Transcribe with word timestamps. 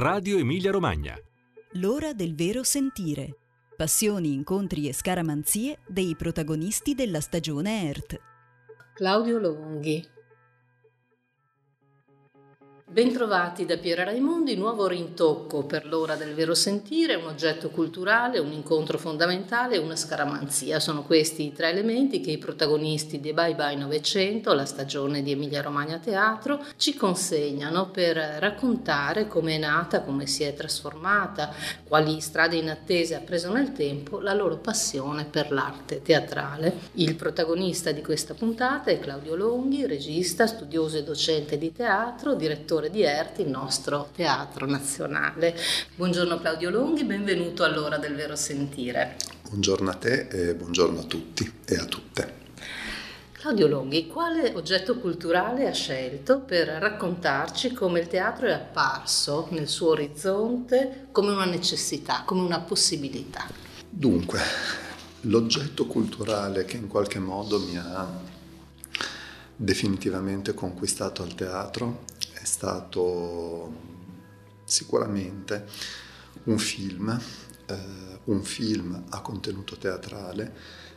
Radio 0.00 0.38
Emilia 0.38 0.70
Romagna. 0.70 1.18
L'ora 1.72 2.12
del 2.12 2.36
vero 2.36 2.62
sentire. 2.62 3.34
Passioni, 3.76 4.32
incontri 4.32 4.86
e 4.86 4.92
scaramanzie 4.92 5.80
dei 5.88 6.14
protagonisti 6.14 6.94
della 6.94 7.20
stagione 7.20 7.88
ERT. 7.88 8.20
Claudio 8.94 9.40
Longhi 9.40 10.08
Bentrovati 12.90 13.66
da 13.66 13.76
Piera 13.76 14.02
Raimondi, 14.02 14.56
nuovo 14.56 14.86
rintocco 14.86 15.62
per 15.64 15.84
l'ora 15.84 16.16
del 16.16 16.32
vero 16.32 16.54
sentire, 16.54 17.16
un 17.16 17.26
oggetto 17.26 17.68
culturale, 17.68 18.38
un 18.38 18.50
incontro 18.50 18.96
fondamentale 18.96 19.74
e 19.74 19.78
una 19.78 19.94
scaramanzia. 19.94 20.80
Sono 20.80 21.02
questi 21.02 21.44
i 21.44 21.52
tre 21.52 21.68
elementi 21.68 22.22
che 22.22 22.30
i 22.30 22.38
protagonisti 22.38 23.20
di 23.20 23.34
Bye 23.34 23.54
Bye 23.54 23.76
900, 23.76 24.54
la 24.54 24.64
stagione 24.64 25.22
di 25.22 25.32
Emilia 25.32 25.60
Romagna 25.60 25.98
Teatro, 25.98 26.64
ci 26.76 26.96
consegnano 26.96 27.90
per 27.90 28.16
raccontare 28.16 29.28
come 29.28 29.56
è 29.56 29.58
nata, 29.58 30.00
come 30.00 30.26
si 30.26 30.44
è 30.44 30.54
trasformata, 30.54 31.52
quali 31.86 32.18
strade 32.20 32.56
inattese 32.56 33.14
ha 33.14 33.20
preso 33.20 33.52
nel 33.52 33.72
tempo 33.72 34.18
la 34.18 34.32
loro 34.32 34.56
passione 34.56 35.26
per 35.26 35.52
l'arte 35.52 36.00
teatrale. 36.00 36.72
Il 36.94 37.16
protagonista 37.16 37.92
di 37.92 38.00
questa 38.00 38.32
puntata 38.32 38.90
è 38.90 38.98
Claudio 38.98 39.36
Longhi, 39.36 39.86
regista, 39.86 40.46
studioso 40.46 40.96
e 40.96 41.02
docente 41.02 41.58
di 41.58 41.70
teatro, 41.70 42.34
direttore 42.34 42.76
direttore 42.78 42.90
di 42.90 43.02
ERT, 43.02 43.38
il 43.40 43.48
nostro 43.48 44.08
teatro 44.14 44.66
nazionale. 44.66 45.56
Buongiorno 45.96 46.38
Claudio 46.38 46.70
Longhi, 46.70 47.04
benvenuto 47.04 47.64
all'ora 47.64 47.98
del 47.98 48.14
vero 48.14 48.36
sentire. 48.36 49.16
Buongiorno 49.48 49.90
a 49.90 49.94
te 49.94 50.28
e 50.28 50.54
buongiorno 50.54 51.00
a 51.00 51.04
tutti 51.04 51.50
e 51.64 51.76
a 51.76 51.84
tutte. 51.84 52.36
Claudio 53.32 53.68
Longhi, 53.68 54.06
quale 54.06 54.52
oggetto 54.54 54.98
culturale 54.98 55.68
ha 55.68 55.72
scelto 55.72 56.40
per 56.40 56.66
raccontarci 56.66 57.72
come 57.72 58.00
il 58.00 58.06
teatro 58.08 58.46
è 58.46 58.52
apparso 58.52 59.46
nel 59.50 59.68
suo 59.68 59.90
orizzonte 59.90 61.08
come 61.12 61.30
una 61.30 61.44
necessità, 61.44 62.22
come 62.24 62.42
una 62.42 62.60
possibilità? 62.60 63.46
Dunque, 63.88 64.40
l'oggetto 65.22 65.86
culturale 65.86 66.64
che 66.64 66.76
in 66.76 66.88
qualche 66.88 67.20
modo 67.20 67.60
mi 67.60 67.76
ha 67.76 68.36
definitivamente 69.60 70.54
conquistato 70.54 71.22
al 71.22 71.34
teatro 71.34 72.04
stato 72.48 73.72
sicuramente 74.64 75.66
un 76.44 76.58
film, 76.58 77.20
eh, 77.66 78.20
un 78.24 78.42
film 78.42 79.04
a 79.10 79.20
contenuto 79.20 79.76
teatrale, 79.76 80.52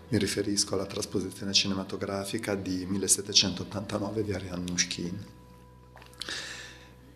mi 0.10 0.18
riferisco 0.18 0.76
alla 0.76 0.86
trasposizione 0.86 1.54
cinematografica 1.54 2.56
di 2.56 2.86
1789 2.86 4.24
di 4.24 4.34
Ariane 4.34 4.64
Mushkin. 4.70 5.26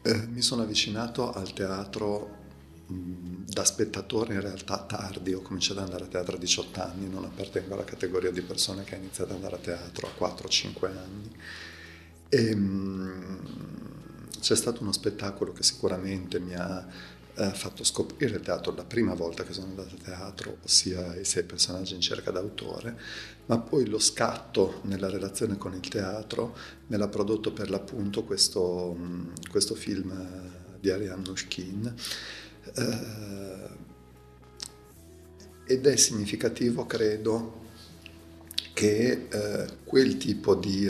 Eh, 0.02 0.28
mi 0.28 0.42
sono 0.42 0.62
avvicinato 0.62 1.32
al 1.32 1.52
teatro 1.52 2.44
mh, 2.88 3.46
da 3.48 3.66
spettatore 3.66 4.36
in 4.36 4.42
realtà 4.42 4.84
tardi, 4.84 5.34
ho 5.34 5.42
cominciato 5.42 5.80
ad 5.80 5.86
andare 5.86 6.06
a 6.06 6.08
teatro 6.08 6.36
a 6.36 6.40
18 6.40 6.82
anni, 6.82 7.10
non 7.10 7.26
appartengo 7.26 7.74
alla 7.74 7.84
categoria 7.84 8.32
di 8.32 8.42
persone 8.42 8.84
che 8.84 8.96
ha 8.96 8.98
iniziato 8.98 9.32
ad 9.32 9.38
andare 9.38 9.56
a 9.56 9.60
teatro 9.60 10.08
a 10.08 10.28
4-5 10.28 10.86
anni. 10.86 11.36
E, 12.30 12.56
mh, 12.56 13.75
c'è 14.46 14.56
stato 14.56 14.84
uno 14.84 14.92
spettacolo 14.92 15.54
che 15.54 15.64
sicuramente 15.64 16.40
mi 16.40 16.54
ha 16.54 16.86
eh, 17.34 17.50
fatto 17.50 17.84
scoprire 17.84 18.36
il 18.36 18.42
teatro 18.42 18.76
la 18.76 18.84
prima 18.84 19.16
volta 19.16 19.44
che 19.44 19.54
sono 19.54 19.70
andato 19.70 19.96
a 19.96 20.04
teatro, 20.04 20.58
ossia 20.64 21.16
i 21.16 21.26
sei 21.26 21.42
personaggi 21.42 21.96
in 21.96 22.02
cerca 22.02 22.30
d'autore, 22.30 22.96
ma 23.48 23.58
poi 23.58 23.88
lo 23.88 23.98
scatto 23.98 24.82
nella 24.84 25.10
relazione 25.10 25.58
con 25.58 25.74
il 25.74 25.80
teatro 25.80 26.56
me 26.86 26.98
l'ha 26.98 27.08
prodotto 27.08 27.54
per 27.54 27.72
l'appunto 27.72 28.24
questo, 28.24 28.96
questo 29.50 29.74
film 29.74 30.12
eh, 30.12 30.78
di 30.80 30.92
Ariane 30.92 31.24
Nushkin. 31.26 31.96
Eh, 32.76 33.84
ed 35.66 35.88
è 35.88 35.96
significativo, 35.96 36.86
credo, 36.86 37.64
che 38.74 39.28
eh, 39.28 39.68
quel 39.84 40.18
tipo 40.18 40.54
di 40.54 40.88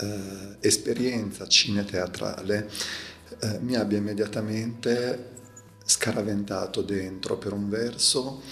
eh, 0.00 0.06
eh, 0.06 0.56
esperienza 0.60 1.46
cineteatrale 1.46 2.70
eh, 3.40 3.58
mi 3.60 3.74
abbia 3.74 3.98
immediatamente 3.98 5.32
scaraventato 5.84 6.82
dentro 6.82 7.36
per 7.36 7.52
un 7.52 7.68
verso 7.68 8.42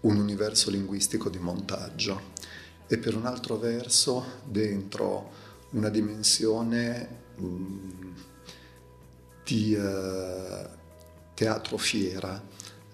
un 0.00 0.16
universo 0.16 0.70
linguistico 0.70 1.28
di 1.28 1.38
montaggio 1.38 2.30
e 2.86 2.98
per 2.98 3.14
un 3.14 3.26
altro 3.26 3.56
verso 3.56 4.40
dentro 4.44 5.30
una 5.70 5.88
dimensione 5.88 7.08
mh, 7.36 7.46
mm, 7.46 8.12
di 9.44 9.74
uh, 9.74 10.68
teatro 11.34 11.76
fiera, 11.76 12.40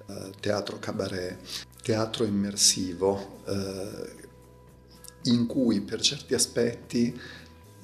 uh, 0.06 0.30
teatro 0.40 0.78
cabaret, 0.78 1.38
teatro 1.82 2.24
immersivo, 2.24 3.40
uh, 3.46 4.26
in 5.24 5.46
cui 5.46 5.80
per 5.80 6.00
certi 6.00 6.34
aspetti 6.34 7.20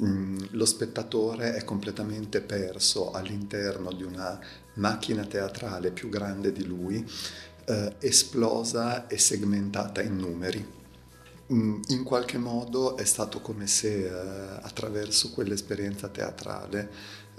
Mm, 0.03 0.38
lo 0.50 0.65
spettatore 0.65 1.55
è 1.55 1.62
completamente 1.62 2.41
perso 2.41 3.12
all'interno 3.12 3.93
di 3.93 4.03
una 4.03 4.41
macchina 4.75 5.25
teatrale 5.25 5.93
più 5.93 6.09
grande 6.09 6.50
di 6.50 6.65
lui, 6.65 7.05
eh, 7.66 7.94
esplosa 8.00 9.06
e 9.06 9.19
segmentata 9.19 10.03
in 10.03 10.16
numeri. 10.16 10.83
Mm, 11.53 11.83
in 11.88 12.03
qualche 12.03 12.38
modo 12.38 12.97
è 12.97 13.04
stato 13.04 13.41
come 13.41 13.66
se 13.66 14.06
eh, 14.06 14.59
attraverso 14.62 15.31
quell'esperienza 15.31 16.09
teatrale 16.09 16.91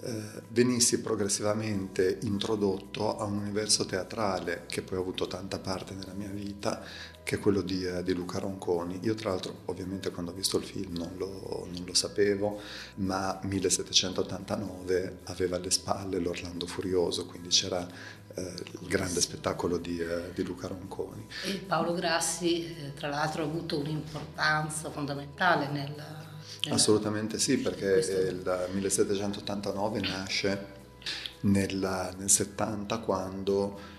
eh, 0.02 0.22
venissi 0.50 1.02
progressivamente 1.02 2.20
introdotto 2.22 3.18
a 3.18 3.24
un 3.24 3.38
universo 3.38 3.86
teatrale 3.86 4.66
che 4.68 4.82
poi 4.82 4.98
ha 4.98 5.02
avuto 5.02 5.26
tanta 5.28 5.58
parte 5.58 5.94
nella 5.94 6.14
mia 6.14 6.30
vita, 6.30 6.84
che 7.26 7.38
è 7.38 7.40
quello 7.40 7.62
di, 7.62 7.84
eh, 7.84 8.04
di, 8.04 8.14
Luca 8.14 8.38
Ronconi. 8.38 9.00
Io 9.02 9.16
tra 9.16 9.32
l'altro 9.32 9.62
ovviamente 9.66 10.12
quando 10.12 10.30
ho 10.30 10.34
visto 10.36 10.58
il 10.58 10.64
film 10.64 10.96
non 10.96 11.14
lo, 11.18 11.68
non 11.74 11.84
lo, 11.84 11.94
sapevo, 11.96 12.62
ma 12.98 13.40
1789 13.42 15.18
aveva 15.24 15.56
alle 15.56 15.72
spalle 15.72 16.20
l'Orlando 16.20 16.68
Furioso, 16.68 17.26
quindi 17.26 17.48
c'era 17.48 17.86
eh, 18.36 18.42
il 18.42 18.88
grande 18.88 19.22
spettacolo 19.22 19.78
di, 19.78 19.98
eh, 19.98 20.34
di, 20.36 20.44
Luca 20.44 20.68
Ronconi. 20.68 21.26
E 21.46 21.54
Paolo 21.66 21.94
Grassi 21.94 22.64
eh, 22.64 22.94
tra 22.94 23.08
l'altro 23.08 23.42
ha 23.42 23.46
avuto 23.46 23.80
un'importanza 23.80 24.92
fondamentale 24.92 25.68
nel... 25.70 25.96
nel 25.96 26.74
Assolutamente 26.74 27.40
sì, 27.40 27.58
perché 27.58 27.92
questo... 27.92 28.20
il 28.20 28.70
1789 28.72 30.00
nasce 30.00 30.66
nel, 31.42 32.14
nel 32.18 32.30
70 32.30 33.00
quando... 33.00 33.94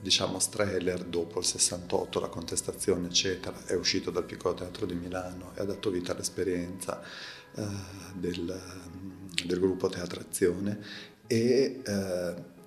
Eh, 0.00 0.02
diciamo 0.02 0.38
Streller 0.38 1.04
dopo 1.04 1.38
il 1.38 1.44
68, 1.44 2.20
la 2.20 2.28
contestazione 2.28 3.06
eccetera, 3.06 3.64
è 3.66 3.74
uscito 3.74 4.10
dal 4.10 4.24
piccolo 4.24 4.54
teatro 4.54 4.86
di 4.86 4.94
Milano 4.94 5.52
e 5.54 5.60
ha 5.60 5.64
dato 5.64 5.90
vita 5.90 6.12
all'esperienza 6.12 7.00
eh, 7.54 7.66
del, 8.14 8.60
del, 9.44 9.58
gruppo 9.58 9.88
Teatrazione 9.88 10.78
e 11.26 11.80
eh, 11.84 12.58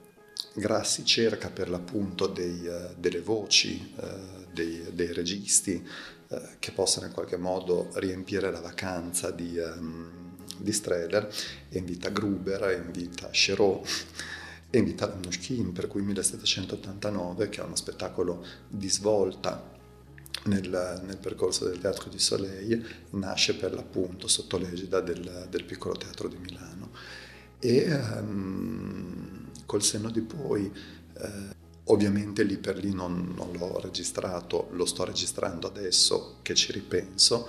Grassi 0.55 1.03
cerca 1.03 1.49
per 1.49 1.67
l'appunto 1.67 2.27
dei, 2.27 2.67
uh, 2.67 2.93
delle 2.95 3.21
voci, 3.21 3.91
uh, 3.95 4.45
dei, 4.51 4.85
dei, 4.91 5.11
registi 5.11 5.83
uh, 6.27 6.41
che 6.59 6.71
possano 6.71 7.07
in 7.07 7.11
qualche 7.11 7.37
modo 7.37 7.89
riempire 7.95 8.51
la 8.51 8.59
vacanza 8.59 9.31
di, 9.31 9.57
um, 9.57 10.35
di 10.59 10.71
Streller 10.71 11.27
e 11.69 11.77
invita 11.79 12.09
Gruber, 12.09 12.83
invita 12.85 13.29
Cherot 13.31 13.87
e 14.75 14.79
invita 14.79 15.05
la 15.05 15.19
Mushkin, 15.23 15.71
per 15.71 15.85
cui 15.85 16.01
1789, 16.01 17.47
che 17.49 17.61
è 17.61 17.63
uno 17.63 17.75
spettacolo 17.75 18.43
di 18.67 18.89
svolta 18.89 19.69
nel, 20.45 20.99
nel, 21.05 21.17
percorso 21.17 21.65
del 21.65 21.77
Teatro 21.77 22.09
di 22.09 22.17
Soleil, 22.17 22.83
nasce 23.11 23.53
per 23.53 23.71
l'appunto 23.71 24.27
sotto 24.27 24.57
l'egida 24.57 24.99
del, 24.99 25.45
del 25.47 25.63
piccolo 25.63 25.95
teatro 25.95 26.27
di 26.27 26.37
Milano. 26.37 26.89
E 27.59 27.93
um, 27.93 29.51
col 29.67 29.83
senno 29.83 30.09
di 30.09 30.21
poi, 30.21 30.71
eh, 31.19 31.55
ovviamente 31.83 32.41
lì 32.41 32.57
per 32.57 32.77
lì 32.77 32.91
non, 32.95 33.31
non 33.35 33.51
l'ho 33.55 33.79
registrato, 33.79 34.69
lo 34.71 34.85
sto 34.85 35.03
registrando 35.03 35.67
adesso 35.67 36.39
che 36.41 36.55
ci 36.55 36.71
ripenso, 36.71 37.47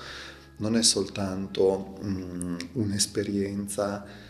non 0.58 0.76
è 0.76 0.82
soltanto 0.82 1.96
um, 2.02 2.58
un'esperienza 2.72 4.23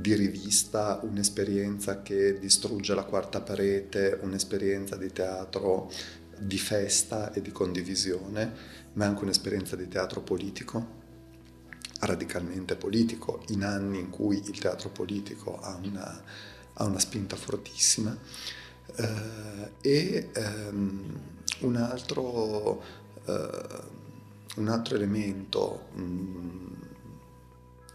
di 0.00 0.14
rivista, 0.14 1.00
un'esperienza 1.02 2.02
che 2.02 2.38
distrugge 2.38 2.94
la 2.94 3.04
quarta 3.04 3.40
parete, 3.40 4.18
un'esperienza 4.20 4.96
di 4.96 5.10
teatro 5.10 5.90
di 6.38 6.58
festa 6.58 7.32
e 7.32 7.40
di 7.40 7.50
condivisione, 7.50 8.52
ma 8.92 9.06
anche 9.06 9.22
un'esperienza 9.22 9.74
di 9.74 9.88
teatro 9.88 10.20
politico, 10.20 11.04
radicalmente 12.00 12.76
politico, 12.76 13.42
in 13.48 13.64
anni 13.64 13.98
in 13.98 14.10
cui 14.10 14.42
il 14.44 14.58
teatro 14.58 14.90
politico 14.90 15.58
ha 15.60 15.74
una, 15.82 16.22
ha 16.74 16.84
una 16.84 16.98
spinta 16.98 17.36
fortissima. 17.36 18.14
Eh, 18.96 19.70
e 19.80 20.28
ehm, 20.34 21.20
un, 21.60 21.76
altro, 21.76 22.82
eh, 23.24 23.80
un, 24.56 24.68
altro, 24.68 24.94
elemento 24.94 25.86
mh, 25.94 26.02
mm, 26.02 26.72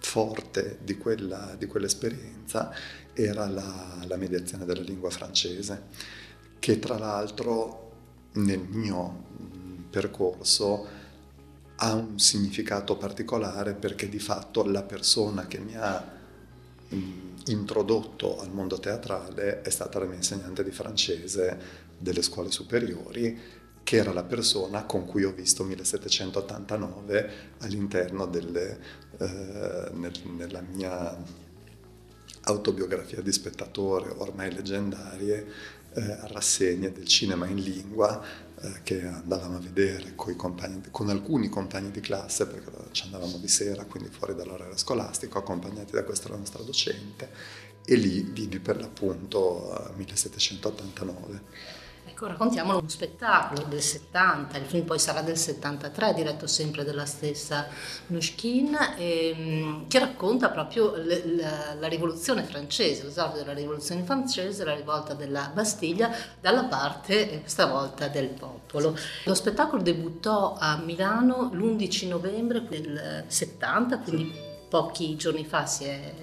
forte 0.02 0.80
di, 0.84 0.98
quella, 0.98 1.56
di 1.58 1.68
quell'esperienza 1.68 2.74
era 3.14 3.48
la, 3.48 4.04
la 4.06 4.18
mediazione 4.18 4.66
della 4.66 4.82
lingua 4.82 5.10
francese, 5.10 5.84
che 6.60 6.80
tra 6.80 6.98
l'altro 6.98 7.92
nel 8.34 8.60
mio 8.60 9.30
percorso 9.90 11.00
ha 11.76 11.94
un 11.94 12.20
significato 12.20 12.98
particolare 12.98 13.74
perché 13.74 14.10
di 14.10 14.20
fatto 14.20 14.64
la 14.64 14.84
persona 14.84 15.48
che 15.48 15.60
mi 15.60 15.76
ha 15.76 16.20
introdotto 17.46 18.40
al 18.40 18.52
mondo 18.52 18.80
teatrale 18.80 19.62
è 19.62 19.70
stata 19.70 20.00
la 20.00 20.06
mia 20.06 20.18
insegnante 20.18 20.64
di 20.64 20.72
francese 20.72 21.90
delle 21.98 22.22
scuole 22.22 22.52
superiori, 22.52 23.40
che 23.84 23.96
era 23.96 24.14
la 24.14 24.24
persona 24.24 24.84
con 24.84 25.06
cui 25.06 25.24
ho 25.24 25.32
visto 25.32 25.64
1789 25.64 27.32
all'interno 27.60 28.26
delle, 28.28 28.80
eh, 29.22 29.92
nel, 29.94 30.14
nella 30.36 30.62
mia 30.62 31.16
autobiografia 32.44 33.22
di 33.22 33.32
spettatore, 33.32 34.14
ormai 34.18 34.52
leggendarie, 34.52 35.48
eh, 35.94 36.18
rassegne 36.28 36.92
del 36.92 37.06
cinema 37.06 37.46
in 37.46 37.58
lingua 37.58 38.24
eh, 38.62 38.80
che 38.84 39.06
andavamo 39.06 39.58
a 39.58 39.60
vedere 39.60 40.16
compagni, 40.16 40.82
con, 40.90 41.10
alcuni 41.10 41.50
compagni 41.50 41.92
di 41.92 42.00
classe, 42.00 42.48
perché 42.48 42.72
ci 42.92 43.04
andavamo 43.04 43.38
di 43.38 43.48
sera, 43.48 43.86
quindi 43.86 44.10
fuori 44.10 44.34
dall'orario 44.34 44.78
scolastico, 44.78 45.38
accompagnati 45.38 45.92
da 45.92 46.04
questa 46.04 46.30
nostra 46.30 46.64
docente, 46.64 47.30
e 47.86 47.96
lì 47.96 48.22
vidi 48.22 48.60
per 48.60 48.80
l'appunto 48.80 49.92
1789. 49.98 51.80
Ecco, 52.22 52.30
raccontiamolo 52.30 52.78
uno 52.78 52.88
spettacolo 52.88 53.64
del 53.64 53.82
70, 53.82 54.60
il 54.60 54.66
film 54.66 54.86
poi 54.86 55.00
sarà 55.00 55.22
del 55.22 55.38
73, 55.38 56.14
diretto 56.14 56.46
sempre 56.46 56.84
dalla 56.84 57.08
stessa 57.08 57.66
Nushkin, 58.08 58.78
ehm, 58.96 59.88
che 59.88 59.98
racconta 59.98 60.52
proprio 60.52 60.96
le, 60.98 61.24
la, 61.36 61.74
la, 61.80 61.88
rivoluzione 61.88 62.44
francese, 62.44 63.06
l'esordio 63.06 63.40
della 63.40 63.54
rivoluzione 63.54 64.04
francese, 64.04 64.64
la 64.64 64.76
rivolta 64.76 65.16
della 65.16 65.50
Bastiglia, 65.52 66.12
dalla 66.40 66.66
parte, 66.66 67.32
eh, 67.32 67.40
questa 67.40 67.66
volta, 67.66 68.08
del 68.08 68.28
popolo. 68.28 68.96
Lo 69.26 69.34
spettacolo 69.34 69.82
debuttò 69.82 70.58
a 70.60 70.78
Milano 70.78 71.50
l'11 71.52 72.08
novembre 72.08 72.68
del 72.70 73.24
70, 73.26 73.98
quindi 73.98 74.32
pochi 74.70 75.16
giorni 75.16 75.44
fa 75.44 75.64
è, 75.80 76.14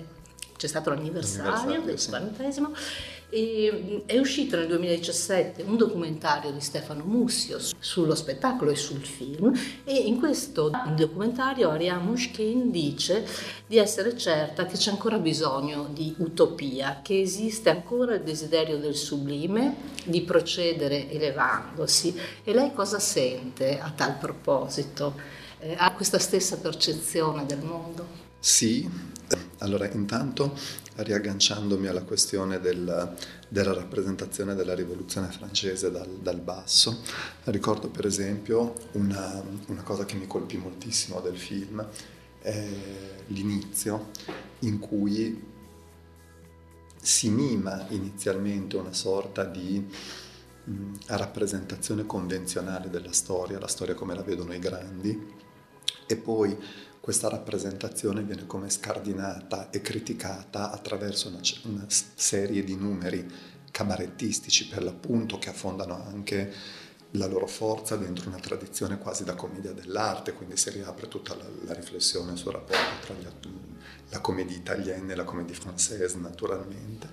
c'è 0.56 0.66
stato 0.68 0.90
l'anniversario 0.90 1.80
del 1.82 2.00
40 2.00 2.50
sì. 2.52 2.62
E 3.30 4.04
è 4.06 4.19
uscito 4.19 4.56
nel 4.56 4.69
2017 4.69 5.62
un 5.62 5.76
documentario 5.76 6.50
di 6.50 6.60
Stefano 6.60 7.04
Mussio 7.04 7.58
sullo 7.78 8.14
spettacolo 8.14 8.70
e 8.70 8.76
sul 8.76 9.04
film 9.04 9.52
e 9.84 9.94
in 9.94 10.19
questo 10.19 10.70
documentario 10.96 11.69
Ariane 11.69 12.02
Mushkin 12.04 12.70
dice 12.70 13.26
di 13.66 13.76
essere 13.76 14.16
certa 14.16 14.64
che 14.64 14.78
c'è 14.78 14.90
ancora 14.90 15.19
bisogno 15.19 15.90
di 15.92 16.14
utopia, 16.19 17.00
che 17.02 17.20
esiste 17.20 17.69
ancora 17.69 18.14
il 18.14 18.22
desiderio 18.22 18.78
del 18.78 18.96
sublime, 18.96 19.76
di 20.06 20.22
procedere 20.22 21.10
elevandosi 21.10 22.19
e 22.42 22.54
lei 22.54 22.72
cosa 22.72 22.98
sente 22.98 23.78
a 23.78 23.92
tal 23.94 24.16
proposito? 24.16 25.14
Eh, 25.58 25.74
ha 25.76 25.92
questa 25.92 26.19
stessa 26.19 26.56
percezione 26.56 27.44
del 27.44 27.62
mondo? 27.62 28.26
Sì, 28.40 28.88
allora 29.58 29.90
intanto 29.90 30.54
riagganciandomi 30.98 31.86
alla 31.86 32.02
questione 32.02 32.60
del, 32.60 33.16
della 33.48 33.72
rappresentazione 33.72 34.54
della 34.54 34.74
rivoluzione 34.74 35.28
francese 35.28 35.90
dal, 35.90 36.08
dal 36.20 36.40
basso, 36.40 37.02
ricordo 37.44 37.88
per 37.88 38.04
esempio 38.04 38.74
una, 38.92 39.42
una, 39.66 39.82
cosa 39.82 40.04
che 40.04 40.16
mi 40.16 40.26
colpì 40.26 40.56
moltissimo 40.56 41.20
del 41.20 41.38
film, 41.38 41.86
è 42.40 42.68
l'inizio 43.28 44.10
in 44.60 44.78
cui 44.78 45.56
si 47.00 47.30
mima 47.30 47.86
inizialmente 47.90 48.76
una 48.76 48.92
sorta 48.92 49.44
di 49.44 49.86
mh, 50.64 50.92
rappresentazione 51.06 52.06
convenzionale 52.06 52.90
della 52.90 53.12
storia, 53.12 53.60
la 53.60 53.68
storia 53.68 53.94
come 53.94 54.14
la 54.14 54.22
vedono 54.22 54.52
i 54.52 54.58
grandi, 54.58 55.36
e 56.06 56.16
poi 56.16 56.56
questa 57.08 57.31
rappresentazione 57.31 58.22
viene 58.22 58.44
come 58.44 58.69
scardinata 58.69 59.70
e 59.70 59.81
criticata 59.81 60.70
attraverso 60.70 61.28
una, 61.28 61.40
una 61.62 61.87
serie 61.88 62.62
di 62.62 62.76
numeri 62.76 63.26
cabarettistici 63.70 64.69
per 64.69 64.82
l'appunto 64.82 65.38
che 65.38 65.49
affondano 65.49 66.05
anche 66.05 66.52
la 67.12 67.25
loro 67.25 67.46
forza 67.46 67.96
dentro 67.96 68.28
una 68.28 68.38
tradizione 68.38 68.99
quasi 68.99 69.25
da 69.25 69.34
commedia 69.34 69.72
dell'arte, 69.72 70.34
quindi 70.34 70.58
si 70.58 70.69
riapre 70.69 71.08
tutta 71.08 71.34
la, 71.34 71.46
la 71.64 71.72
riflessione 71.72 72.37
sul 72.37 72.52
rapporto 72.52 73.06
tra 73.06 73.14
gli, 73.14 73.26
la 74.10 74.20
commedia 74.20 74.58
italiana 74.58 75.10
e 75.10 75.16
la 75.16 75.25
commedia 75.25 75.56
française 75.56 76.20
naturalmente, 76.20 77.08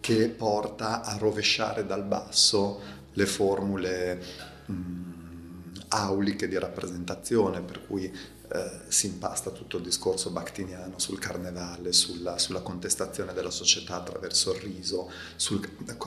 che 0.00 0.30
porta 0.30 1.02
a 1.02 1.18
rovesciare 1.18 1.84
dal 1.84 2.04
basso 2.04 2.80
le 3.12 3.26
formule 3.26 4.22
mh, 4.64 5.82
auliche 5.88 6.48
di 6.48 6.58
rappresentazione, 6.58 7.60
per 7.60 7.86
cui 7.86 8.38
eh, 8.52 8.80
si 8.88 9.06
impasta 9.06 9.50
tutto 9.50 9.76
il 9.76 9.84
discorso 9.84 10.30
bactiniano 10.30 10.98
sul 10.98 11.20
carnevale, 11.20 11.92
sulla, 11.92 12.36
sulla 12.36 12.62
contestazione 12.62 13.32
della 13.32 13.50
società 13.50 13.94
attraverso 13.94 14.52
il 14.52 14.60
riso, 14.60 15.08
sul, 15.36 15.60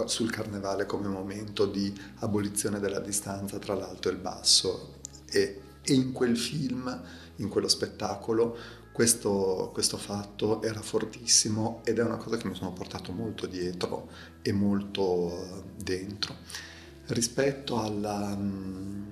sul, 0.05 0.29
carnevale 0.29 0.85
come 0.85 1.07
momento 1.07 1.65
di 1.65 1.97
abolizione 2.19 2.81
della 2.81 2.99
distanza 2.99 3.59
tra 3.59 3.75
l'alto 3.75 4.09
e 4.09 4.11
il 4.11 4.17
basso. 4.17 4.95
E, 5.29 5.61
e 5.81 5.93
in 5.93 6.11
quel 6.11 6.37
film, 6.37 7.01
in 7.37 7.47
quello 7.47 7.69
spettacolo, 7.69 8.57
questo, 8.91 9.69
questo, 9.71 9.97
fatto 9.97 10.61
era 10.61 10.81
fortissimo 10.81 11.79
ed 11.85 11.97
è 11.97 12.03
una 12.03 12.17
cosa 12.17 12.35
che 12.35 12.47
mi 12.47 12.55
sono 12.55 12.73
portato 12.73 13.13
molto 13.13 13.47
dietro 13.47 14.09
e 14.41 14.51
molto 14.51 15.31
eh, 15.31 15.63
dentro. 15.81 16.35
Rispetto 17.05 17.79
alla, 17.79 18.35
mm, 18.35 19.03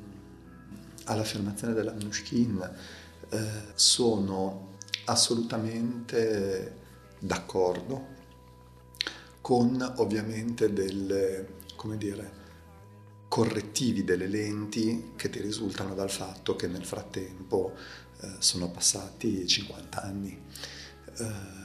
all'affermazione 1.05 1.73
della 1.73 1.93
Mnushkin, 1.93 2.99
eh, 3.31 3.71
sono 3.73 4.77
assolutamente 5.05 6.79
d'accordo 7.19 8.19
con 9.41 9.93
ovviamente 9.97 10.71
delle, 10.71 11.59
come 11.75 11.97
dire, 11.97 12.39
correttivi 13.27 14.03
delle 14.03 14.27
lenti 14.27 15.13
che 15.15 15.29
ti 15.29 15.39
risultano 15.39 15.93
dal 15.95 16.11
fatto 16.11 16.55
che 16.55 16.67
nel 16.67 16.85
frattempo 16.85 17.73
eh, 18.19 18.35
sono 18.39 18.69
passati 18.69 19.47
50 19.47 20.01
anni. 20.01 20.37
Eh, 21.17 21.59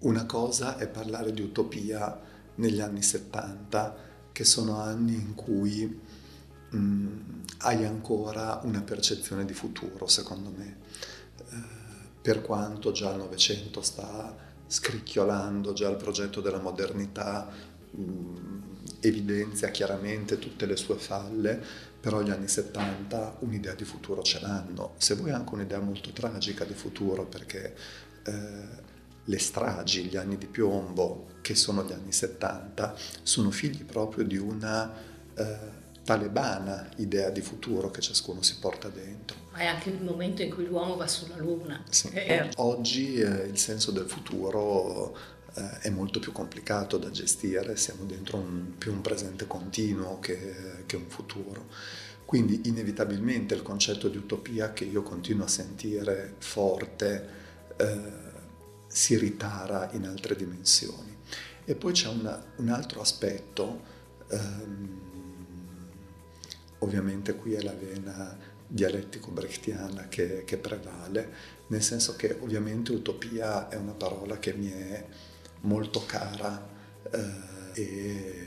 una 0.00 0.26
cosa 0.26 0.76
è 0.76 0.88
parlare 0.88 1.32
di 1.32 1.40
utopia 1.40 2.20
negli 2.56 2.80
anni 2.80 3.02
70, 3.02 4.04
che 4.30 4.44
sono 4.44 4.78
anni 4.78 5.14
in 5.14 5.34
cui 5.34 6.00
mh, 6.76 6.78
mm, 6.78 7.40
hai 7.58 7.84
ancora 7.84 8.60
una 8.64 8.82
percezione 8.82 9.44
di 9.44 9.54
futuro, 9.54 10.06
secondo 10.06 10.52
me. 10.56 10.76
Eh, 11.38 11.84
per 12.20 12.42
quanto 12.42 12.92
già 12.92 13.10
il 13.12 13.18
Novecento 13.18 13.80
sta 13.82 14.36
scricchiolando, 14.66 15.72
già 15.72 15.88
il 15.88 15.96
progetto 15.96 16.40
della 16.40 16.60
modernità 16.60 17.48
mh, 17.90 18.02
mm, 18.02 18.62
evidenzia 19.00 19.70
chiaramente 19.70 20.38
tutte 20.38 20.66
le 20.66 20.76
sue 20.76 20.96
falle, 20.96 21.62
però 22.00 22.20
gli 22.22 22.30
anni 22.30 22.48
70 22.48 23.38
un'idea 23.40 23.74
di 23.74 23.84
futuro 23.84 24.22
ce 24.22 24.40
l'hanno. 24.40 24.94
Se 24.98 25.14
vuoi 25.14 25.30
anche 25.30 25.54
un'idea 25.54 25.80
molto 25.80 26.10
tragica 26.10 26.64
di 26.64 26.74
futuro, 26.74 27.24
perché 27.26 27.74
eh, 28.24 28.84
le 29.24 29.38
stragi, 29.38 30.04
gli 30.04 30.16
anni 30.16 30.38
di 30.38 30.46
piombo, 30.46 31.34
che 31.40 31.54
sono 31.54 31.84
gli 31.84 31.92
anni 31.92 32.12
70, 32.12 32.94
sono 33.22 33.50
figli 33.50 33.84
proprio 33.84 34.24
di 34.24 34.36
una... 34.36 34.92
Eh, 35.34 35.75
talebana 36.06 36.88
idea 36.98 37.30
di 37.30 37.40
futuro 37.40 37.90
che 37.90 38.00
ciascuno 38.00 38.40
si 38.40 38.58
porta 38.60 38.88
dentro. 38.88 39.36
Ma 39.50 39.58
è 39.58 39.66
anche 39.66 39.90
il 39.90 40.00
momento 40.00 40.40
in 40.42 40.54
cui 40.54 40.64
l'uomo 40.64 40.96
va 40.96 41.08
sulla 41.08 41.36
Luna. 41.36 41.82
Sì. 41.90 42.08
Eh. 42.12 42.50
Oggi 42.56 43.16
eh, 43.16 43.46
il 43.46 43.58
senso 43.58 43.90
del 43.90 44.08
futuro 44.08 45.18
eh, 45.54 45.80
è 45.80 45.90
molto 45.90 46.20
più 46.20 46.30
complicato 46.30 46.96
da 46.96 47.10
gestire, 47.10 47.76
siamo 47.76 48.04
dentro 48.04 48.36
un, 48.38 48.78
più 48.78 48.92
un 48.92 49.00
presente 49.00 49.48
continuo 49.48 50.20
che, 50.20 50.84
che 50.86 50.94
un 50.94 51.08
futuro. 51.08 51.66
Quindi 52.24 52.62
inevitabilmente 52.68 53.54
il 53.54 53.62
concetto 53.62 54.08
di 54.08 54.16
utopia 54.16 54.72
che 54.72 54.84
io 54.84 55.02
continuo 55.02 55.44
a 55.44 55.48
sentire 55.48 56.34
forte 56.38 57.28
eh, 57.76 58.00
si 58.86 59.18
ritara 59.18 59.90
in 59.92 60.06
altre 60.06 60.36
dimensioni. 60.36 61.16
E 61.64 61.74
poi 61.74 61.92
c'è 61.92 62.08
una, 62.08 62.40
un 62.58 62.68
altro 62.68 63.00
aspetto 63.00 63.82
ehm, 64.30 65.06
Ovviamente 66.86 67.34
qui 67.34 67.54
è 67.54 67.62
la 67.62 67.74
vena 67.74 68.38
dialettico-brechtiana 68.68 70.06
che, 70.06 70.44
che, 70.44 70.56
prevale, 70.56 71.32
nel 71.66 71.82
senso 71.82 72.14
che 72.14 72.36
ovviamente 72.40 72.92
utopia 72.92 73.68
è 73.68 73.74
una 73.74 73.92
parola 73.92 74.38
che 74.38 74.52
mi 74.54 74.70
è 74.70 75.04
molto 75.62 76.04
cara 76.06 76.64
eh, 77.10 77.80
e 77.80 78.46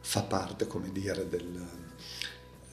fa 0.00 0.22
parte, 0.22 0.68
come 0.68 0.92
dire, 0.92 1.28
del, 1.28 1.66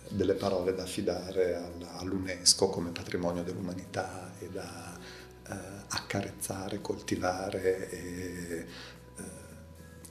delle 0.10 0.34
parole 0.36 0.76
da 0.76 0.84
affidare 0.84 1.56
all'UNESCO 1.98 2.70
come 2.70 2.92
patrimonio 2.92 3.42
dell'umanità 3.42 4.34
e 4.38 4.50
da 4.50 5.00
eh, 5.50 5.54
accarezzare, 5.88 6.80
coltivare 6.80 7.90
e, 7.90 8.66
eh, 9.18 9.26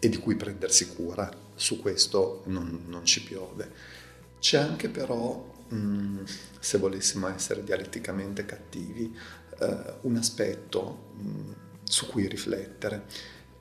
e, 0.00 0.08
di 0.08 0.16
cui 0.16 0.34
prendersi 0.34 0.88
cura. 0.88 1.30
Su 1.54 1.80
questo 1.80 2.42
non, 2.46 2.86
non 2.86 3.04
ci 3.04 3.22
piove. 3.22 3.95
C'è 4.38 4.58
anche 4.58 4.88
però, 4.88 5.44
mh, 5.68 5.76
mm, 5.76 6.24
se 6.58 6.78
volessimo 6.78 7.28
essere 7.28 7.64
dialetticamente 7.64 8.44
cattivi, 8.44 9.16
eh, 9.60 9.94
un 10.02 10.16
aspetto 10.16 11.12
mh, 11.16 11.28
mm, 11.28 11.52
su 11.84 12.06
cui 12.06 12.26
riflettere. 12.28 13.04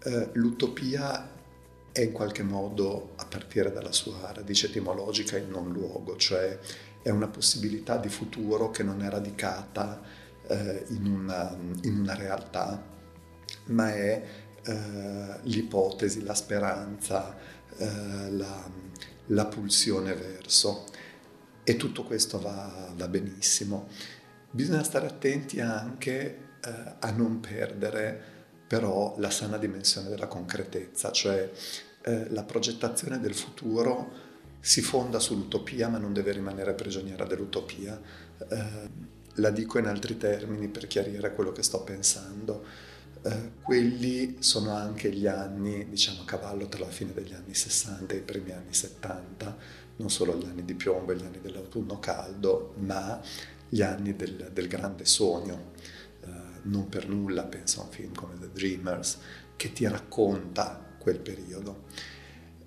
Eh, 0.03 0.29
l'utopia 0.33 1.33
è 1.91 2.01
in 2.01 2.11
qualche 2.11 2.43
modo, 2.43 3.13
a 3.15 3.25
partire 3.25 3.71
dalla 3.71 3.93
sua 3.93 4.31
radice 4.33 4.67
etimologica, 4.67 5.37
il 5.37 5.47
non 5.47 5.71
luogo, 5.71 6.17
cioè 6.17 6.59
è 7.01 7.09
una 7.09 7.27
possibilità 7.27 7.97
di 7.97 8.09
futuro 8.09 8.69
che 8.69 8.83
non 8.83 9.01
è 9.01 9.09
radicata 9.09 10.01
eh, 10.47 10.85
in, 10.89 11.05
una, 11.05 11.55
in, 11.83 11.99
una, 11.99 12.15
realtà, 12.15 12.83
ma 13.67 13.93
è 13.93 14.23
eh, 14.61 15.39
l'ipotesi, 15.43 16.23
la 16.23 16.33
speranza, 16.33 17.37
eh, 17.77 18.31
la, 18.31 18.69
la, 19.27 19.45
pulsione 19.45 20.13
verso. 20.13 20.85
E 21.63 21.75
tutto 21.77 22.03
questo 22.03 22.39
va, 22.39 22.91
va 22.95 23.07
benissimo. 23.07 23.87
Bisogna 24.51 24.83
stare 24.83 25.07
attenti 25.07 25.59
anche 25.59 26.37
eh, 26.63 26.95
a 26.99 27.11
non 27.11 27.39
perdere 27.39 28.33
però 28.67 29.15
la 29.19 29.29
sana 29.29 29.57
dimensione 29.57 30.09
della 30.09 30.27
concretezza, 30.27 31.11
cioè 31.11 31.51
eh, 32.01 32.29
la 32.31 32.43
progettazione 32.43 33.19
del 33.19 33.35
futuro 33.35 34.23
si 34.59 34.81
fonda 34.81 35.19
sull'utopia 35.19 35.87
ma 35.87 35.99
non 35.99 36.13
deve 36.13 36.31
rimanere 36.31 36.73
prigioniera 36.73 37.25
dell'utopia. 37.25 37.99
Eh, 38.49 39.13
la 39.35 39.49
dico 39.49 39.77
in 39.77 39.85
altri 39.85 40.17
termini 40.17 40.67
per 40.67 40.87
chiarire 40.87 41.33
quello 41.33 41.51
che 41.51 41.63
sto 41.63 41.83
pensando. 41.83 42.63
Eh, 43.25 43.53
quelli 43.63 44.35
sono 44.39 44.75
anche 44.75 45.11
gli 45.11 45.25
anni, 45.25 45.89
diciamo 45.89 46.21
a 46.21 46.25
cavallo 46.25 46.67
tra 46.67 46.81
la 46.81 46.91
fine 46.91 47.11
degli 47.11 47.33
anni 47.33 47.55
60 47.55 48.13
e 48.13 48.17
i 48.17 48.21
primi 48.21 48.51
anni 48.51 48.71
70, 48.71 49.57
non 49.95 50.11
solo 50.11 50.37
gli 50.37 50.45
anni 50.45 50.63
di 50.63 50.75
piombo 50.75 51.11
e 51.11 51.15
gli 51.15 51.23
anni 51.23 51.41
dell'autunno 51.41 51.97
caldo, 51.97 52.75
ma 52.77 53.19
gli 53.67 53.81
anni 53.81 54.15
del, 54.15 54.51
del 54.53 54.67
grande 54.67 55.05
sogno. 55.05 55.71
Eh, 56.21 56.27
non 56.63 56.87
per 56.87 57.09
nulla 57.09 57.45
penso 57.45 57.81
a 57.81 57.85
un 57.85 57.89
film 57.89 58.13
come 58.13 58.37
The 58.39 58.51
Dreamers 58.53 59.17
che 59.55 59.73
ti 59.73 59.87
racconta 59.87 60.83
quel 60.99 61.19
periodo 61.19 61.85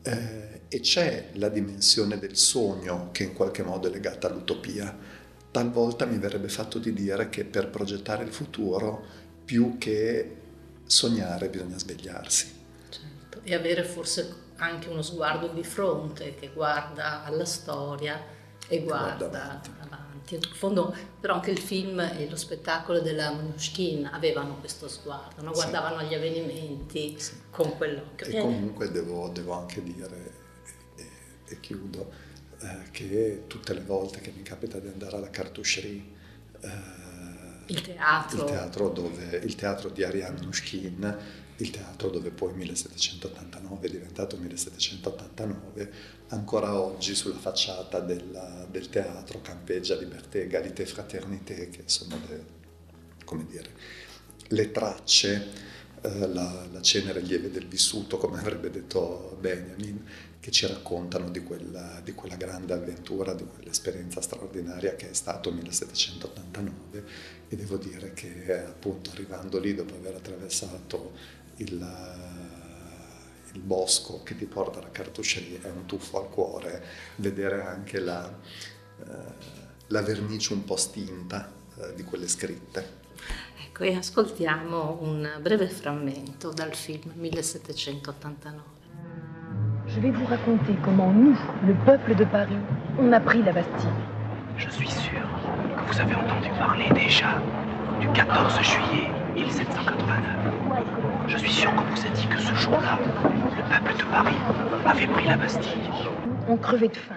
eh, 0.03 0.63
e 0.69 0.81
c'è 0.81 1.31
la 1.35 1.49
dimensione 1.49 2.19
del 2.19 2.37
sogno 2.37 3.11
che 3.13 3.23
in 3.25 3.33
qualche 3.33 3.63
modo 3.63 3.87
è 3.87 3.91
legata 3.93 4.27
all'utopia. 4.27 4.97
Talvolta 5.53 6.05
mi 6.05 6.19
verrebbe 6.19 6.49
fatto 6.49 6.81
di 6.81 6.93
dire 6.93 7.29
che 7.29 7.45
per 7.45 7.71
progettare 7.71 8.25
il 8.25 8.33
futuro, 8.33 9.27
più 9.45 9.79
che 9.79 10.37
sognare, 10.89 11.49
bisogna 11.49 11.79
svegliarsi. 11.79 12.57
Certo, 12.89 13.41
e 13.45 13.55
avere 13.55 13.85
forse 13.85 14.47
anche 14.57 14.89
uno 14.89 15.03
sguardo 15.03 15.47
di 15.49 15.63
fronte 15.63 16.35
che 16.35 16.51
guarda 16.53 17.25
alla 17.25 17.45
storia 17.45 18.21
e 18.67 18.83
guarda, 18.83 19.29
guarda 19.29 19.45
avanti 19.45 19.71
avanti. 20.29 20.35
In 20.35 20.41
fondo, 20.55 20.95
però, 21.21 21.35
anche 21.35 21.51
il 21.51 21.59
film 21.59 22.01
e 22.01 22.29
lo 22.29 22.37
spettacolo 22.37 23.01
della 23.01 23.31
Mnouchkin 23.33 24.07
avevano 24.07 24.57
questo 24.59 24.89
sguardo, 24.89 25.43
no? 25.43 25.53
guardavano 25.53 25.99
sì. 25.99 26.05
agli 26.05 26.15
avvenimenti 26.15 27.19
sì. 27.19 27.33
con 27.51 27.77
quell'occhio. 27.77 28.27
E 28.27 28.41
comunque 28.41 28.91
devo, 28.91 29.29
devo 29.29 29.53
anche 29.53 29.83
dire, 29.83 30.33
e, 30.97 31.07
e 31.47 31.61
chiudo, 31.61 32.11
eh, 32.61 32.91
che 32.91 33.45
tutte 33.47 33.73
le 33.73 33.83
volte 33.83 34.21
che 34.21 34.33
mi 34.35 34.43
capita 34.43 34.79
di 34.79 34.89
andare 34.89 35.17
alla 35.17 35.31
cartoucherie, 35.31 36.03
eh, 36.61 37.08
il 37.69 37.81
teatro. 37.81 38.45
Il 38.45 38.51
teatro, 38.51 38.89
dove, 38.91 39.41
il 39.45 39.55
teatro 39.55 39.89
di 39.89 40.03
Ariane 40.03 40.39
Mnouchkin 40.41 41.17
il 41.61 41.71
teatro 41.71 42.09
dove 42.09 42.31
poi 42.31 42.53
1789 42.55 43.87
è 43.87 43.91
diventato 43.91 44.37
1789, 44.37 45.93
ancora 46.29 46.81
oggi 46.81 47.17
sulla 47.17 47.39
facciata 47.39 47.99
del, 47.99 48.67
del 48.71 48.89
teatro 48.89 49.41
campeggia 49.41 49.97
libertà, 49.97 50.39
egalité, 50.39 50.87
fraternité, 50.87 51.69
che 51.69 51.83
sono 51.87 52.17
le, 52.29 52.45
come 53.25 53.45
dire, 53.47 53.71
le 54.49 54.71
tracce, 54.71 55.49
eh, 56.01 56.29
la, 56.29 56.67
la 56.71 56.81
cenere 56.81 57.21
lieve 57.21 57.51
del 57.51 57.67
vissuto, 57.67 58.19
come 58.19 58.39
avrebbe 58.39 58.71
detto 58.71 59.37
Benjamin, 59.41 60.07
che 60.49 60.55
ci 60.55 60.67
raccontano 60.67 61.29
di 61.29 61.43
quella, 61.43 62.01
di 62.03 62.15
quella 62.15 62.37
grande 62.37 62.73
avventura, 62.73 63.35
di 63.35 63.45
quell'esperienza 63.45 64.23
straordinaria 64.23 64.97
che 64.97 65.11
è 65.11 65.13
stato 65.13 65.53
1789 65.53 67.05
e 67.49 67.55
devo 67.55 67.77
dire 67.77 68.15
che 68.15 68.65
appunto 68.65 69.11
arrivando 69.11 69.59
lì 69.59 69.75
dopo 69.75 69.95
aver 69.95 70.15
attraversato 70.15 71.13
il, 71.57 71.73
il 73.53 73.61
bosco 73.61 74.23
che 74.23 74.39
ti 74.39 74.47
porta 74.47 74.79
alla 74.79 74.91
cartoucherie 74.91 75.61
è 75.61 75.69
un 75.69 75.85
tuffo 75.85 76.19
al 76.19 76.31
cuore, 76.31 76.83
vedere 77.17 77.61
anche 77.61 78.01
la, 78.01 78.35
eh, 79.01 79.05
la 79.89 80.01
vernice 80.01 80.55
un 80.55 80.65
po' 80.65 80.77
stinta 80.77 81.53
eh, 81.77 81.95
di 81.95 82.05
quelle 82.05 82.27
scritte. 82.27 82.97
Ecco, 83.67 83.85
e 83.85 83.95
ascoltiamo 83.95 84.97
un 85.03 85.31
breve 85.43 85.69
frammento 85.69 86.53
dal 86.53 86.75
film 86.75 87.13
1789. 87.17 88.78
Je 89.99 90.03
vais 90.05 90.11
vous 90.13 90.27
raconter 90.27 90.77
comment 90.85 91.11
nous, 91.11 91.37
le 91.67 91.75
peuple 91.85 92.15
de 92.15 92.25
Paris, 92.25 92.55
on 93.01 93.13
a 93.13 93.19
pris 93.19 93.43
la 93.43 93.51
Bastille. 93.51 93.89
Je 94.57 94.71
suis 94.71 94.89
sûr 94.89 95.19
que 95.77 95.93
vous 95.93 96.01
avez 96.01 96.15
entendu 96.15 96.51
parler 96.57 96.89
déjà 96.95 97.43
du 97.99 98.07
14 98.11 98.61
juillet 98.63 99.11
1789. 99.35 100.17
Je 101.27 101.37
suis 101.39 101.51
sûr 101.51 101.75
qu'on 101.75 101.83
vous 101.83 102.07
a 102.07 102.11
dit 102.11 102.29
que 102.29 102.39
ce 102.39 102.55
jour-là, 102.55 102.97
le 103.57 103.63
peuple 103.75 103.99
de 103.99 104.05
Paris 104.05 104.37
avait 104.87 105.07
pris 105.09 105.27
la 105.27 105.37
Bastille. 105.37 105.91
On 106.49 106.57
crevait 106.57 106.87
de 106.87 106.95
faim. 106.97 107.17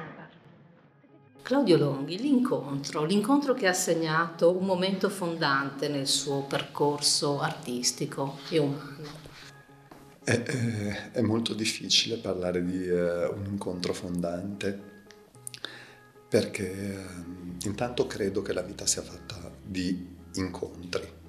Claudio 1.44 1.78
Longhi, 1.78 2.18
l'incontro, 2.18 3.06
l'incontro 3.06 3.54
che 3.54 3.68
ha 3.68 3.74
segnato 3.74 4.58
un 4.58 4.66
momento 4.66 5.08
fondante 5.10 5.88
nel 5.88 6.08
suo 6.08 6.46
percorso 6.50 7.42
artistico 7.42 8.38
e 8.50 8.58
umano. 8.58 9.30
È, 10.24 10.32
è, 10.32 11.12
è 11.14 11.22
molto 11.22 11.54
difficile 11.54 12.18
parlare 12.18 12.64
di 12.64 12.88
uh, 12.88 13.34
un 13.36 13.46
incontro 13.48 13.92
fondante 13.92 14.90
perché 16.30 16.96
uh, 16.96 17.66
intanto 17.66 18.06
credo 18.06 18.42
che 18.44 18.54
la 18.54 18.62
vita 18.62 18.86
sia 18.86 19.02
fatta 19.02 19.52
di 19.66 20.08
incontri 20.36 21.20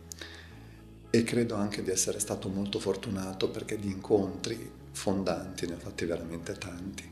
e 1.09 1.23
credo 1.25 1.55
anche 1.55 1.83
di 1.83 1.91
essere 1.91 2.19
stato 2.19 2.49
molto 2.49 2.79
fortunato 2.79 3.51
perché 3.51 3.79
di 3.79 3.91
incontri 3.91 4.71
fondanti 4.93 5.67
ne 5.67 5.75
ho 5.75 5.79
fatti 5.79 6.05
veramente 6.05 6.55
tanti, 6.55 7.11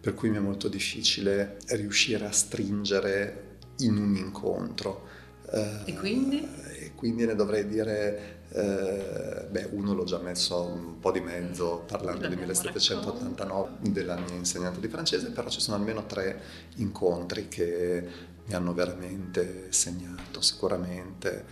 per 0.00 0.14
cui 0.14 0.30
mi 0.30 0.36
è 0.36 0.40
molto 0.40 0.68
difficile 0.68 1.58
riuscire 1.68 2.26
a 2.26 2.32
stringere 2.32 3.56
in 3.78 3.96
un 3.96 4.16
incontro. 4.16 5.06
E 5.50 5.94
quindi? 5.94 6.46
E 6.78 6.92
quindi 6.94 7.24
ne 7.24 7.34
dovrei 7.34 7.66
dire, 7.66 8.37
eh, 8.50 9.46
beh, 9.50 9.68
uno 9.72 9.92
l'ho 9.92 10.04
già 10.04 10.18
messo 10.18 10.62
un 10.62 10.98
po' 10.98 11.12
di 11.12 11.20
mezzo 11.20 11.84
parlando 11.86 12.26
di 12.28 12.36
1789 12.36 13.90
della 13.90 14.16
mia 14.16 14.34
insegnante 14.34 14.80
di 14.80 14.88
francese, 14.88 15.30
però 15.30 15.48
ci 15.48 15.60
sono 15.60 15.76
almeno 15.76 16.06
tre 16.06 16.40
incontri 16.76 17.48
che 17.48 18.08
mi 18.46 18.54
hanno 18.54 18.72
veramente 18.72 19.66
segnato, 19.70 20.40
sicuramente 20.40 21.44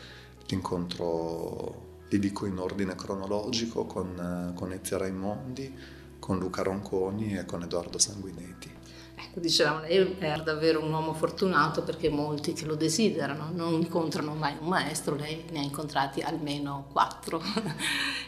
l'incontro 0.47 1.85
li 2.09 2.19
dico 2.19 2.47
in 2.47 2.59
ordine 2.59 2.95
cronologico 2.95 3.85
con, 3.85 4.53
con 4.55 4.73
Ezia 4.73 4.97
Raimondi, 4.97 5.75
con 6.19 6.39
Luca 6.39 6.63
Ronconi 6.63 7.37
e 7.37 7.45
con 7.45 7.63
Edoardo 7.63 7.99
Sanguinetti. 7.99 8.76
Ecco, 9.29 9.41
dicevamo, 9.41 9.81
lei 9.81 10.17
è 10.19 10.41
davvero 10.43 10.83
un 10.83 10.93
uomo 10.93 11.13
fortunato 11.13 11.83
perché 11.83 12.09
molti 12.09 12.53
che 12.53 12.65
lo 12.65 12.75
desiderano 12.75 13.51
non 13.53 13.73
incontrano 13.75 14.35
mai 14.35 14.55
un 14.61 14.69
maestro, 14.69 15.17
lei 15.17 15.45
ne 15.51 15.59
ha 15.59 15.63
incontrati 15.63 16.21
almeno 16.21 16.87
quattro. 16.93 17.43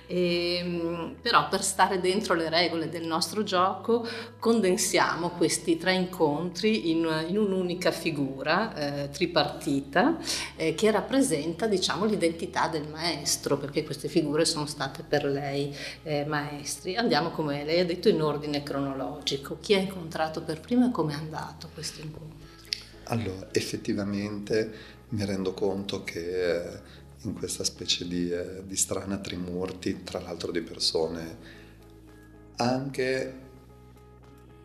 e, 0.06 0.58
ehm, 0.58 1.16
però 1.20 1.48
per 1.48 1.62
stare 1.62 2.00
dentro 2.00 2.34
le 2.34 2.48
regole 2.48 2.88
del 2.88 3.06
nostro 3.06 3.42
gioco 3.42 4.06
condensiamo 4.38 5.30
questi 5.30 5.76
tre 5.76 5.94
incontri 5.94 6.90
in, 6.90 7.26
in 7.28 7.38
un'unica 7.38 7.90
figura 7.90 8.74
eh, 8.74 9.10
tripartita 9.10 10.18
eh, 10.56 10.74
che 10.74 10.90
rappresenta 10.90 11.66
diciamo, 11.66 12.04
l'identità 12.04 12.68
del 12.68 12.88
maestro, 12.88 13.56
perché 13.56 13.84
queste 13.84 14.08
figure 14.08 14.44
sono 14.44 14.66
state 14.66 15.02
per 15.06 15.24
lei 15.24 15.74
eh, 16.02 16.24
maestri. 16.24 16.96
Andiamo 16.96 17.30
come 17.30 17.64
lei 17.64 17.80
ha 17.80 17.84
detto 17.84 18.08
in 18.08 18.20
ordine 18.20 18.62
cronologico. 18.62 19.58
Chi 19.60 19.74
ha 19.74 19.78
incontrato 19.78 20.42
per 20.42 20.60
prima 20.60 20.87
come 20.90 21.12
è 21.12 21.16
andato 21.16 21.68
questo 21.72 22.00
incontro? 22.00 22.46
Allora, 23.04 23.48
effettivamente 23.52 24.96
mi 25.10 25.24
rendo 25.24 25.54
conto 25.54 26.04
che 26.04 26.60
eh, 26.60 26.80
in 27.22 27.34
questa 27.34 27.64
specie 27.64 28.06
di, 28.06 28.30
eh, 28.30 28.62
di 28.66 28.76
strana 28.76 29.18
trimurti, 29.18 30.02
tra 30.04 30.20
l'altro 30.20 30.52
di 30.52 30.60
persone 30.60 31.56
anche 32.56 33.46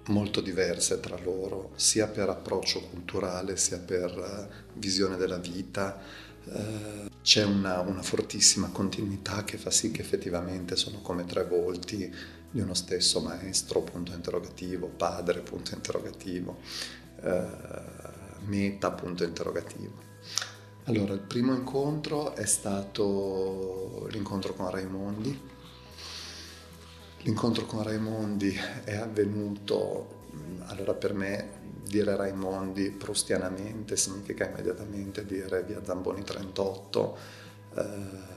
molto 0.08 0.42
diverse 0.42 1.00
tra 1.00 1.18
loro, 1.18 1.72
sia 1.76 2.08
per 2.08 2.30
approccio 2.30 2.82
culturale, 2.82 3.56
sia 3.56 3.78
per 3.78 4.12
uh, 4.18 4.78
visione 4.78 5.16
della 5.16 5.38
vita, 5.38 6.02
eh, 6.46 7.10
c'è 7.22 7.44
una, 7.46 7.80
una, 7.80 8.02
fortissima 8.02 8.68
continuità 8.70 9.46
che 9.46 9.58
fa 9.58 9.72
sì 9.72 9.92
che 9.92 10.02
effettivamente 10.02 10.76
sono 10.76 11.00
come 11.00 11.26
tre 11.26 11.46
volti 11.46 12.14
di 12.54 12.62
uno 12.62 12.76
stesso 12.76 13.20
maestro, 13.20 13.82
punto 13.82 14.14
interrogativo, 14.14 14.86
padre, 14.86 15.40
punto 15.40 15.74
interrogativo, 15.74 16.60
eh, 17.24 17.48
meta, 18.46 18.92
punto 18.92 19.24
interrogativo. 19.24 20.12
Allora, 20.84 21.14
il 21.14 21.20
primo 21.20 21.56
incontro 21.56 22.36
è 22.36 22.46
stato 22.46 24.08
l'incontro 24.12 24.54
con 24.54 24.70
Raimondi. 24.70 25.50
L'incontro 27.22 27.66
con 27.66 27.82
Raimondi 27.82 28.56
è 28.84 28.98
avvenuto, 28.98 30.26
allora 30.66 30.94
per 30.94 31.14
me 31.16 31.62
dire 31.84 32.16
Raimondi 32.16 32.92
prustianamente 32.92 33.98
significa 33.98 34.48
immediatamente 34.48 35.26
dire 35.26 35.64
via 35.64 35.84
Zamboni 35.84 36.24
38, 36.24 37.18
eh, 37.76 38.32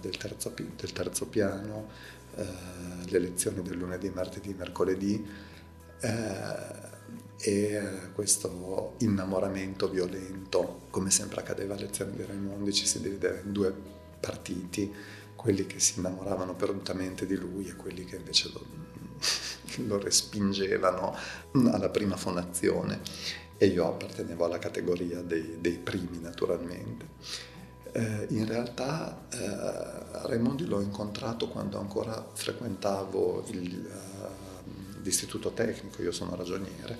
del 0.00 0.16
terzo, 0.16 0.54
del 0.54 0.92
terzo 0.92 1.26
piano, 1.26 1.88
eh, 2.36 2.44
le 3.08 3.18
lezioni 3.18 3.62
del 3.62 3.76
lunedì, 3.76 4.10
martedì, 4.10 4.54
mercoledì 4.54 5.26
eh, 6.00 6.88
e 7.38 7.82
questo 8.12 8.94
innamoramento 8.98 9.88
violento, 9.88 10.82
come 10.90 11.10
sempre 11.10 11.40
accadeva 11.40 11.74
a 11.74 11.78
lezioni 11.78 12.16
di 12.16 12.24
Raimondi, 12.24 12.72
ci 12.72 12.86
si 12.86 13.00
divideva 13.00 13.40
in 13.40 13.52
due 13.52 13.74
partiti, 14.20 14.92
quelli 15.34 15.66
che 15.66 15.80
si 15.80 15.98
innamoravano 15.98 16.54
perdutamente 16.54 17.24
di 17.26 17.36
lui 17.36 17.66
e 17.66 17.74
quelli 17.74 18.04
che 18.04 18.16
invece 18.16 18.50
lo, 18.52 18.64
lo 19.86 19.98
respingevano 19.98 21.16
alla 21.70 21.88
prima 21.88 22.16
fonazione 22.16 23.00
e 23.56 23.66
io 23.66 23.88
appartenevo 23.88 24.44
alla 24.44 24.58
categoria 24.58 25.20
dei, 25.22 25.58
dei 25.60 25.78
primi 25.78 26.18
naturalmente. 26.20 27.06
Eh, 27.92 28.26
in 28.30 28.46
realtà 28.46 29.26
eh, 29.30 30.26
Raimondi 30.28 30.64
l'ho 30.66 30.80
incontrato 30.80 31.48
quando 31.48 31.78
ancora 31.78 32.24
frequentavo 32.32 33.44
il, 33.48 33.90
uh, 33.90 35.02
l'istituto 35.02 35.50
tecnico, 35.50 36.02
io 36.02 36.12
sono 36.12 36.36
ragioniere, 36.36 36.96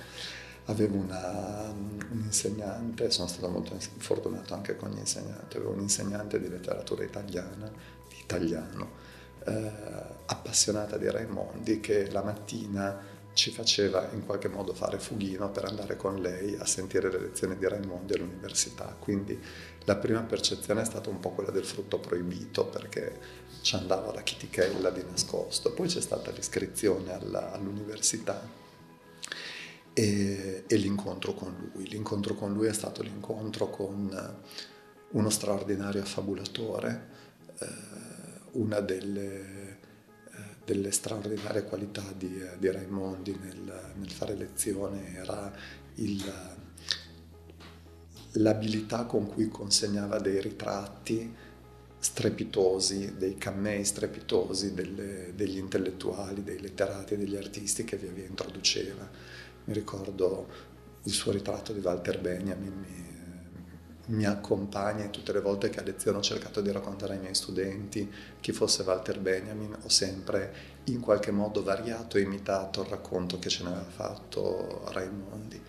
avevo 0.65 0.97
una, 0.97 1.71
un 1.71 2.23
insegnante, 2.25 3.11
sono 3.11 3.29
stato 3.29 3.49
molto 3.49 3.77
fortunato 3.99 4.55
anche 4.55 4.77
con 4.77 4.91
gli 4.91 4.99
insegnanti, 4.99 5.57
avevo 5.57 5.73
un 5.73 5.81
insegnante 5.81 6.41
di 6.41 6.49
letteratura 6.49 7.05
italiana, 7.05 7.71
di 8.09 8.17
italiano, 8.21 8.89
eh, 9.45 9.73
appassionata 10.27 10.97
di 10.97 11.09
Raimondi 11.09 11.81
che 11.81 12.11
la 12.11 12.23
mattina 12.23 13.19
ci 13.33 13.51
faceva 13.51 14.11
in 14.13 14.27
qualche 14.27 14.49
modo 14.49 14.75
fare 14.75 14.99
fughino 14.99 15.51
per 15.51 15.65
andare 15.65 15.97
con 15.97 16.21
lei 16.21 16.57
a 16.57 16.67
sentire 16.67 17.11
le 17.11 17.21
lezioni 17.21 17.57
di 17.57 17.67
Raimondi 17.67 18.15
all'università. 18.15 18.97
Quindi 18.99 19.41
la 19.85 19.97
prima 19.97 20.21
percezione 20.23 20.83
è 20.83 20.85
stata 20.85 21.09
un 21.09 21.21
po' 21.21 21.31
quella 21.31 21.51
del 21.51 21.65
frutto 21.65 21.99
proibito 21.99 22.67
perché 22.67 23.19
ci 23.63 23.75
andava 23.77 24.13
la 24.13 24.23
chitichella 24.23 24.91
di 24.91 25.03
nascosto. 25.09 25.73
Poi 25.73 25.89
c'è 25.89 26.01
stata 26.01 26.31
l'iscrizione 26.31 27.13
alla, 27.13 27.53
all'università 27.53 28.49
e, 29.93 30.65
e, 30.67 30.77
l'incontro 30.77 31.35
con 31.35 31.71
lui. 31.73 31.89
L'incontro 31.89 32.35
con 32.35 32.53
lui 32.53 32.67
è 32.67 32.73
stato 32.73 33.03
l'incontro 33.03 33.71
con 33.71 34.37
uno 35.11 35.31
straordinario 35.31 36.03
affabulatore. 36.03 37.09
Eh, 37.59 37.67
una 38.53 38.81
delle, 38.81 39.71
eh, 39.71 39.79
delle 40.65 40.91
straordinarie 40.91 41.65
qualità 41.65 42.03
di, 42.17 42.43
di 42.59 42.71
Raimondi 42.71 43.37
nel, 43.41 43.93
nel, 43.95 44.11
fare 44.11 44.35
lezione 44.35 45.15
era 45.15 45.53
il, 45.97 46.25
l'abilità 48.33 49.05
con 49.05 49.27
cui 49.27 49.49
consegnava 49.49 50.19
dei 50.19 50.41
ritratti 50.41 51.49
strepitosi, 51.99 53.17
dei 53.19 53.37
cammei 53.37 53.85
strepitosi 53.85 54.73
delle, 54.73 55.33
degli 55.35 55.59
intellettuali, 55.59 56.43
dei 56.43 56.61
letterati 56.61 57.17
degli 57.17 57.37
artisti 57.37 57.85
che 57.85 57.97
via 57.97 58.11
via 58.11 58.27
introduceva. 58.27 59.09
Mi 59.65 59.75
ricordo 59.75 60.47
il 61.03 61.13
suo 61.13 61.33
ritratto 61.33 61.73
di 61.73 61.81
Walter 61.81 62.21
Benjamin, 62.21 62.73
mi, 62.73 64.17
mi 64.17 64.25
accompagna 64.25 65.07
tutte 65.09 65.33
le 65.33 65.41
volte 65.41 65.69
che 65.69 65.81
a 65.81 65.83
lezione 65.83 66.19
ho 66.19 66.23
cercato 66.23 66.61
di 66.61 66.73
raccontare 66.73 67.15
ai 67.15 67.21
miei 67.21 67.35
studenti 67.35 68.11
chi 68.41 68.53
fosse 68.53 68.83
Walter 68.83 69.21
Benjamin, 69.21 69.77
ho 69.83 69.89
sempre 69.89 70.79
in 70.85 71.01
qualche 71.01 71.31
modo 71.31 71.63
variato 71.63 72.17
e 72.17 72.23
imitato 72.23 72.81
il 72.81 72.89
racconto 72.89 73.39
che 73.39 73.51
ce 73.51 73.63
ne 73.63 73.71
aveva 73.71 73.85
fatto 73.85 74.85
Raimondi. 74.91 75.61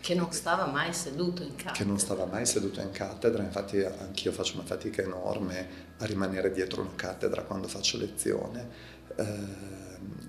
Che 0.00 0.14
non 0.14 0.32
stava 0.32 0.66
mai 0.66 0.92
seduto 0.92 1.42
in 1.42 1.54
cattedra. 1.54 1.72
Che 1.72 1.84
non 1.84 1.98
stava 1.98 2.24
mai 2.24 2.46
seduto 2.46 2.80
in 2.80 2.90
cattedra, 2.90 3.42
infatti 3.42 3.82
anch'io 3.82 4.32
faccio 4.32 4.54
una 4.54 4.64
fatica 4.64 5.02
enorme 5.02 5.88
a 5.98 6.06
rimanere 6.06 6.50
dietro 6.52 6.80
una 6.80 6.94
cattedra 6.94 7.42
quando 7.42 7.68
faccio 7.68 7.98
lezione. 7.98 8.68
Eh, 9.16 9.58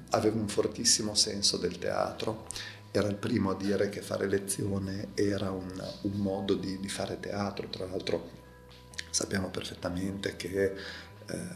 avevo 0.10 0.40
un 0.40 0.48
fortissimo 0.48 1.16
senso 1.16 1.58
del 1.58 1.78
teatro 1.78 2.46
era 2.92 3.08
il 3.08 3.16
primo 3.16 3.52
a 3.52 3.56
dire 3.56 3.88
che 3.88 4.02
fare 4.02 4.28
lezione 4.28 5.10
era 5.14 5.50
un, 5.52 5.72
un 6.02 6.12
modo 6.12 6.56
di, 6.56 6.78
di, 6.78 6.90
fare 6.90 7.20
teatro, 7.20 7.70
tra 7.70 7.86
l'altro 7.86 8.40
sappiamo 9.10 9.50
perfettamente 9.50 10.36
che 10.36 10.64
eh, 10.64 10.74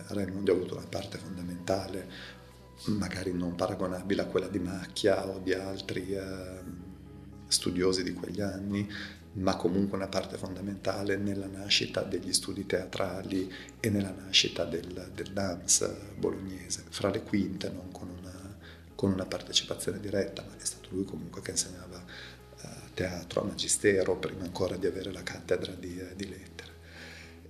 Raimondi 0.07 0.49
ha 0.49 0.53
avuto 0.53 0.77
una 0.77 0.87
parte 0.89 1.17
fondamentale, 1.17 2.07
magari 2.85 3.33
non 3.33 3.55
paragonabile 3.55 4.21
a 4.21 4.25
quella 4.27 4.47
di 4.47 4.59
Macchia 4.59 5.27
o 5.27 5.39
di 5.39 5.53
altri 5.53 6.13
eh, 6.13 6.61
studiosi 7.47 8.03
di 8.03 8.13
quegli 8.13 8.41
anni, 8.41 8.89
ma 9.33 9.55
comunque 9.55 9.97
una 9.97 10.07
parte 10.07 10.37
fondamentale 10.37 11.17
nella 11.17 11.47
nascita 11.47 12.01
degli 12.01 12.31
studi 12.31 12.65
teatrali 12.65 13.51
e 13.79 13.89
nella 13.89 14.11
nascita 14.11 14.63
del, 14.63 15.11
del 15.13 15.31
dance 15.31 16.13
bolognese, 16.17 16.83
fra 16.89 17.09
le 17.09 17.21
quinte, 17.21 17.69
non 17.69 17.91
con 17.91 18.09
una 18.09 18.45
con 18.95 19.11
una 19.11 19.25
partecipazione 19.25 19.99
diretta, 19.99 20.41
ma 20.41 20.55
è 20.57 20.65
stato 20.65 20.89
lui 20.91 21.03
comunque 21.03 21.41
che 21.41 21.51
insegnava 21.51 21.97
uh, 21.97 22.67
teatro 22.93 23.41
a 23.41 23.43
magistero 23.43 24.15
prima 24.15 24.43
ancora 24.43 24.77
di 24.77 24.87
avere 24.87 25.11
la 25.11 25.21
cattedra 25.21 25.73
di, 25.73 25.99
uh, 25.99 26.15
di 26.15 26.29
lettere. 26.29 26.71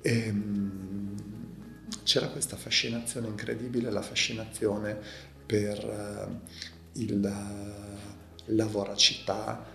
E, 0.01 0.29
um, 0.29 1.15
c'era 2.03 2.27
questa 2.27 2.57
fascinazione 2.57 3.27
incredibile, 3.27 3.91
la 3.91 4.01
fascinazione 4.01 4.99
per 5.45 5.83
uh, 5.85 6.39
il, 6.93 7.19
la 8.45 8.65
voracità, 8.65 9.73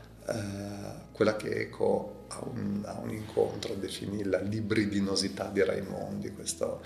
quella 1.13 1.37
che 1.37 1.61
Eco 1.61 2.25
a 2.29 2.43
un, 2.45 2.83
a 2.85 2.99
un 3.01 3.11
incontro 3.11 3.75
definì 3.75 4.25
la 4.25 4.41
libridinosità 4.41 5.49
di 5.49 5.63
Raimondi, 5.65 6.33
questo 6.33 6.83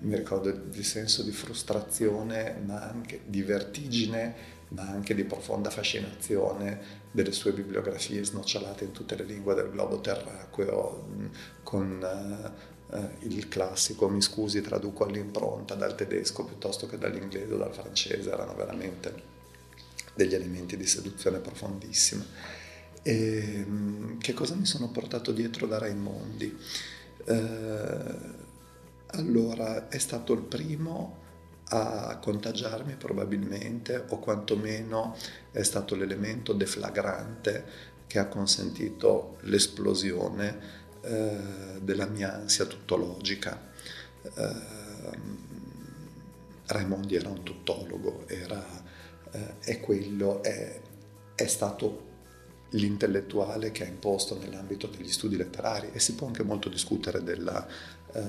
mi 0.00 0.16
ricordo 0.16 0.50
di 0.50 0.82
senso 0.82 1.22
di 1.22 1.32
frustrazione, 1.32 2.60
ma 2.64 2.80
anche 2.82 3.22
di 3.26 3.42
vertigine, 3.42 4.52
ma 4.68 4.82
anche 4.82 5.14
di 5.14 5.24
profonda 5.24 5.70
fascinazione 5.70 7.02
delle 7.10 7.32
sue 7.32 7.52
bibliografie 7.52 8.24
snocciolate 8.24 8.84
in 8.84 8.92
tutte 8.92 9.16
le 9.16 9.24
lingue 9.24 9.54
del 9.54 9.70
globo 9.70 10.00
terracqueo, 10.00 11.06
con 11.62 12.52
uh, 12.90 12.96
uh, 12.96 13.08
il 13.20 13.48
classico 13.48 14.08
mi 14.08 14.20
scusi 14.20 14.60
traduco 14.60 15.04
all'impronta 15.04 15.74
dal 15.74 15.94
tedesco 15.94 16.44
piuttosto 16.44 16.86
che 16.86 16.98
dall'inglese 16.98 17.54
o 17.54 17.58
dal 17.58 17.72
francese, 17.74 18.30
erano 18.30 18.54
veramente 18.54 19.32
degli 20.14 20.34
elementi 20.34 20.76
di 20.76 20.86
seduzione 20.86 21.38
profondissima. 21.38 22.24
E, 23.06 23.64
um, 23.68 24.18
che 24.18 24.32
cosa 24.32 24.54
mi 24.54 24.64
sono 24.64 24.88
portato 24.88 25.30
dietro 25.30 25.66
da 25.66 25.78
Raimondi? 25.78 26.56
Uh, 27.26 28.42
allora 29.08 29.88
è 29.88 29.98
stato 29.98 30.32
il 30.32 30.40
primo 30.40 31.22
a 31.68 32.18
contagiarmi 32.18 32.94
probabilmente 32.94 34.04
o 34.08 34.18
quantomeno 34.18 35.16
è 35.50 35.62
stato 35.62 35.94
l'elemento 35.94 36.52
deflagrante 36.52 37.92
che 38.06 38.18
ha 38.18 38.26
consentito 38.26 39.38
l'esplosione 39.42 40.82
eh, 41.00 41.38
della 41.80 42.06
mia 42.06 42.34
ansia 42.34 42.66
tuttologica. 42.66 43.70
Eh, 44.22 45.32
Raimondi 46.66 47.14
era 47.14 47.28
un 47.28 47.42
tuttologo, 47.42 48.24
era, 48.26 48.64
eh, 49.32 49.58
è 49.60 49.80
quello, 49.80 50.42
è, 50.42 50.80
è 51.34 51.46
stato 51.46 52.12
l'intellettuale 52.74 53.70
che 53.70 53.84
ha 53.84 53.88
imposto 53.88 54.38
nell'ambito 54.38 54.86
degli 54.86 55.10
studi 55.10 55.36
letterari 55.36 55.90
e 55.92 55.98
si 55.98 56.14
può 56.14 56.26
anche 56.26 56.42
molto 56.42 56.68
discutere 56.68 57.22
della 57.22 57.66
eh, 58.12 58.22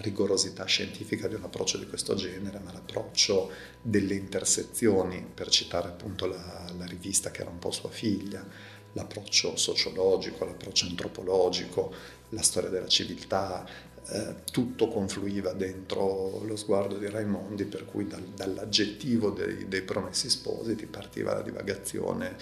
rigorosità 0.00 0.64
scientifica 0.64 1.28
di 1.28 1.34
un 1.34 1.44
approccio 1.44 1.78
di 1.78 1.86
questo 1.86 2.14
genere, 2.14 2.60
ma 2.60 2.72
l'approccio 2.72 3.50
delle 3.82 4.14
intersezioni, 4.14 5.24
per 5.32 5.48
citare 5.48 5.88
appunto 5.88 6.26
la, 6.26 6.64
la 6.76 6.86
rivista 6.86 7.30
che 7.30 7.42
era 7.42 7.50
un 7.50 7.58
po' 7.58 7.70
sua 7.70 7.90
figlia, 7.90 8.46
l'approccio 8.92 9.56
sociologico, 9.56 10.44
l'approccio 10.44 10.86
antropologico, 10.86 11.92
la 12.30 12.42
storia 12.42 12.70
della 12.70 12.88
civiltà, 12.88 13.66
eh, 14.10 14.36
tutto 14.50 14.88
confluiva 14.88 15.52
dentro 15.52 16.42
lo 16.42 16.56
sguardo 16.56 16.96
di 16.96 17.08
Raimondi, 17.08 17.64
per 17.64 17.84
cui 17.84 18.06
dal, 18.06 18.22
dall'aggettivo 18.22 19.30
dei, 19.30 19.68
dei, 19.68 19.82
promessi 19.82 20.30
spositi 20.30 20.86
partiva 20.86 21.34
la 21.34 21.42
divagazione 21.42 22.36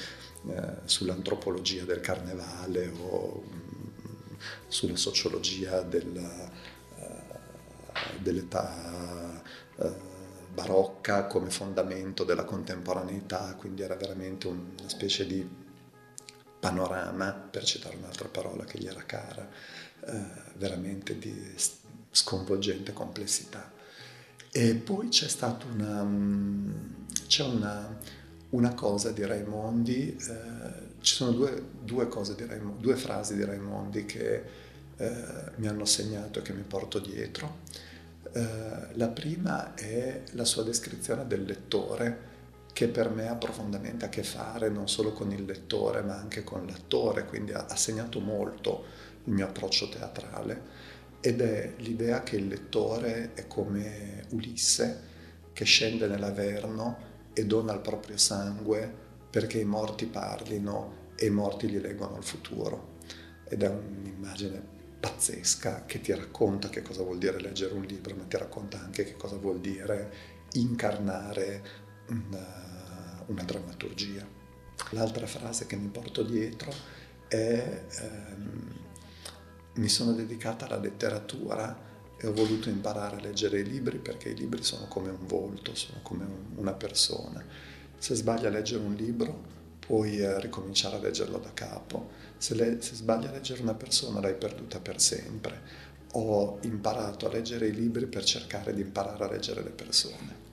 eh, 0.48 0.76
sull'antropologia 0.84 1.84
del 1.84 2.00
carnevale 2.00 2.92
o 3.02 3.42
sulla 4.68 4.96
sociologia 4.96 5.82
del, 5.82 6.50
dell'età 8.20 9.42
barocca 10.56 11.26
come 11.26 11.50
fondamento 11.50 12.24
della 12.24 12.44
contemporaneità, 12.44 13.54
quindi 13.58 13.82
era 13.82 13.94
veramente 13.94 14.46
una 14.46 14.88
specie 14.88 15.26
di 15.26 15.46
panorama, 16.58 17.32
per 17.32 17.64
citare 17.64 17.96
un'altra 17.96 18.28
parola 18.28 18.64
che 18.64 18.78
gli 18.78 18.86
era 18.86 19.02
cara, 19.04 19.48
eh, 20.06 20.24
veramente 20.54 21.18
di 21.18 21.54
sconvolgente 22.10 22.94
complessità. 22.94 23.70
E 24.50 24.74
poi 24.74 25.08
c'è 25.08 25.28
stata 25.28 25.66
una, 25.66 26.02
mm, 26.02 26.70
c'è 27.26 27.44
una, 27.44 27.98
una 28.50 28.74
cosa 28.74 29.10
di 29.10 29.24
Raimondi, 29.24 30.16
eh, 30.16 30.94
ci 31.00 31.14
sono 31.14 31.32
due, 31.32 31.62
due, 31.82 32.08
di 32.36 32.46
Raimondi, 32.46 32.82
due 32.82 32.96
frasi 32.96 33.34
di 33.34 33.44
Raimondi 33.44 34.04
che 34.04 34.42
eh, 34.96 35.24
mi 35.56 35.66
hanno 35.66 35.84
segnato 35.84 36.38
e 36.38 36.42
che 36.42 36.52
mi 36.52 36.62
porto 36.62 36.98
dietro. 36.98 37.58
Eh, 38.32 38.88
la 38.92 39.08
prima 39.08 39.74
è 39.74 40.22
la 40.32 40.44
sua 40.44 40.62
descrizione 40.62 41.26
del 41.26 41.44
lettore 41.44 42.34
che 42.72 42.88
per 42.88 43.08
me 43.08 43.28
ha 43.28 43.36
profondamente 43.36 44.04
a 44.04 44.08
che 44.10 44.22
fare 44.22 44.68
non 44.68 44.86
solo 44.86 45.12
con 45.12 45.32
il 45.32 45.44
lettore 45.44 46.02
ma 46.02 46.16
anche 46.16 46.44
con 46.44 46.66
l'attore, 46.66 47.24
quindi 47.24 47.52
ha, 47.52 47.66
ha 47.68 47.76
segnato 47.76 48.20
molto 48.20 48.84
il 49.24 49.32
mio 49.32 49.46
approccio 49.46 49.88
teatrale 49.88 50.84
ed 51.20 51.40
è 51.40 51.72
l'idea 51.78 52.22
che 52.22 52.36
il 52.36 52.46
lettore 52.46 53.32
è 53.34 53.46
come 53.46 54.24
Ulisse 54.30 55.14
che 55.52 55.64
scende 55.64 56.06
nell'Averno 56.06 57.05
e 57.38 57.44
dona 57.44 57.74
il 57.74 57.80
proprio 57.80 58.16
sangue 58.16 58.90
perché 59.28 59.58
i 59.58 59.66
morti 59.66 60.06
parlino 60.06 61.12
e 61.16 61.26
i 61.26 61.30
morti 61.30 61.68
gli 61.68 61.76
leggono 61.78 62.16
il 62.16 62.24
futuro. 62.24 62.94
Ed 63.46 63.62
è 63.62 63.68
un'immagine 63.68 64.74
pazzesca 64.98 65.84
che 65.84 66.00
ti 66.00 66.14
racconta 66.14 66.70
che 66.70 66.80
cosa 66.80 67.02
vuol 67.02 67.18
dire 67.18 67.38
leggere 67.38 67.74
un 67.74 67.82
libro, 67.82 68.14
ma 68.14 68.24
ti 68.24 68.38
racconta 68.38 68.80
anche 68.80 69.04
che 69.04 69.16
cosa 69.16 69.36
vuol 69.36 69.60
dire 69.60 70.12
incarnare 70.52 71.62
una, 72.08 73.22
una 73.26 73.42
drammaturgia. 73.42 74.26
L'altra 74.92 75.26
frase 75.26 75.66
che 75.66 75.76
mi 75.76 75.88
porto 75.88 76.22
dietro 76.22 76.72
è 77.28 77.84
ehm, 78.00 78.74
mi 79.74 79.88
sono 79.88 80.12
dedicata 80.12 80.64
alla 80.64 80.78
letteratura 80.78 81.85
e 82.18 82.26
ho 82.26 82.32
voluto 82.32 82.68
imparare 82.68 83.16
a 83.16 83.20
leggere 83.20 83.60
i 83.60 83.64
libri 83.64 83.98
perché 83.98 84.30
i 84.30 84.34
libri 84.34 84.62
sono 84.62 84.86
come 84.88 85.10
un 85.10 85.26
volto, 85.26 85.74
sono 85.74 85.98
come 86.02 86.24
un, 86.24 86.44
una 86.56 86.72
persona. 86.72 87.44
Se 87.98 88.14
sbagli 88.14 88.46
a 88.46 88.50
leggere 88.50 88.82
un 88.82 88.94
libro 88.94 89.54
puoi 89.78 90.18
eh, 90.18 90.40
ricominciare 90.40 90.96
a 90.96 90.98
leggerlo 90.98 91.38
da 91.38 91.52
capo. 91.52 92.10
Se, 92.38 92.54
le, 92.54 92.80
se 92.80 92.94
sbagli 92.94 93.26
a 93.26 93.30
leggere 93.30 93.62
una 93.62 93.74
persona 93.74 94.20
l'hai 94.20 94.34
perduta 94.34 94.80
per 94.80 95.00
sempre. 95.00 95.84
Ho 96.12 96.58
imparato 96.62 97.26
a 97.26 97.30
leggere 97.30 97.66
i 97.68 97.74
libri 97.74 98.06
per 98.06 98.24
cercare 98.24 98.72
di 98.72 98.80
imparare 98.80 99.24
a 99.24 99.30
leggere 99.30 99.62
le 99.62 99.70
persone. 99.70 100.44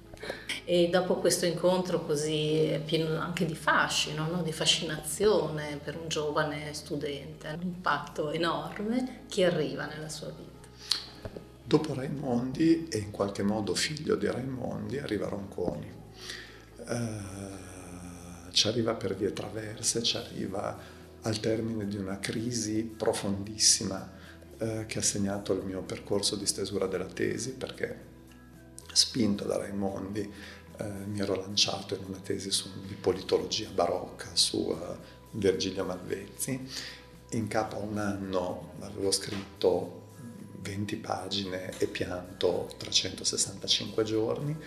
E 0.65 0.89
dopo 0.89 1.15
questo 1.15 1.45
incontro 1.45 2.05
così 2.05 2.79
pieno 2.85 3.19
anche 3.19 3.45
di 3.45 3.55
fascino, 3.55 4.27
no? 4.27 4.41
di 4.41 4.53
fascinazione 4.53 5.79
per 5.83 5.97
un 5.97 6.07
giovane 6.07 6.73
studente, 6.73 7.49
un 7.49 7.61
impatto 7.61 8.31
enorme, 8.31 9.23
chi 9.27 9.43
arriva 9.43 9.85
nella 9.85 10.09
sua 10.09 10.29
vita? 10.29 10.52
Dopo 11.73 11.95
Raimondi 11.95 12.87
e 12.87 12.99
in 12.99 13.09
qualche 13.09 13.41
modo 13.41 13.73
figlio 13.73 14.13
di 14.15 14.27
Raimondi 14.27 14.99
arriva 14.99 15.27
Ronconi. 15.27 15.91
Uh, 16.85 18.51
ci 18.51 18.67
arriva 18.67 18.93
per 18.93 19.15
vie 19.15 19.33
traverse, 19.33 20.03
ci 20.03 20.15
arriva 20.15 20.77
al 21.21 21.39
termine 21.39 21.87
di 21.87 21.97
una 21.97 22.19
crisi 22.19 22.83
profondissima 22.83 24.07
eh, 24.59 24.85
che 24.85 24.99
ha 24.99 25.01
segnato 25.01 25.53
il 25.53 25.65
mio 25.65 25.81
percorso 25.81 26.35
di 26.35 26.45
stesura 26.45 26.85
della 26.85 27.07
tesi 27.07 27.53
perché 27.53 27.99
spinto 28.91 29.45
da 29.45 29.57
Raimondi 29.57 30.31
eh, 30.77 30.83
mi 31.07 31.21
ero 31.21 31.41
lanciato 31.41 31.95
in 31.95 32.03
una 32.05 32.19
tesi 32.19 32.51
su, 32.51 32.69
di 32.85 32.93
politologia 32.93 33.71
barocca 33.71 34.29
su 34.33 34.59
uh, 34.59 34.95
Virgilio 35.31 35.85
Malvezzi. 35.85 36.69
In 37.31 37.47
capo 37.47 37.77
a 37.77 37.79
un 37.79 37.97
anno 37.97 38.73
avevo 38.81 39.09
scritto 39.09 40.01
20 40.63 40.95
pagine 40.95 41.77
e 41.77 41.85
pianto 41.85 42.69
365 42.77 44.03
giorni 44.03 44.57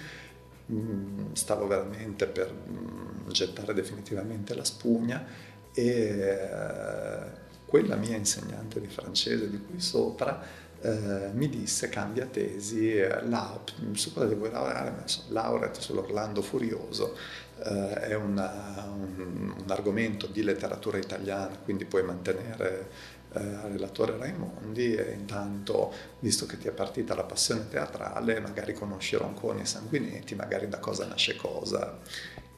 Mm, 0.72 1.32
stavo 1.34 1.68
veramente 1.68 2.26
per 2.26 2.52
mm, 2.52 3.28
gettare 3.28 3.72
definitivamente 3.72 4.52
la 4.56 4.64
spugna 4.64 5.24
e 5.72 5.86
eh, 5.86 7.18
quella 7.66 7.94
mia 7.94 8.16
insegnante 8.16 8.80
di 8.80 8.88
francese 8.88 9.48
di 9.48 9.62
qui 9.64 9.80
sopra 9.80 10.42
eh, 10.80 11.30
mi 11.32 11.48
disse 11.48 11.88
cambia 11.88 12.26
tesi, 12.26 12.96
eh, 12.96 13.22
la, 13.28 13.60
su 13.92 14.12
cosa 14.12 14.34
vuoi 14.34 14.50
lavorare? 14.50 15.04
Laureate 15.28 15.80
sull'Orlando 15.80 16.42
Furioso, 16.42 17.16
eh, 17.64 17.94
è 18.00 18.14
una, 18.14 18.84
un, 18.92 19.54
un, 19.56 19.70
argomento 19.70 20.26
di 20.26 20.42
letteratura 20.42 20.98
italiana, 20.98 21.56
quindi 21.58 21.84
puoi 21.86 22.02
mantenere 22.02 22.90
eh, 23.36 23.68
relatore 23.68 24.16
Raimondi 24.16 24.94
e 24.94 25.12
intanto, 25.12 25.92
visto 26.20 26.46
che 26.46 26.58
ti 26.58 26.68
è 26.68 26.72
partita 26.72 27.14
la 27.14 27.24
passione 27.24 27.68
teatrale, 27.68 28.40
magari 28.40 28.72
conosci 28.72 29.16
Ronconi 29.16 29.60
e 29.60 29.66
Sanguinetti, 29.66 30.34
magari 30.34 30.68
da 30.68 30.78
cosa 30.78 31.06
nasce 31.06 31.36
cosa, 31.36 31.98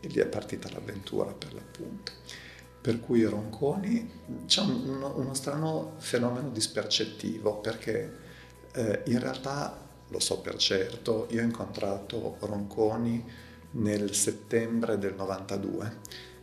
e 0.01 0.09
lì 0.09 0.21
è 0.21 0.27
partita 0.27 0.69
l'avventura 0.71 1.33
per 1.33 1.55
l'appunto. 1.55 2.12
Per 2.81 3.01
cui 3.01 3.25
Ronconi 3.25 4.11
c'è 4.47 4.61
un, 4.61 5.03
uno 5.03 5.35
strano 5.35 5.95
fenomeno 5.99 6.49
dispercettivo 6.51 7.59
perché 7.59 8.17
eh, 8.73 9.03
in 9.07 9.19
realtà, 9.19 9.87
lo 10.09 10.21
so 10.21 10.41
per 10.41 10.57
certo, 10.57 11.27
io 11.31 11.41
ho 11.41 11.45
incontrato 11.45 12.37
Ronconi 12.41 13.47
nel 13.71 14.14
settembre 14.14 14.97
del 14.97 15.14
92 15.14 15.97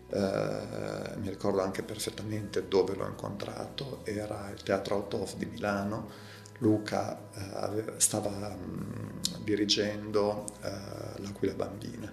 eh, 0.10 1.16
mi 1.18 1.30
ricordo 1.30 1.62
anche 1.62 1.84
perfettamente 1.84 2.68
dove 2.68 2.96
l'ho 2.96 3.08
incontrato, 3.08 4.02
era 4.04 4.50
il 4.52 4.62
Teatro 4.64 4.96
Autof 4.96 5.36
di 5.36 5.46
Milano. 5.46 6.34
Luca 6.60 7.20
eh, 7.34 7.94
stava 7.98 8.30
mh, 8.30 8.56
mm, 8.56 9.44
dirigendo 9.44 10.46
eh, 10.62 11.22
L'Aquila 11.22 11.54
Bambina 11.54 12.12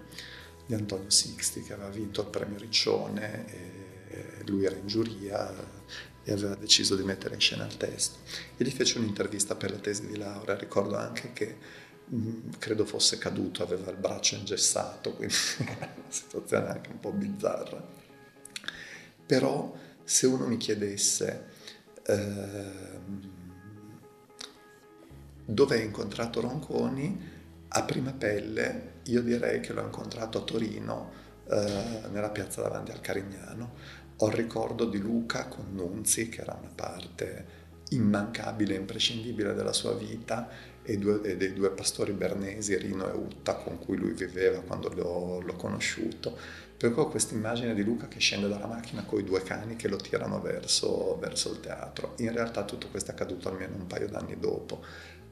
di 0.67 0.75
Antonio 0.75 1.11
Sixti 1.11 1.63
che 1.63 1.75
aveva 1.75 1.91
vinto 1.91 2.23
il 2.23 2.29
premio 2.29 2.59
Riccione 2.59 3.47
e 3.47 3.83
lui 4.47 4.65
era 4.65 4.77
in 4.77 4.87
giuria 4.87 5.53
e 6.25 6.33
aveva 6.33 6.55
deciso 6.55 6.95
di 6.95 7.03
mettere 7.03 7.35
in 7.35 7.41
scena 7.41 7.67
il 7.67 7.77
testo. 7.77 8.19
E 8.57 8.65
gli 8.65 8.71
fece 8.71 8.99
un'intervista 8.99 9.55
per 9.55 9.71
la 9.71 9.79
tesi 9.79 10.07
di 10.07 10.17
laurea, 10.17 10.57
ricordo 10.57 10.97
anche 10.97 11.33
che 11.33 11.57
credo 12.59 12.85
fosse 12.85 13.18
caduto, 13.18 13.62
aveva 13.62 13.90
il 13.90 13.96
braccio 13.96 14.35
ingessato, 14.35 15.14
quindi 15.14 15.35
una 15.59 15.88
situazione 16.09 16.68
anche 16.68 16.90
un 16.90 17.01
po' 17.01 17.12
bizzarra. 17.12 17.83
Però 19.25 19.75
se 20.05 20.27
uno 20.27 20.46
mi 20.46 20.57
chiedesse 20.59 21.48
eh, 22.05 23.01
dove 25.44 25.77
hai 25.77 25.85
incontrato 25.85 26.40
Ronconi, 26.40 27.31
a 27.68 27.83
prima 27.85 28.12
pelle 28.12 28.90
io 29.05 29.22
direi 29.22 29.61
che 29.61 29.72
l'ho 29.72 29.83
incontrato 29.83 30.38
a 30.38 30.42
Torino, 30.42 31.22
eh, 31.48 32.03
nella 32.11 32.31
piazza 32.31 32.62
davanti 32.62 32.92
al 32.92 33.01
Carignano. 33.01 33.72
Ho 34.18 34.29
il 34.29 34.35
ricordo 34.35 34.85
di 34.85 34.98
Luca 34.98 35.46
con 35.48 35.66
Nunzi, 35.72 36.29
che 36.29 36.42
era 36.42 36.57
una 36.59 36.70
parte 36.75 37.61
immancabile, 37.90 38.75
imprescindibile 38.75 39.55
della 39.55 39.72
sua 39.72 39.94
vita, 39.94 40.48
e, 40.83 40.99
due, 40.99 41.23
e, 41.23 41.37
dei 41.37 41.53
due 41.53 41.71
pastori 41.71 42.12
bernesi, 42.12 42.77
Rino 42.77 43.09
e 43.09 43.14
Utta, 43.14 43.55
con 43.55 43.79
cui 43.79 43.97
lui 43.97 44.12
viveva 44.12 44.61
quando 44.61 44.88
l'ho, 44.88 45.40
l'ho 45.40 45.55
conosciuto. 45.55 46.37
Per 46.77 46.92
cui 46.92 47.03
ho 47.03 47.09
questa 47.09 47.35
immagine 47.35 47.75
di 47.75 47.85
Luca 47.85 48.09
che 48.09 48.18
scende 48.18 48.49
dalla 48.49 48.66
macchina 48.66 49.05
con 49.05 49.21
i 49.21 49.25
due 49.25 49.42
cani 49.42 49.77
che 49.77 49.87
lo 49.87 49.97
tirano 49.97 50.40
verso, 50.40 51.16
verso 51.21 51.53
il 51.53 51.61
teatro. 51.61 52.14
In 52.18 52.33
realtà 52.33 52.64
tutto 52.64 52.88
questo 52.88 53.11
è 53.11 53.14
accaduto 53.14 53.49
almeno 53.49 53.77
un 53.77 53.87
paio 53.87 54.09
d'anni 54.09 54.37
dopo, 54.38 54.85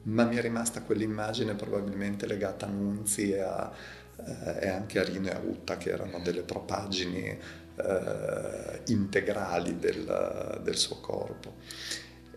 ma 0.03 0.23
mi 0.23 0.37
è 0.37 0.41
rimasta 0.41 0.81
quell'immagine 0.81 1.53
probabilmente 1.55 2.25
legata 2.25 2.67
a 2.67 2.69
Nunzi 2.69 3.31
e, 3.31 3.39
a, 3.39 3.71
eh, 4.15 4.65
e 4.65 4.69
anche 4.69 4.99
a 4.99 5.03
Rino 5.03 5.27
e 5.27 5.31
a 5.31 5.39
Utta, 5.39 5.75
che 5.75 5.89
erano 5.89 6.19
delle 6.19 6.43
propagini 6.43 7.37
eh, 7.75 8.81
integrali 8.87 9.77
del, 9.77 10.61
del, 10.63 10.77
suo 10.77 11.01
corpo. 11.01 11.55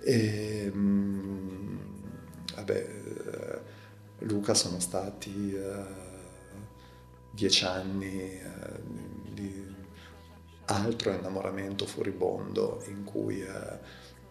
E, 0.03 0.70
mh, 0.72 0.79
mm, 0.79 1.94
vabbè, 2.55 2.88
Luca 4.21 4.55
sono 4.55 4.81
stati 4.81 5.55
uh, 5.55 5.85
dieci 7.31 7.64
anni 7.64 8.40
uh, 8.40 9.33
di 9.33 9.73
altro 10.67 11.12
innamoramento 11.12 11.87
furibondo 11.87 12.83
in 12.87 13.05
cui 13.05 13.45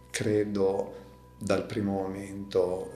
credo 0.09 1.01
dal 1.37 1.65
primo 1.65 1.91
momento 1.91 2.91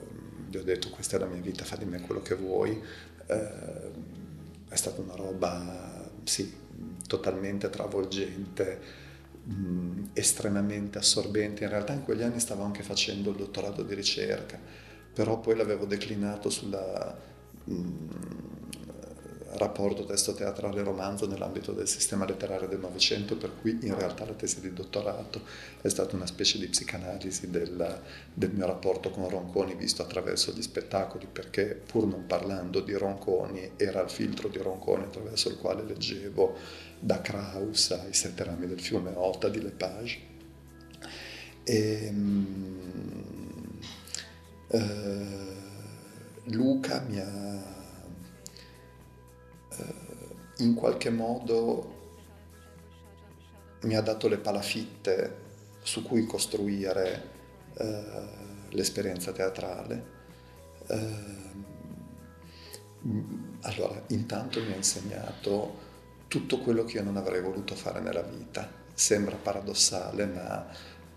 gli 0.48 0.56
ho 0.56 0.62
detto 0.64 0.90
questa 0.90 1.16
è 1.16 1.20
la 1.20 1.26
mia 1.26 1.40
vita, 1.40 1.64
fa 1.64 1.76
di 1.76 1.84
me 1.84 2.00
quello 2.00 2.20
che 2.20 2.34
vuoi. 2.34 2.82
è 3.26 4.74
stata 4.74 5.00
una 5.00 5.14
roba, 5.14 6.10
sì, 6.24 6.52
totalmente 7.06 7.70
travolgente 7.70 8.80
mh, 9.44 10.10
estremamente 10.12 10.98
assorbente. 10.98 11.64
In 11.64 11.70
realtà 11.70 11.92
in 11.92 12.04
quegli 12.04 12.22
anni 12.22 12.40
stavo 12.40 12.62
anche 12.62 12.82
facendo 12.82 13.30
il 13.30 13.36
dottorato 13.36 13.82
di 13.82 13.94
ricerca, 13.94 14.58
però 15.18 15.40
poi 15.40 15.56
l'avevo 15.56 15.84
declinato 15.84 16.48
sul 16.48 16.70
rapporto 19.54 20.04
testo 20.04 20.32
teatrale 20.32 20.84
romanzo 20.84 21.26
nell'ambito 21.26 21.72
del 21.72 21.88
sistema 21.88 22.24
letterario 22.24 22.68
del 22.68 22.78
Novecento, 22.78 23.36
per 23.36 23.50
cui 23.60 23.80
in 23.82 23.98
realtà 23.98 24.24
la 24.24 24.34
tesi 24.34 24.60
di 24.60 24.72
dottorato 24.72 25.40
è 25.80 25.88
stata 25.88 26.14
una 26.14 26.26
specie 26.26 26.58
di 26.58 26.68
psicanalisi 26.68 27.50
del, 27.50 28.00
del 28.32 28.52
mio 28.52 28.66
rapporto 28.66 29.10
con 29.10 29.28
Ronconi 29.28 29.74
visto 29.74 30.02
attraverso 30.02 30.52
gli 30.52 30.62
spettacoli, 30.62 31.26
perché 31.26 31.82
pur 31.84 32.06
non 32.06 32.26
parlando 32.26 32.78
di 32.78 32.92
Ronconi 32.92 33.72
era 33.74 34.00
il 34.00 34.10
filtro 34.10 34.46
di 34.46 34.58
Ronconi 34.58 35.02
attraverso 35.02 35.48
il 35.48 35.56
quale 35.56 35.82
leggevo 35.82 36.54
da 37.00 37.20
Kraus 37.20 37.90
ai 37.90 38.14
sette 38.14 38.44
rami 38.44 38.68
del 38.68 38.80
fiume 38.80 39.10
Ota 39.16 39.48
di 39.48 39.60
Lepage. 39.60 40.18
E, 41.64 42.12
uh, 44.68 45.56
Luca 46.44 47.00
mi 47.06 47.20
ha 47.20 47.76
eh, 49.70 49.94
in 50.58 50.74
qualche 50.74 51.10
modo 51.10 51.96
mi 53.82 53.94
ha 53.94 54.00
dato 54.00 54.28
le 54.28 54.38
palafitte 54.38 55.46
su 55.82 56.02
cui 56.02 56.26
costruire 56.26 57.30
eh, 57.74 58.28
l'esperienza 58.70 59.32
teatrale. 59.32 60.16
Eh, 60.86 61.46
allora, 63.62 64.02
intanto 64.08 64.60
mi 64.60 64.72
ha 64.72 64.76
insegnato 64.76 65.86
tutto 66.26 66.58
quello 66.58 66.84
che 66.84 66.96
io 66.96 67.04
non 67.04 67.16
avrei 67.16 67.40
voluto 67.40 67.74
fare 67.74 68.00
nella 68.00 68.22
vita. 68.22 68.68
Sembra 68.92 69.36
paradossale, 69.36 70.26
ma 70.26 70.66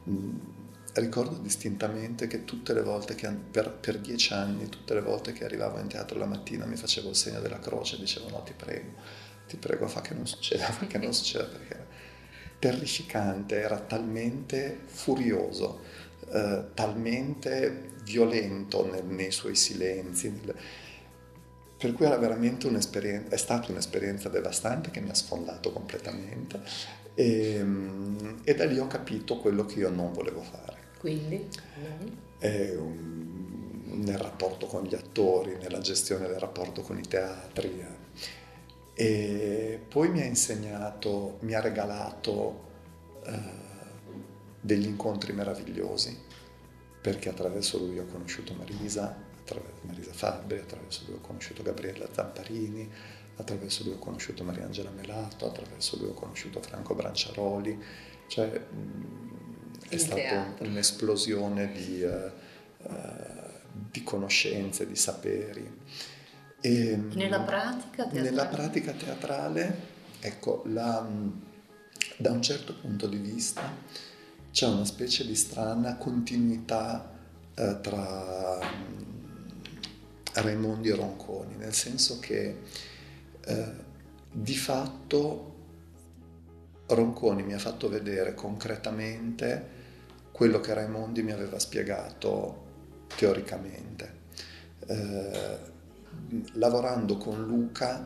mh, 0.03 0.37
ricordo 0.93 1.37
distintamente 1.37 2.27
che 2.27 2.43
tutte 2.43 2.73
le 2.73 2.81
volte 2.81 3.15
che 3.15 3.29
per, 3.29 3.71
per, 3.71 3.99
dieci 3.99 4.33
anni, 4.33 4.67
tutte 4.67 4.93
le 4.93 5.01
volte 5.01 5.31
che 5.31 5.45
arrivavo 5.45 5.79
in 5.79 5.87
teatro 5.87 6.17
la 6.17 6.25
mattina 6.25 6.65
mi 6.65 6.75
facevo 6.75 7.09
il 7.09 7.15
segno 7.15 7.39
della 7.39 7.59
croce 7.59 7.95
e 7.95 7.99
dicevo 7.99 8.29
no 8.29 8.43
ti 8.43 8.53
prego, 8.55 8.91
ti 9.47 9.57
prego 9.57 9.87
fa 9.87 10.01
che 10.01 10.13
non 10.13 10.27
succeda, 10.27 10.65
fa 10.65 10.87
che 10.87 10.97
non 10.97 11.13
succeda 11.13 11.45
perché 11.45 11.73
era 11.73 11.85
terrificante, 12.59 13.59
era 13.59 13.79
talmente 13.79 14.79
furioso, 14.85 15.79
eh, 16.31 16.65
talmente 16.73 17.93
violento 18.03 18.89
nel, 18.89 19.05
nei 19.05 19.31
suoi 19.31 19.55
silenzi. 19.55 20.29
Nel, 20.29 20.55
per 21.77 21.93
cui 21.93 22.05
era 22.05 22.17
veramente 22.17 22.67
un'esperienza, 22.67 23.33
è 23.33 23.37
stata 23.37 23.71
un'esperienza 23.71 24.29
devastante 24.29 24.91
che 24.91 24.99
mi 24.99 25.09
ha 25.09 25.15
sfondato 25.15 25.71
completamente 25.71 26.61
e, 27.15 27.55
ehm, 27.55 28.41
e 28.43 28.53
da 28.53 28.65
lì 28.65 28.77
ho 28.77 28.85
capito 28.85 29.39
quello 29.39 29.65
che 29.65 29.79
io 29.79 29.89
non 29.89 30.13
volevo 30.13 30.41
fare. 30.41 30.80
Quindi? 31.01 31.47
Un, 32.77 33.81
nel 33.85 34.19
rapporto 34.19 34.67
con 34.67 34.83
gli 34.83 34.93
attori, 34.93 35.57
nella 35.57 35.79
gestione 35.79 36.27
del 36.27 36.37
rapporto 36.37 36.83
con 36.83 36.99
i 36.99 37.01
teatri. 37.01 37.83
E 38.93 39.81
poi 39.87 40.09
mi 40.09 40.21
ha 40.21 40.25
insegnato, 40.25 41.37
mi 41.41 41.55
ha 41.55 41.59
regalato 41.59 42.69
eh, 43.25 43.39
degli 44.61 44.85
incontri 44.85 45.33
meravigliosi, 45.33 46.15
perché 47.01 47.29
attraverso 47.29 47.79
lui 47.79 47.97
ho 47.97 48.05
conosciuto 48.05 48.53
Marisa, 48.53 49.17
attraverso 49.39 49.81
Marisa 49.81 50.13
Fabbri, 50.13 50.59
attraverso 50.59 51.05
lui 51.07 51.15
ho 51.15 51.21
conosciuto 51.21 51.63
Gabriella 51.63 52.07
Zamparini, 52.11 52.87
attraverso 53.37 53.83
lui 53.85 53.93
ho 53.93 53.97
conosciuto 53.97 54.43
Mariangela 54.43 54.91
Melato, 54.91 55.47
attraverso 55.47 55.97
lui 55.97 56.09
ho 56.09 56.13
conosciuto 56.13 56.61
Franco 56.61 56.93
Branciaroli, 56.93 57.83
cioè 58.27 58.65
è 59.91 59.97
stata 59.97 60.53
un'esplosione 60.59 61.71
di, 61.73 62.01
uh, 62.01 62.31
uh, 62.89 62.91
di, 63.91 64.03
conoscenze, 64.03 64.87
di 64.87 64.95
saperi. 64.95 65.79
E, 66.61 66.95
nella 67.13 67.41
pratica 67.41 68.03
teatrale? 68.03 68.29
Nella 68.29 68.45
pratica 68.45 68.91
teatrale, 68.93 69.79
ecco, 70.21 70.63
la, 70.67 71.05
da 72.17 72.31
un 72.31 72.41
certo 72.41 72.73
punto 72.75 73.07
di 73.07 73.17
vista 73.17 73.69
c'è 74.51 74.67
una 74.67 74.85
specie 74.85 75.25
di 75.25 75.35
strana 75.35 75.97
continuità 75.97 77.11
uh, 77.57 77.81
tra 77.81 78.59
Raimondi 80.33 80.89
e 80.89 80.95
Ronconi, 80.95 81.55
nel 81.57 81.73
senso 81.73 82.19
che 82.19 82.99
di 84.31 84.55
fatto 84.55 85.51
Ronconi 86.87 87.43
mi 87.43 87.53
ha 87.53 87.59
fatto 87.59 87.89
vedere 87.89 88.33
concretamente 88.33 89.70
quello 90.41 90.59
che 90.59 90.73
Raimondi 90.73 91.21
mi 91.21 91.33
aveva 91.33 91.59
spiegato 91.59 93.05
teoricamente. 93.15 94.13
Eh, 94.87 95.59
lavorando 96.53 97.15
con 97.17 97.45
Luca 97.45 98.03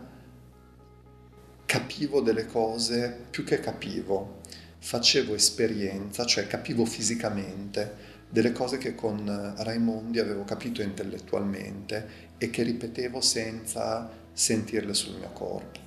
capivo 1.66 2.20
delle 2.20 2.46
cose, 2.46 3.28
più 3.30 3.46
che 3.46 3.62
capivo, 3.62 4.42
facevo 4.80 5.34
esperienza, 5.34 6.26
cioè 6.26 6.46
capivo 6.46 6.84
fisicamente 6.84 7.94
delle 8.30 8.52
cose 8.52 8.80
che 8.80 8.96
con 8.96 9.54
Raimondi 9.56 10.20
avevo 10.20 10.44
capito 10.44 10.82
intellettualmente 10.82 12.34
e 12.38 12.50
che 12.50 12.64
ripetevo 12.64 13.22
senza 13.22 14.10
sentirle 14.34 14.94
sul 14.94 15.20
mio 15.20 15.32
corpo. 15.32 15.80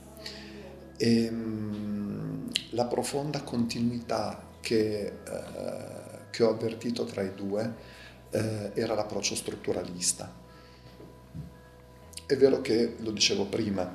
E, 0.96 1.24
ehm, 1.24 2.50
la 2.70 2.86
profonda 2.86 3.42
continuità 3.42 4.46
che 4.62 5.12
eh, 5.26 6.07
che 6.30 6.42
ho 6.42 6.50
avvertito 6.50 7.04
tra 7.04 7.22
i 7.22 7.34
due 7.34 7.74
eh, 8.30 8.72
era 8.74 8.94
l'approccio 8.94 9.34
strutturalista. 9.34 10.46
È 12.26 12.36
vero 12.36 12.60
che, 12.60 12.96
lo 12.98 13.10
dicevo 13.10 13.46
prima, 13.46 13.90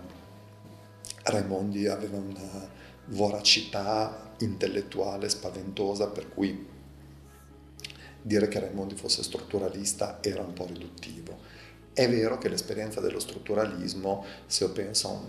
Raimondi 1.24 1.88
aveva 1.88 2.18
una 2.18 2.68
voracità 3.06 4.34
intellettuale 4.40 5.30
spaventosa 5.30 6.08
per 6.08 6.30
cui 6.30 6.68
dire 8.22 8.48
che 8.48 8.60
Raimondi 8.60 8.96
fosse 8.96 9.22
strutturalista 9.22 10.20
era 10.22 10.42
un 10.42 10.54
po' 10.54 10.66
riduttivo. 10.66 11.38
È 11.94 12.10
vero 12.10 12.38
che 12.38 12.50
l'esperienza 12.50 13.02
dello 13.02 13.20
strutturalismo, 13.20 14.26
se 14.48 14.64
io 14.64 14.72
penso 14.72 15.10
a 15.10 15.12
un, 15.12 15.28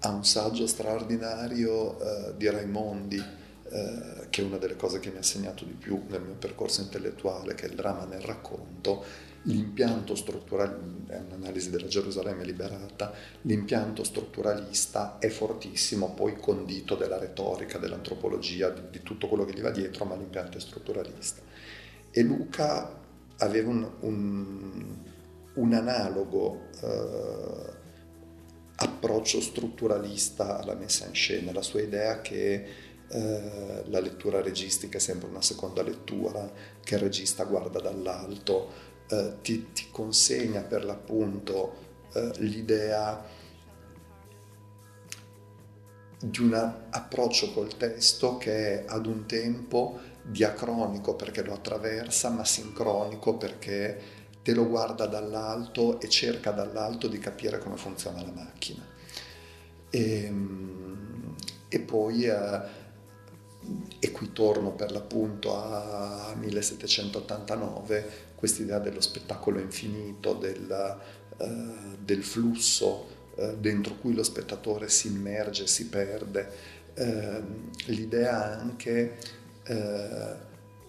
a 0.00 0.10
un 0.10 0.24
saggio 0.24 0.66
straordinario 0.66 1.98
eh, 1.98 2.36
di 2.36 2.50
Raimondi, 2.50 3.24
eh, 3.72 4.28
che 4.28 4.42
è 4.42 4.44
una 4.44 4.58
delle 4.58 4.76
cose 4.76 4.98
che 5.00 5.10
mi 5.10 5.16
ha 5.16 5.22
segnato 5.22 5.64
di 5.64 5.72
più 5.72 6.02
nel 6.08 6.20
mio 6.20 6.34
percorso 6.34 6.82
intellettuale, 6.82 7.54
che 7.54 7.64
è 7.64 7.68
il 7.70 7.74
dramma 7.74 8.04
nel 8.04 8.20
racconto, 8.20 9.02
l'impianto 9.44 10.14
strutturale, 10.14 10.78
è 11.06 11.16
un'analisi 11.16 11.70
della 11.70 11.86
Gerusalemme 11.86 12.44
liberata, 12.44 13.12
l'impianto 13.42 14.04
strutturalista 14.04 15.16
è 15.18 15.28
fortissimo, 15.28 16.12
poi 16.12 16.36
condito 16.36 16.96
della 16.96 17.16
retorica, 17.18 17.78
dell'antropologia, 17.78 18.68
di, 18.68 18.82
di 18.90 19.02
tutto 19.02 19.26
quello 19.26 19.46
che 19.46 19.54
gli 19.54 19.62
va 19.62 19.70
dietro, 19.70 20.04
ma 20.04 20.16
l'impianto 20.16 20.58
è 20.58 20.60
strutturalista. 20.60 21.40
E 22.10 22.22
Luca 22.22 23.00
aveva 23.38 23.70
un, 23.70 23.90
un, 24.00 24.96
un 25.54 25.72
analogo 25.72 26.68
eh, 26.82 27.80
approccio 28.76 29.40
strutturalista 29.40 30.60
alla 30.60 30.74
messa 30.74 31.06
in 31.06 31.14
scena, 31.14 31.52
la 31.52 31.62
sua 31.62 31.80
idea 31.80 32.20
che 32.20 32.81
eh, 33.14 33.82
la 33.88 34.00
lettura 34.00 34.40
registica 34.40 34.96
è 34.96 35.00
sempre 35.00 35.28
una 35.28 35.42
seconda 35.42 35.82
lettura 35.82 36.50
che 36.82 36.94
il 36.94 37.00
regista 37.00 37.44
guarda 37.44 37.78
dall'alto, 37.78 38.70
eh, 39.06 39.34
ti, 39.42 39.70
ti, 39.72 39.88
consegna 39.90 40.62
per 40.62 40.82
l'appunto 40.82 41.74
eh, 42.14 42.30
l'idea 42.38 43.22
di 46.18 46.40
un 46.40 46.54
approccio 46.54 47.52
col 47.52 47.76
testo 47.76 48.38
che 48.38 48.80
è 48.80 48.84
ad 48.86 49.04
un 49.04 49.26
tempo 49.26 50.00
diacronico 50.22 51.14
perché 51.14 51.42
lo 51.42 51.52
attraversa, 51.52 52.30
ma 52.30 52.46
sincronico 52.46 53.36
perché 53.36 54.00
te 54.42 54.54
lo 54.54 54.66
guarda 54.66 55.06
dall'alto 55.06 56.00
e 56.00 56.08
cerca 56.08 56.50
dall'alto 56.50 57.08
di 57.08 57.18
capire 57.18 57.58
come 57.58 57.76
funziona 57.76 58.22
la 58.22 58.32
macchina. 58.32 58.86
E, 59.90 60.24
ehm, 60.24 61.34
e 61.68 61.80
poi 61.80 62.24
eh, 62.24 62.80
e 64.04 64.10
qui 64.10 64.32
torno 64.32 64.72
per 64.72 64.90
l'appunto 64.90 65.56
a 65.56 66.34
1789, 66.36 68.30
quest'idea 68.34 68.80
dello 68.80 69.00
spettacolo 69.00 69.60
infinito, 69.60 70.34
del, 70.34 70.98
uh, 71.36 71.96
del 72.00 72.24
flusso 72.24 73.06
uh, 73.36 73.56
dentro 73.56 73.94
cui 73.94 74.12
lo 74.12 74.24
spettatore 74.24 74.88
si 74.88 75.06
immerge, 75.06 75.68
si 75.68 75.86
perde, 75.86 76.50
uh, 76.96 77.44
l'idea 77.86 78.58
anche 78.58 79.40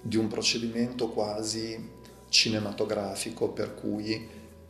di 0.01 0.17
un 0.17 0.27
procedimento 0.27 1.09
quasi 1.09 1.91
cinematografico 2.29 3.49
per 3.49 3.75
cui 3.75 4.27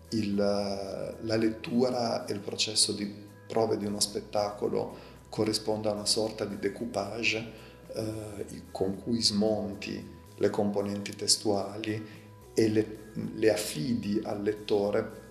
il, 0.09 0.35
la 0.35 1.35
lettura 1.37 2.25
e 2.25 2.33
il 2.33 2.39
processo 2.39 2.91
di 2.91 3.09
prove 3.47 3.77
di 3.77 3.85
uno 3.85 4.01
spettacolo 4.01 4.97
corrisponde 5.29 5.87
a 5.87 5.93
una 5.93 6.05
sorta 6.05 6.43
di 6.43 6.59
decoupage 6.59 7.62
eh, 7.93 8.61
con 8.71 9.01
cui 9.01 9.21
smonti 9.21 10.11
le 10.35 10.49
componenti 10.49 11.15
testuali 11.15 12.21
e 12.53 12.69
le, 12.69 12.97
le 13.35 13.51
affidi 13.51 14.19
al 14.23 14.41
lettore, 14.41 15.21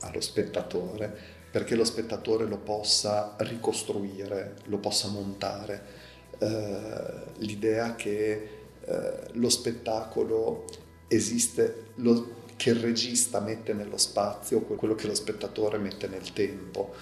allo 0.00 0.20
spettatore, 0.20 1.36
perché 1.50 1.74
lo 1.74 1.84
spettatore 1.84 2.46
lo 2.46 2.58
possa 2.58 3.34
ricostruire, 3.38 4.56
lo 4.64 4.78
possa 4.78 5.08
montare. 5.08 6.06
Eh, 6.38 7.38
l'idea 7.38 7.94
che 7.94 8.48
eh, 8.84 9.12
lo 9.32 9.48
spettacolo 9.48 10.64
esiste, 11.08 11.86
lo, 11.96 12.36
che 12.56 12.70
il 12.70 12.80
regista 12.80 13.40
mette 13.40 13.72
nello 13.72 13.98
spazio, 13.98 14.60
quello 14.60 14.94
che 14.94 15.06
lo 15.06 15.14
spettatore 15.14 15.78
mette 15.78 16.06
nel 16.08 16.32
tempo 16.32 16.94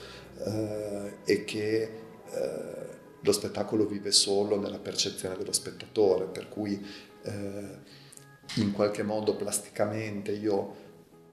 eh, 0.45 1.13
e 1.25 1.45
che 1.45 1.91
lo 3.27 3.33
spettacolo 3.33 3.87
vive 3.87 4.13
solo 4.13 4.59
nella 4.59 4.79
percezione 4.79 5.37
dello 5.37 5.53
spettatore, 5.53 6.27
per 6.27 6.49
cui 6.49 6.81
eh, 7.25 8.05
in 8.55 8.73
qualche 8.73 9.03
modo 9.03 9.35
plasticamente 9.35 10.31
io 10.31 10.85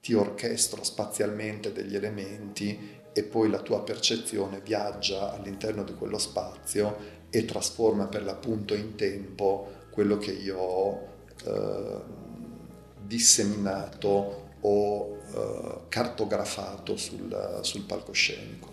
ti 0.02 0.14
orchestro 0.14 0.84
spazialmente 0.84 1.72
degli 1.72 1.96
elementi 1.96 3.02
e 3.14 3.24
poi 3.24 3.50
la 3.50 3.60
tua 3.60 3.84
percezione 3.84 4.60
viaggia 4.60 5.34
all'interno 5.34 5.84
di 5.84 5.94
quello 5.94 6.18
spazio 6.18 7.22
e 7.30 7.46
trasforma 7.46 8.08
per 8.08 8.24
l'appunto 8.24 8.74
in 8.74 8.96
tempo 8.96 9.82
quello 9.92 10.18
che 10.18 10.32
io 10.32 10.58
ho 10.58 11.08
eh, 11.46 12.02
disseminato 13.06 14.42
o 14.62 15.18
eh, 15.32 15.80
cartografato 15.90 16.98
sul, 16.98 17.60
sul 17.62 17.84
palcoscenico 17.84 18.73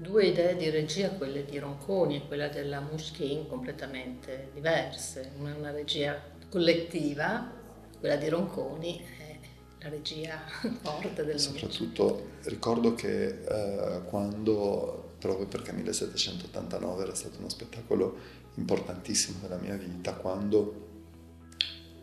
due 0.00 0.28
idee 0.28 0.56
di 0.56 0.70
regia, 0.70 1.10
quelle 1.10 1.44
di 1.44 1.58
Ronconi 1.58 2.16
e 2.16 2.26
quella 2.26 2.48
della 2.48 2.80
Muschin, 2.80 3.46
completamente 3.46 4.48
diverse. 4.54 5.32
Una 5.38 5.54
è 5.54 5.58
una 5.58 5.70
regia 5.70 6.18
collettiva, 6.48 7.52
quella 7.98 8.16
di 8.16 8.28
Ronconi 8.28 8.98
è 8.98 9.38
la 9.82 9.88
regia 9.90 10.40
forte 10.80 11.24
del 11.24 11.38
Soprattutto 11.38 12.30
ricordo 12.44 12.94
che 12.94 13.26
eh, 13.26 14.02
quando, 14.04 15.12
proprio 15.18 15.46
perché 15.46 15.72
1789 15.72 17.02
era 17.02 17.14
stato 17.14 17.38
uno 17.38 17.50
spettacolo 17.50 18.38
importantissimo 18.54 19.40
nella 19.42 19.58
mia 19.58 19.76
vita, 19.76 20.14
quando 20.14 20.88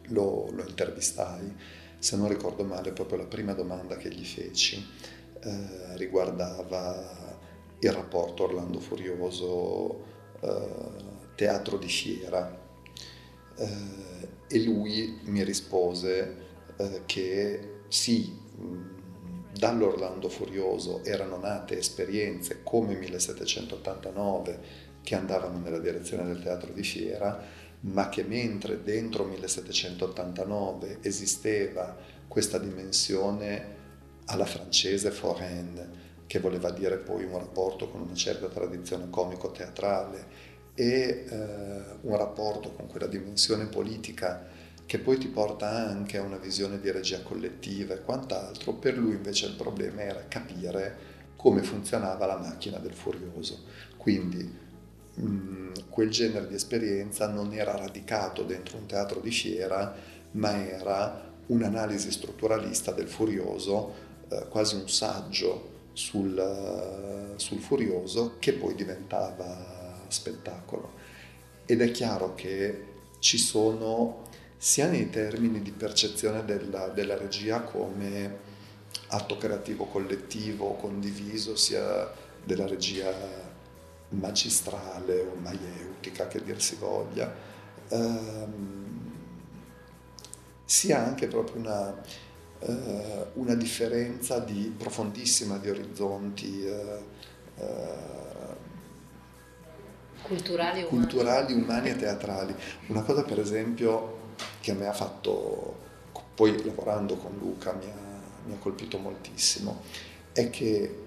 lo, 0.10 0.49
lo 0.51 0.67
intervistai, 0.67 1.51
se 1.97 2.15
non 2.15 2.29
ricordo 2.29 2.63
male, 2.63 2.91
proprio 2.91 3.17
la 3.17 3.25
prima 3.25 3.53
domanda 3.53 3.97
che 3.97 4.10
gli 4.10 4.23
feci 4.23 4.86
eh, 5.41 5.97
riguardava 5.97 7.26
il 7.79 7.91
rapporto 7.91 8.43
Orlando 8.43 8.79
Furioso 8.79 10.03
eh, 10.41 11.15
teatro 11.35 11.77
di 11.77 11.87
fiera 11.87 12.65
eh, 13.55 14.27
e 14.47 14.63
lui 14.63 15.19
mi 15.23 15.43
rispose 15.43 16.45
eh, 16.77 17.01
che 17.05 17.75
sì, 17.87 18.37
dall'Orlando 19.57 20.29
Furioso 20.29 21.03
erano 21.03 21.37
nate 21.37 21.77
esperienze 21.77 22.61
come 22.63 22.95
1789 22.95 24.85
che 25.01 25.15
andavano 25.15 25.59
nella 25.59 25.79
direzione 25.79 26.25
del 26.25 26.41
teatro 26.41 26.73
di 26.73 26.83
fiera, 26.83 27.41
ma 27.81 28.09
che 28.09 28.23
mentre 28.23 28.83
dentro 28.83 29.23
1789 29.23 30.99
esisteva 31.01 31.95
questa 32.27 32.57
dimensione 32.57 33.75
alla 34.25 34.45
francese 34.45 35.11
foraine, 35.11 36.06
che 36.27 36.39
voleva 36.39 36.69
dire 36.71 36.97
poi 36.97 37.23
un 37.23 37.39
rapporto 37.39 37.89
con 37.89 38.01
una 38.01 38.13
certa 38.13 38.47
tradizione 38.47 39.09
comico-teatrale 39.09 40.45
e 40.75 41.25
eh, 41.27 41.81
un 42.01 42.17
rapporto 42.17 42.71
con 42.73 42.87
quella 42.87 43.07
dimensione 43.07 43.65
politica 43.65 44.45
che 44.85 44.99
poi 44.99 45.17
ti 45.17 45.27
porta 45.27 45.69
anche 45.69 46.17
a 46.17 46.21
una 46.21 46.37
visione 46.37 46.79
di 46.79 46.91
regia 46.91 47.21
collettiva 47.21 47.93
e 47.93 48.03
quant'altro, 48.03 48.73
per 48.73 48.97
lui 48.97 49.15
invece 49.15 49.47
il 49.47 49.55
problema 49.55 50.01
era 50.01 50.25
capire 50.27 51.15
come 51.35 51.61
funzionava 51.61 52.25
la 52.25 52.37
macchina 52.37 52.77
del 52.77 52.93
furioso. 52.93 53.63
Quindi 53.97 54.49
mh, 55.15 55.25
mm, 55.25 55.73
quel 55.89 56.09
genere 56.09 56.47
di 56.47 56.55
esperienza 56.55 57.27
non 57.27 57.53
era 57.53 57.75
radicato 57.75 58.43
dentro 58.43 58.77
un 58.77 58.85
teatro 58.85 59.19
di 59.19 59.31
fiera, 59.31 59.93
ma 60.31 60.65
era 60.65 61.33
un'analisi 61.47 62.11
strutturalista 62.11 62.91
del 62.91 63.07
furioso, 63.07 63.93
eh, 64.29 64.47
quasi 64.47 64.75
un 64.75 64.87
saggio 64.87 65.75
sul, 65.97 67.33
sul 67.38 67.60
Furioso 67.60 68.36
che 68.38 68.53
poi 68.53 68.75
diventava 68.75 70.05
spettacolo. 70.07 70.93
Ed 71.65 71.81
è 71.81 71.89
chiaro 71.89 72.36
che 72.36 72.86
ci 73.19 73.39
sono 73.39 74.25
sia 74.55 74.88
nei 74.88 75.10
termini 75.10 75.62
di 75.62 75.71
percezione 75.71 76.45
della, 76.45 76.89
della 76.89 77.17
regia 77.17 77.62
come 77.62 78.45
atto 79.07 79.38
creativo 79.38 79.86
collettivo, 79.86 80.75
condiviso, 80.75 81.55
sia 81.55 82.12
della 82.43 82.67
regia 82.67 83.12
magistrale 84.10 85.21
o 85.21 85.36
maieutica 85.36 86.27
che 86.27 86.43
dir 86.43 86.62
si 86.62 86.75
voglia, 86.75 87.33
ehm, 87.89 89.12
sia 90.63 91.03
anche 91.03 91.27
proprio 91.27 91.60
una, 91.60 92.01
eh, 92.59 93.25
una 93.33 93.55
differenza 93.55 94.39
di 94.39 94.73
profondissima 94.77 95.57
di 95.57 95.69
orizzonti 95.69 96.65
eh, 96.65 97.03
eh 97.57 98.25
culturali, 100.23 100.83
culturali 100.83 101.53
umani. 101.53 101.63
umani 101.63 101.89
e 101.89 101.95
teatrali. 101.95 102.55
Una 102.87 103.01
cosa 103.01 103.23
per 103.23 103.39
esempio 103.39 104.25
che 104.59 104.71
a 104.71 104.75
me 104.75 104.87
ha 104.87 104.93
fatto, 104.93 105.75
poi 106.35 106.63
lavorando 106.63 107.15
con 107.15 107.37
Luca 107.37 107.73
mi 107.73 107.85
ha, 107.85 108.21
mi 108.45 108.53
ha 108.53 108.57
colpito 108.57 108.97
moltissimo, 108.97 109.81
è 110.33 110.49
che 110.49 111.05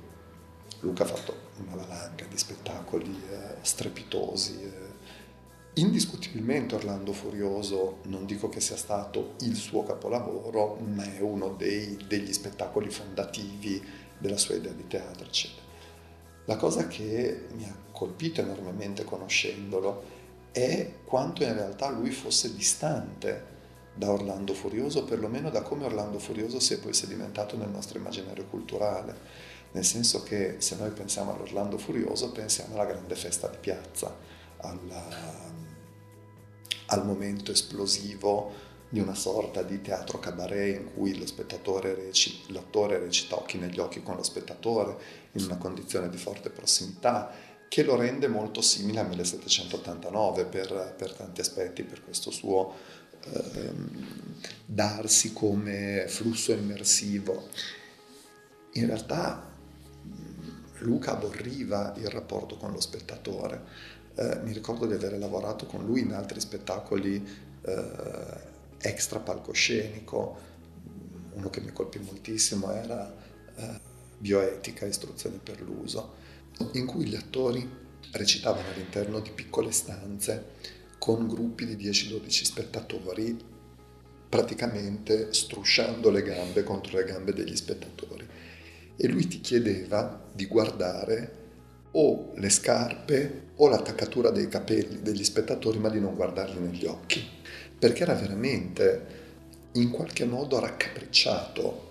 Luca 0.80 1.02
ha 1.04 1.06
fatto 1.06 1.48
una 1.64 1.76
valanga 1.76 2.24
di 2.24 2.38
spettacoli 2.38 3.22
eh, 3.30 3.56
strepitosi, 3.60 4.62
eh, 4.62 4.88
Indiscutibilmente 5.74 6.74
Orlando 6.74 7.12
Furioso 7.12 7.98
non 8.04 8.26
dico 8.26 8.48
che 8.48 8.60
sia 8.60 8.76
stato 8.76 9.34
il 9.40 9.54
suo 9.54 9.84
capolavoro, 9.84 10.76
ma 10.76 11.04
è 11.04 11.20
uno 11.20 11.50
dei, 11.50 11.96
degli 12.08 12.32
spettacoli 12.32 12.90
fondativi 12.90 13.80
della 14.18 14.36
sua 14.36 14.56
idea 14.56 14.72
di 14.72 14.86
teatro, 14.88 15.24
eccetera. 15.24 15.62
La 16.46 16.56
cosa 16.56 16.88
che 16.88 17.46
mi 17.54 17.64
ha 17.64 17.76
colpito 17.92 18.40
enormemente 18.40 19.04
conoscendolo 19.04 20.02
è 20.50 20.94
quanto 21.04 21.44
in 21.44 21.54
realtà 21.54 21.88
lui 21.88 22.10
fosse 22.10 22.52
distante 22.52 23.58
da 23.94 24.10
Orlando 24.10 24.54
Furioso, 24.54 25.04
perlomeno 25.04 25.50
da 25.50 25.62
come 25.62 25.84
Orlando 25.84 26.18
Furioso 26.18 26.58
si 26.58 26.74
è 26.74 26.78
poi 26.78 26.92
sedimentato 26.92 27.56
nel 27.56 27.68
nostro 27.68 27.98
immaginario 27.98 28.46
culturale. 28.46 29.14
Nel 29.72 29.84
senso 29.84 30.24
che 30.24 30.56
se 30.58 30.74
noi 30.74 30.90
pensiamo 30.90 31.32
all'Orlando 31.32 31.78
Furioso 31.78 32.32
pensiamo 32.32 32.74
alla 32.74 32.86
grande 32.86 33.14
festa 33.14 33.46
di 33.46 33.58
piazza, 33.60 34.38
alla, 34.62 35.04
al 36.86 37.04
momento 37.04 37.52
esplosivo 37.52 38.68
di 38.88 38.98
una 38.98 39.14
sorta 39.14 39.62
di 39.62 39.80
teatro 39.80 40.18
cabaret 40.18 40.80
in 40.80 40.92
cui 40.92 41.16
lo 41.16 41.24
recita, 41.94 42.52
l'attore 42.52 42.98
recita 42.98 43.36
occhi 43.36 43.56
negli 43.56 43.78
occhi 43.78 44.02
con 44.02 44.16
lo 44.16 44.22
spettatore 44.24 44.96
in 45.32 45.44
una 45.44 45.56
condizione 45.58 46.08
di 46.08 46.16
forte 46.16 46.50
prossimità 46.50 47.32
che 47.68 47.84
lo 47.84 47.94
rende 47.94 48.26
molto 48.26 48.60
simile 48.62 48.98
a 48.98 49.04
1789 49.04 50.44
per, 50.46 50.94
per 50.98 51.12
tanti 51.12 51.40
aspetti, 51.40 51.84
per 51.84 52.02
questo 52.02 52.32
suo 52.32 52.74
ehm, 53.26 54.06
darsi 54.66 55.32
come 55.32 56.06
flusso 56.08 56.50
immersivo. 56.50 57.46
In 58.72 58.86
realtà 58.86 59.48
Luca 60.78 61.12
aborriva 61.12 61.94
il 61.96 62.08
rapporto 62.08 62.56
con 62.56 62.72
lo 62.72 62.80
spettatore, 62.80 63.62
eh, 64.14 64.40
mi 64.42 64.52
ricordo 64.52 64.86
di 64.86 64.94
aver 64.94 65.16
lavorato 65.18 65.66
con 65.66 65.84
lui 65.84 66.00
in 66.00 66.12
altri 66.12 66.40
spettacoli 66.40 67.26
eh, 67.62 68.48
extra 68.78 69.18
palcoscenico, 69.18 70.48
uno 71.34 71.50
che 71.50 71.60
mi 71.60 71.72
colpì 71.72 71.98
moltissimo 71.98 72.72
era 72.72 73.14
eh, 73.56 73.88
Bioetica, 74.18 74.84
istruzioni 74.84 75.40
per 75.42 75.62
l'uso, 75.62 76.14
in 76.72 76.84
cui 76.84 77.06
gli 77.06 77.14
attori 77.14 77.66
recitavano 78.12 78.68
all'interno 78.68 79.20
di 79.20 79.30
piccole 79.30 79.70
stanze 79.70 80.56
con 80.98 81.26
gruppi 81.26 81.64
di 81.64 81.88
10-12 81.88 82.28
spettatori, 82.28 83.38
praticamente 84.28 85.32
strusciando 85.32 86.10
le 86.10 86.22
gambe 86.22 86.62
contro 86.62 86.98
le 86.98 87.04
gambe 87.04 87.32
degli 87.32 87.56
spettatori. 87.56 88.28
E 88.96 89.08
lui 89.08 89.26
ti 89.26 89.40
chiedeva 89.40 90.28
di 90.32 90.44
guardare 90.44 91.39
o 91.92 92.32
le 92.34 92.50
scarpe 92.50 93.48
o 93.56 93.68
l'attaccatura 93.68 94.30
dei 94.30 94.48
capelli 94.48 95.02
degli 95.02 95.24
spettatori, 95.24 95.78
ma 95.78 95.88
di 95.88 96.00
non 96.00 96.14
guardarli 96.14 96.58
negli 96.60 96.86
occhi, 96.86 97.22
perché 97.78 98.02
era 98.02 98.14
veramente 98.14 99.18
in 99.72 99.90
qualche 99.90 100.24
modo 100.24 100.58
raccapricciato 100.58 101.88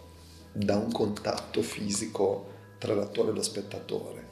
da 0.52 0.76
un 0.78 0.92
contatto 0.92 1.62
fisico 1.62 2.48
tra 2.78 2.94
l'attore 2.94 3.32
e 3.32 3.34
lo 3.34 3.42
spettatore. 3.42 4.28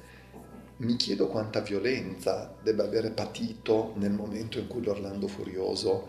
mi 0.79 0.95
chiedo 0.95 1.27
quanta 1.27 1.59
violenza 1.61 2.55
debba 2.61 2.83
avere 2.83 3.09
patito 3.09 3.93
nel 3.95 4.11
momento 4.11 4.59
in 4.59 4.67
cui 4.67 4.83
l'Orlando 4.83 5.27
Furioso 5.27 6.07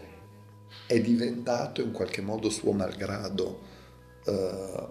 è 0.86 1.00
diventato 1.00 1.80
in 1.80 1.90
qualche 1.90 2.20
modo 2.20 2.50
suo 2.50 2.72
malgrado 2.72 3.60
eh, 4.26 4.86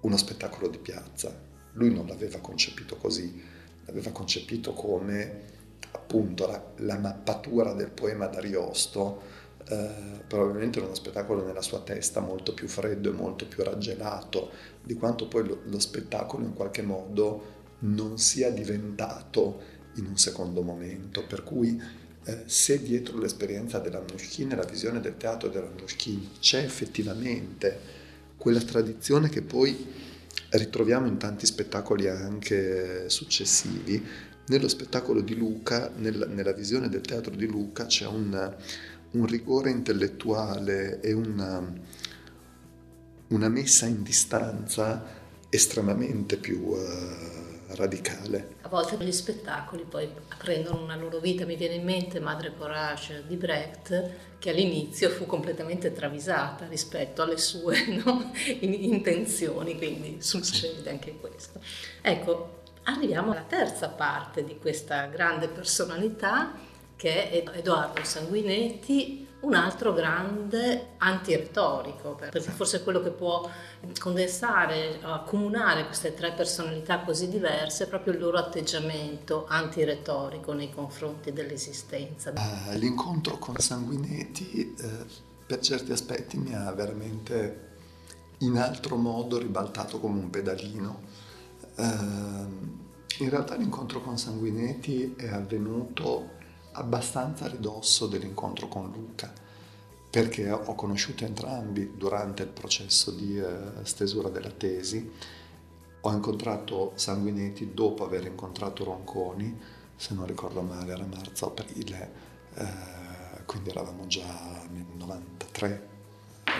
uno 0.00 0.16
spettacolo 0.16 0.68
di 0.68 0.78
piazza. 0.78 1.48
Lui 1.72 1.92
non 1.92 2.06
l'aveva 2.06 2.38
concepito 2.40 2.96
così, 2.96 3.42
l'aveva 3.86 4.10
concepito 4.10 4.72
come 4.72 5.48
appunto 5.92 6.46
la, 6.46 6.62
la 6.78 6.98
mappatura 6.98 7.72
del 7.72 7.90
poema 7.90 8.26
d'Ariosto, 8.26 9.22
eh, 9.68 10.22
probabilmente 10.26 10.80
uno 10.80 10.94
spettacolo 10.94 11.44
nella 11.44 11.62
sua 11.62 11.80
testa 11.80 12.20
molto 12.20 12.54
più 12.54 12.68
freddo 12.68 13.10
e 13.10 13.12
molto 13.12 13.46
più 13.46 13.62
raggelato 13.62 14.50
di 14.82 14.94
quanto 14.94 15.28
poi 15.28 15.46
lo, 15.46 15.60
lo 15.64 15.78
spettacolo 15.78 16.44
in 16.44 16.54
qualche 16.54 16.82
modo 16.82 17.58
non 17.80 18.18
sia 18.18 18.50
diventato 18.50 19.78
in 19.96 20.06
un 20.06 20.16
secondo 20.16 20.62
momento, 20.62 21.24
per 21.26 21.42
cui 21.42 21.80
eh, 22.24 22.42
se 22.46 22.82
dietro 22.82 23.18
l'esperienza 23.18 23.78
dell'Anushkin 23.78 24.52
e 24.52 24.56
la 24.56 24.64
visione 24.64 25.00
del 25.00 25.16
teatro 25.16 25.48
dell'Anushkin 25.48 26.28
c'è 26.38 26.62
effettivamente 26.62 27.98
quella 28.36 28.60
tradizione 28.60 29.28
che 29.28 29.42
poi 29.42 30.08
ritroviamo 30.50 31.06
in 31.06 31.16
tanti 31.16 31.46
spettacoli 31.46 32.08
anche 32.08 33.08
successivi, 33.08 34.04
nello 34.46 34.68
spettacolo 34.68 35.20
di 35.20 35.36
Luca, 35.36 35.90
nel, 35.96 36.28
nella 36.32 36.52
visione 36.52 36.88
del 36.88 37.02
teatro 37.02 37.34
di 37.34 37.46
Luca 37.46 37.86
c'è 37.86 38.06
un, 38.06 38.56
un 39.12 39.26
rigore 39.26 39.70
intellettuale 39.70 41.00
e 41.00 41.12
una, 41.12 41.72
una, 43.28 43.48
messa 43.48 43.86
in 43.86 44.02
distanza 44.02 45.04
estremamente 45.48 46.36
più... 46.36 46.58
Uh, 46.60 47.40
radicale. 47.74 48.58
Volte 48.70 48.96
gli 49.04 49.10
spettacoli 49.10 49.82
poi 49.82 50.08
prendono 50.38 50.80
una 50.84 50.94
loro 50.94 51.18
vita, 51.18 51.44
mi 51.44 51.56
viene 51.56 51.74
in 51.74 51.82
mente 51.82 52.20
Madre 52.20 52.54
Courage 52.56 53.24
di 53.26 53.34
Brecht, 53.34 54.10
che 54.38 54.50
all'inizio 54.50 55.10
fu 55.10 55.26
completamente 55.26 55.92
travisata 55.92 56.68
rispetto 56.68 57.20
alle 57.20 57.36
sue 57.36 57.86
no? 58.04 58.30
intenzioni, 58.60 59.76
quindi 59.76 60.22
succede 60.22 60.88
anche 60.88 61.16
questo. 61.16 61.60
Ecco, 62.00 62.62
arriviamo 62.84 63.32
alla 63.32 63.42
terza 63.42 63.88
parte 63.88 64.44
di 64.44 64.56
questa 64.56 65.06
grande 65.06 65.48
personalità 65.48 66.52
che 66.94 67.28
è 67.28 67.42
Edoardo 67.52 68.04
Sanguinetti, 68.04 69.26
un 69.40 69.54
altro 69.54 69.92
grande 69.92 70.90
antiretorico, 70.98 72.14
perché 72.14 72.40
forse 72.40 72.78
è 72.78 72.82
quello 72.82 73.00
che 73.00 73.10
può 73.10 73.48
condensare, 73.98 74.98
accomunare 75.02 75.86
queste 75.86 76.14
tre 76.14 76.32
personalità 76.32 77.00
così 77.00 77.28
diverse, 77.28 77.84
è 77.84 77.88
proprio 77.88 78.12
il 78.12 78.18
loro 78.18 78.36
atteggiamento 78.36 79.46
antiretorico 79.48 80.52
nei 80.52 80.70
confronti 80.70 81.32
dell'esistenza. 81.32 82.32
Uh, 82.36 82.76
l'incontro 82.76 83.38
con 83.38 83.56
Sanguinetti 83.56 84.74
eh, 84.78 84.88
per 85.46 85.60
certi 85.60 85.92
aspetti 85.92 86.36
mi 86.36 86.54
ha 86.54 86.70
veramente 86.72 87.68
in 88.38 88.58
altro 88.58 88.96
modo 88.96 89.38
ribaltato 89.38 90.00
come 90.00 90.20
un 90.20 90.30
pedalino. 90.30 91.00
Uh, 91.76 92.78
in 93.18 93.28
realtà 93.28 93.54
l'incontro 93.54 94.00
con 94.00 94.18
Sanguinetti 94.18 95.14
è 95.16 95.28
avvenuto 95.28 96.38
abbastanza 96.72 97.44
a 97.44 97.48
ridosso 97.48 98.06
dell'incontro 98.06 98.68
con 98.68 98.90
Luca, 98.90 99.32
perché 100.10 100.50
ho 100.50 100.74
conosciuto 100.74 101.24
entrambi 101.24 101.94
durante 101.96 102.42
il 102.42 102.48
processo 102.48 103.10
di 103.10 103.38
eh, 103.38 103.84
stesura 103.84 104.28
della 104.28 104.50
tesi. 104.50 105.10
Ho 106.02 106.12
incontrato 106.12 106.92
Sanguinetti 106.94 107.74
dopo 107.74 108.04
aver 108.04 108.26
incontrato 108.26 108.84
Ronconi, 108.84 109.58
se 109.94 110.14
non 110.14 110.26
ricordo 110.26 110.62
male 110.62 110.92
era 110.92 111.04
marzo-aprile, 111.04 112.12
eh, 112.54 113.44
quindi 113.44 113.70
eravamo 113.70 114.06
già 114.06 114.62
nel 114.70 114.86
93, 114.96 115.88
eh, 116.44 116.52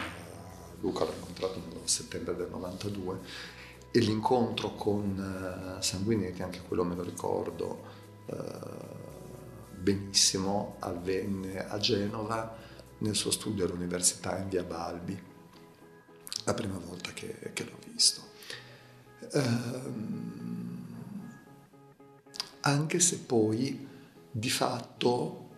Luca 0.80 1.04
l'ho 1.04 1.14
incontrato 1.14 1.60
nel 1.68 1.80
settembre 1.84 2.36
del 2.36 2.50
92 2.50 3.18
e 3.90 3.98
l'incontro 4.00 4.74
con 4.74 5.78
eh, 5.78 5.82
Sanguinetti, 5.82 6.42
anche 6.42 6.60
quello 6.62 6.84
me 6.84 6.94
lo 6.94 7.02
ricordo, 7.02 7.82
eh, 8.26 8.99
benissimo 9.80 10.76
avvenne 10.80 11.66
a 11.66 11.78
Genova 11.78 12.56
nel 12.98 13.14
suo 13.14 13.30
studio 13.30 13.64
all'università 13.64 14.36
in 14.38 14.48
via 14.48 14.62
Balbi, 14.62 15.18
la 16.44 16.54
prima 16.54 16.78
volta 16.78 17.12
che, 17.12 17.50
che 17.52 17.64
l'ho 17.64 17.78
visto. 17.90 18.22
Ehm, 19.32 20.86
anche 22.60 23.00
se 23.00 23.18
poi 23.20 23.88
di 24.30 24.50
fatto 24.50 25.48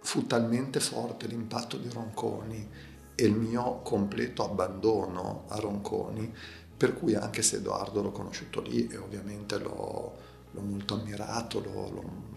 fu 0.00 0.26
talmente 0.26 0.78
forte 0.78 1.26
l'impatto 1.26 1.76
di 1.76 1.88
Ronconi 1.88 2.68
e 3.16 3.24
il 3.24 3.34
mio 3.34 3.80
completo 3.82 4.44
abbandono 4.44 5.44
a 5.48 5.58
Ronconi, 5.58 6.32
per 6.76 6.94
cui 6.94 7.14
anche 7.14 7.42
se 7.42 7.56
Edoardo 7.56 8.02
l'ho 8.02 8.12
conosciuto 8.12 8.60
lì 8.60 8.86
e 8.86 8.96
ovviamente 8.96 9.58
l'ho, 9.58 10.16
l'ho 10.50 10.60
molto 10.60 10.94
ammirato, 10.94 11.60
l'ho, 11.60 11.90
l'ho 11.90 12.32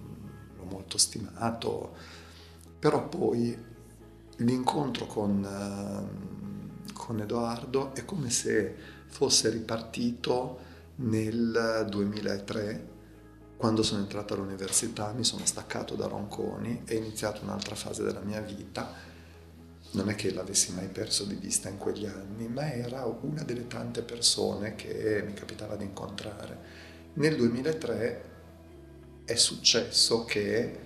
molto 0.70 0.98
stimato, 0.98 1.96
però 2.80 3.08
poi 3.08 3.58
l'incontro 4.38 5.06
con, 5.06 5.44
eh, 5.44 6.94
con 6.94 7.20
Edoardo 7.20 7.94
è 7.96 8.06
come 8.06 8.30
se 8.30 8.76
fosse 9.08 9.50
ripartito 9.50 10.60
nel 10.98 11.86
2003 11.90 12.96
quando 13.58 13.82
sono 13.82 14.02
entrato 14.02 14.36
all'università 14.36 15.12
mi 15.14 15.24
sono 15.24 15.44
staccato 15.44 15.96
da 15.96 16.06
Ronconi 16.06 16.84
e 16.86 16.96
iniziato 16.96 17.42
un'altra 17.44 17.74
fase 17.74 18.04
della 18.04 18.20
mia 18.20 18.40
vita. 18.40 18.94
Non 19.92 20.10
è 20.10 20.16
che 20.16 20.32
l'avessi 20.32 20.74
mai 20.74 20.88
perso 20.90 21.24
di 21.26 21.34
vista 21.34 21.68
in 21.68 21.80
quegli 21.80 22.06
anni, 22.06 22.48
ma 22.48 22.72
era 22.72 23.06
una 23.06 23.42
delle 23.42 23.66
tante 23.66 24.04
persone 24.04 24.76
che 24.76 25.24
mi 25.26 25.34
capitava 25.34 25.76
di 25.76 25.86
incontrare. 25.86 26.60
Nel 27.14 27.36
2003 27.36 28.37
è 29.28 29.36
successo 29.36 30.24
che 30.24 30.80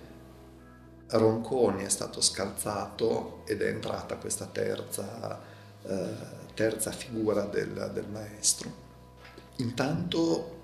Ronconi 1.10 1.84
è 1.84 1.88
stato 1.88 2.20
scalzato 2.20 3.44
ed 3.46 3.62
è 3.62 3.68
entrata 3.68 4.16
questa 4.16 4.46
terza, 4.46 5.40
eh, 5.84 6.14
terza 6.52 6.90
figura 6.90 7.44
del, 7.44 7.92
del 7.94 8.08
maestro. 8.08 8.74
Intanto 9.58 10.58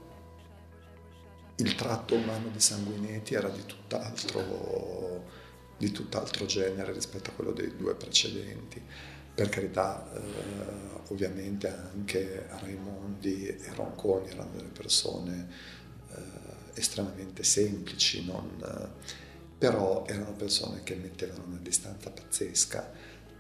il 1.58 1.76
tratto 1.76 2.16
umano 2.16 2.48
di 2.48 2.58
Sanguinetti 2.58 3.34
era 3.34 3.48
di 3.48 3.64
tutt'altro, 3.64 5.24
di 5.76 5.92
tutt'altro 5.92 6.46
genere 6.46 6.92
rispetto 6.92 7.30
a 7.30 7.34
quello 7.34 7.52
dei 7.52 7.76
due 7.76 7.94
precedenti. 7.94 8.82
Per 9.32 9.48
carità, 9.50 10.04
eh, 10.14 11.12
ovviamente 11.12 11.68
anche 11.68 12.48
Raimondi 12.60 13.46
e 13.46 13.72
Ronconi 13.76 14.30
erano 14.30 14.50
delle 14.50 14.70
persone 14.70 15.76
estremamente 16.78 17.42
semplici, 17.42 18.24
non, 18.24 18.62
però 19.58 20.04
erano 20.06 20.32
persone 20.32 20.82
che 20.84 20.94
mettevano 20.94 21.44
una 21.46 21.58
distanza 21.60 22.10
pazzesca. 22.10 22.92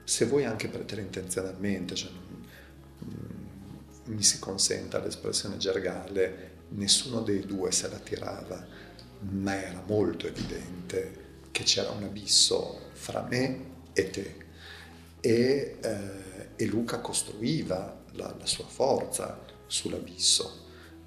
Se 0.02 0.24
vuoi 0.26 0.44
anche 0.44 0.68
preterintenzionalmente, 0.68 1.94
cioè, 1.94 2.10
mm, 2.10 3.38
mi 4.06 4.22
si 4.22 4.38
consenta 4.38 4.98
l'espressione 4.98 5.58
gergale, 5.58 6.56
nessuno 6.70 7.20
dei 7.20 7.46
due 7.46 7.70
se 7.70 7.88
la 7.88 7.98
tirava, 7.98 8.66
ma 9.20 9.62
era 9.62 9.82
molto 9.86 10.26
evidente 10.26 11.26
che 11.50 11.62
c'era 11.62 11.90
un 11.90 12.02
abisso 12.02 12.90
fra 12.92 13.22
me 13.22 13.66
e 13.92 14.10
te. 14.10 14.36
E, 15.20 15.78
eh, 15.80 16.48
e 16.56 16.66
Luca 16.66 17.00
costruiva 17.00 18.04
la, 18.12 18.34
la, 18.38 18.46
sua 18.46 18.66
forza 18.66 19.44
sull'abisso. 19.66 20.66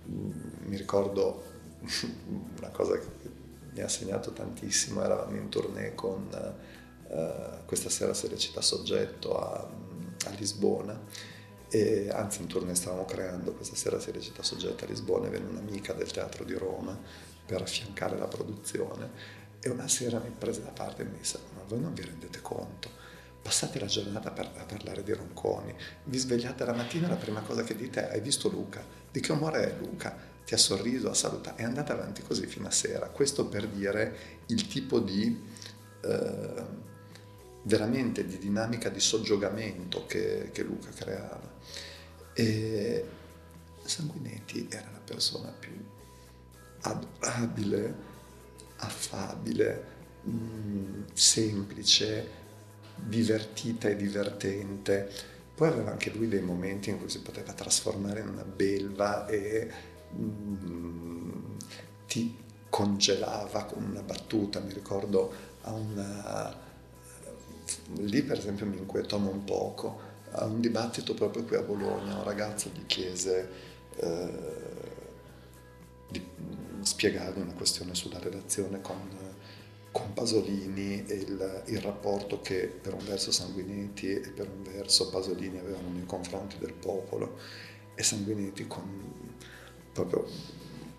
Mm, 0.09 0.31
mi 0.65 0.77
ricordo 0.77 1.50
una 2.57 2.69
cosa 2.69 2.97
che 2.97 3.07
mi 3.73 3.81
ha 3.81 3.87
segnato 3.87 4.31
tantissimo, 4.31 5.03
eravamo 5.03 5.35
in 5.37 5.49
tournée 5.49 5.95
con 5.95 6.27
uh, 7.07 7.65
questa 7.65 7.89
sera 7.89 8.13
si 8.13 8.27
recita 8.27 8.61
Soggetto 8.61 9.37
a, 9.37 9.67
a, 10.25 10.29
Lisbona, 10.37 10.99
e 11.69 12.09
anzi 12.11 12.41
in 12.41 12.47
tournée 12.47 12.75
stavamo 12.75 13.05
creando, 13.05 13.53
questa 13.53 13.75
sera 13.75 13.99
si 13.99 14.11
recita 14.11 14.43
Soggetto 14.43 14.83
a 14.83 14.87
Lisbona 14.87 15.27
e 15.27 15.29
venne 15.29 15.49
un'amica 15.49 15.93
del 15.93 16.11
teatro 16.11 16.43
di 16.43 16.53
Roma 16.53 16.97
per 17.45 17.61
affiancare 17.61 18.17
la 18.17 18.27
produzione 18.27 19.39
e 19.61 19.69
una 19.69 19.87
sera 19.87 20.19
mi 20.19 20.33
prese 20.37 20.63
da 20.63 20.71
parte 20.71 21.03
e 21.03 21.05
mi 21.05 21.17
disse 21.17 21.39
ma 21.55 21.63
voi 21.67 21.79
non 21.79 21.93
vi 21.93 22.03
rendete 22.03 22.41
conto? 22.41 22.89
Passate 23.41 23.79
la 23.79 23.87
giornata 23.87 24.31
per, 24.31 24.51
a 24.55 24.65
parlare 24.65 25.01
di 25.01 25.13
Ronconi, 25.13 25.73
vi 26.03 26.17
svegliate 26.17 26.63
la 26.65 26.73
mattina 26.73 27.07
e 27.07 27.09
la 27.09 27.15
prima 27.15 27.41
cosa 27.41 27.63
che 27.63 27.75
dite 27.75 28.09
è 28.09 28.13
hai 28.13 28.21
visto 28.21 28.49
Luca? 28.49 28.83
Di 29.09 29.19
che 29.19 29.31
umore 29.31 29.63
è 29.63 29.75
Luca? 29.79 30.30
Ti 30.51 30.57
ha 30.57 30.59
sorriso, 30.59 31.09
ha 31.09 31.13
salutato, 31.13 31.61
è 31.61 31.63
andata 31.63 31.93
avanti 31.93 32.23
così 32.23 32.45
fino 32.45 32.67
a 32.67 32.71
sera. 32.71 33.07
Questo 33.07 33.47
per 33.47 33.69
dire 33.69 34.41
il 34.47 34.67
tipo 34.67 34.99
di 34.99 35.41
eh, 36.01 36.65
veramente 37.63 38.25
di 38.25 38.37
dinamica 38.37 38.89
di 38.89 38.99
soggiogamento 38.99 40.05
che, 40.07 40.49
che 40.51 40.63
Luca 40.63 40.89
creava. 40.89 41.59
E 42.33 43.05
Sanguinetti 43.81 44.67
era 44.69 44.89
la 44.91 44.99
persona 44.99 45.55
più 45.57 45.71
adorabile, 46.81 47.95
affabile, 48.75 49.85
mh, 50.23 50.31
mm, 50.31 51.03
semplice, 51.13 52.27
divertita 52.95 53.87
e 53.87 53.95
divertente. 53.95 55.09
Poi 55.55 55.69
aveva 55.69 55.91
anche 55.91 56.09
lui 56.09 56.27
dei 56.27 56.41
momenti 56.41 56.89
in 56.89 56.99
cui 56.99 57.09
si 57.09 57.21
poteva 57.21 57.53
trasformare 57.53 58.19
in 58.19 58.27
una 58.27 58.43
belva 58.43 59.27
e 59.27 59.90
mm, 60.15 61.57
ti 62.07 62.35
congelava 62.69 63.65
con 63.65 63.83
una 63.83 64.01
battuta. 64.01 64.59
Mi 64.59 64.73
ricordo 64.73 65.31
a 65.61 65.71
una... 65.71 66.69
Lì 67.95 68.21
per 68.23 68.37
esempio 68.37 68.65
mi 68.65 68.77
inquietò 68.77 69.17
un 69.17 69.43
poco, 69.43 69.99
a 70.31 70.45
un 70.45 70.59
dibattito 70.59 71.13
proprio 71.13 71.43
qui 71.43 71.55
a 71.55 71.61
Bologna, 71.61 72.17
un 72.17 72.23
ragazzo 72.23 72.69
gli 72.73 72.85
chiese 72.85 73.49
eh, 73.97 74.29
di 76.09 76.25
spiegare 76.81 77.39
una 77.39 77.53
questione 77.53 77.95
sulla 77.95 78.19
relazione 78.19 78.81
con, 78.81 78.99
con 79.91 80.13
Pasolini 80.13 81.05
e 81.05 81.13
il, 81.13 81.63
il, 81.67 81.81
rapporto 81.81 82.41
che 82.41 82.67
per 82.67 82.93
un 82.93 83.05
verso 83.05 83.31
Sanguinetti 83.31 84.11
e 84.11 84.29
per 84.31 84.49
un 84.49 84.63
verso 84.63 85.09
Pasolini 85.09 85.59
avevano 85.59 85.89
nei 85.89 86.05
confronti 86.05 86.57
del 86.57 86.73
popolo 86.73 87.37
e 87.95 88.03
Sanguinetti 88.03 88.67
con 88.67 89.20
proprio 89.91 90.27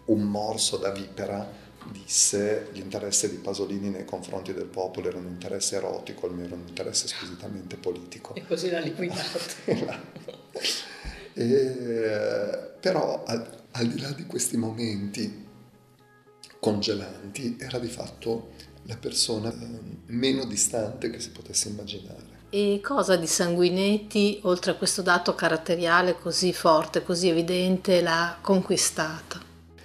un 0.06 0.22
morso 0.22 0.76
da 0.76 0.90
vipera 0.90 1.60
disse 1.90 2.68
l'interesse 2.72 3.28
di 3.30 3.36
Pasolini 3.36 3.90
nei 3.90 4.04
confronti 4.04 4.52
del 4.52 4.66
popolo 4.66 5.08
era 5.08 5.18
un 5.18 5.26
interesse 5.26 5.76
erotico, 5.76 6.26
il 6.26 6.34
mio 6.34 6.44
era 6.44 6.54
un 6.54 6.64
interesse 6.66 7.08
squisitamente 7.08 7.76
politico. 7.76 8.34
E 8.34 8.46
così 8.46 8.70
l'ha 8.70 8.78
liquidato. 8.78 9.38
e, 11.34 12.70
però 12.80 13.24
al, 13.24 13.64
al 13.72 13.86
di 13.88 14.00
là 14.00 14.10
di 14.12 14.26
questi 14.26 14.56
momenti 14.56 15.46
congelanti 16.60 17.56
era 17.58 17.78
di 17.78 17.88
fatto 17.88 18.50
la 18.84 18.96
persona 18.96 19.52
eh, 19.52 19.78
meno 20.06 20.44
distante 20.44 21.10
che 21.10 21.20
si 21.20 21.30
potesse 21.30 21.68
immaginare. 21.68 22.31
E 22.54 22.80
cosa 22.82 23.16
di 23.16 23.26
Sanguinetti, 23.26 24.40
oltre 24.42 24.72
a 24.72 24.74
questo 24.74 25.00
dato 25.00 25.34
caratteriale 25.34 26.18
così 26.18 26.52
forte, 26.52 27.02
così 27.02 27.30
evidente, 27.30 28.02
l'ha 28.02 28.36
conquistata? 28.42 29.40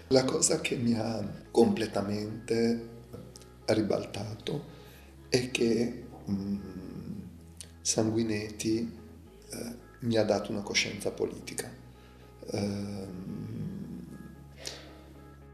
La 0.07 0.25
cosa 0.25 0.59
che 0.59 0.75
mi 0.75 0.93
ha 0.93 1.25
completamente 1.49 2.89
ribaltato 3.67 4.65
è 5.29 5.49
che 5.49 6.03
mh, 6.25 6.33
mm, 6.33 6.57
Sanguinetti 7.79 8.97
eh, 9.49 9.75
mi 9.99 10.17
ha 10.17 10.25
dato 10.25 10.51
una 10.51 10.61
coscienza 10.61 11.11
politica. 11.11 11.71
Eh, 12.51 13.07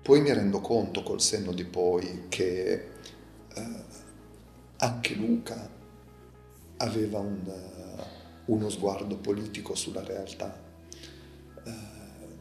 poi 0.01 0.20
mi 0.20 0.34
rendo 0.34 0.61
conto 0.61 1.03
col 1.03 1.22
senno 1.22 1.51
di 1.51 1.64
poi 1.64 2.24
che 2.28 2.74
eh, 3.53 3.84
anche 4.78 5.14
Luca 5.14 5.82
aveva 6.84 7.19
un, 7.19 7.41
uh, 7.45 8.53
uno 8.53 8.69
sguardo 8.69 9.17
politico 9.17 9.75
sulla 9.75 10.03
realtà. 10.03 10.61
Uh, 11.63 11.69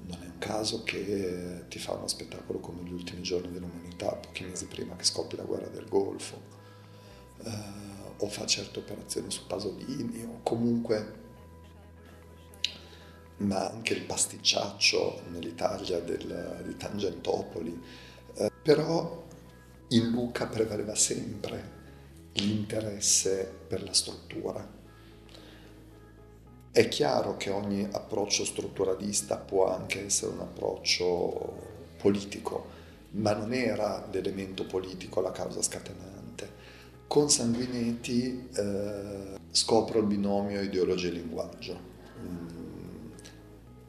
non 0.07 0.18
è 0.20 0.26
un 0.26 0.38
caso 0.38 0.82
che 0.82 1.64
ti 1.68 1.78
fa 1.78 1.93
uno 1.93 2.09
spettacolo 2.09 2.59
come 2.59 2.82
Gli 2.82 2.93
ultimi 2.93 3.22
giorni 3.22 3.53
dell'umanità, 3.53 4.14
pochi 4.14 4.45
mesi 4.45 4.66
prima 4.66 4.97
che 4.97 5.05
scoppi 5.05 5.36
la 5.36 5.45
guerra 5.45 5.68
del 5.68 5.88
Golfo, 5.88 6.40
uh, 7.38 7.51
o 8.18 8.28
fa 8.28 8.47
certe 8.47 8.80
operazioni 8.80 9.30
su 9.30 9.47
Pasolini, 9.47 10.24
o 10.24 10.40
comunque 10.43 11.20
ma 13.38 13.68
anche 13.68 13.95
il 13.95 14.03
pasticciaccio 14.03 15.22
nell'Italia 15.30 15.99
del, 16.01 16.62
di 16.64 16.76
Tangentopoli. 16.76 17.82
Eh, 18.34 18.53
però 18.62 19.26
in 19.88 20.11
Luca 20.11 20.47
prevaleva 20.47 20.95
sempre 20.95 21.80
l'interesse 22.35 23.53
per 23.66 23.83
la 23.83 23.93
struttura. 23.93 24.80
È 26.70 26.89
chiaro 26.89 27.37
che 27.37 27.51
ogni 27.51 27.87
approccio 27.91 28.45
strutturalista 28.45 29.37
può 29.37 29.68
anche 29.68 30.07
essere 30.07 30.33
un 30.33 30.41
approccio 30.41 31.70
politico, 31.99 32.66
ma 33.11 33.35
non 33.35 33.53
era 33.53 34.09
l'elemento 34.11 34.64
politico 34.64 35.20
la 35.20 35.33
causa 35.33 35.61
scatenante. 35.61 36.51
Con 37.07 37.28
Sanguinetti 37.28 38.49
eh, 38.55 39.39
scopro 39.51 39.99
il 39.99 40.07
binomio 40.07 40.62
ideologia 40.62 41.09
e 41.09 41.11
linguaggio. 41.11 41.91
Mm 42.18 42.62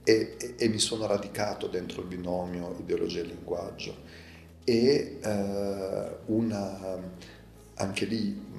e, 0.04 0.36
e, 0.38 0.56
e 0.58 0.68
mi 0.68 0.80
sono 0.80 1.08
radicato 1.08 1.68
dentro 1.68 2.02
il 2.02 2.08
binomio 2.08 2.76
ideologia 2.80 3.22
e 3.22 3.24
linguaggio 3.24 3.96
e 4.66 5.20
eh, 5.22 6.18
una, 6.26 6.98
anche 7.76 8.06
lì 8.06 8.52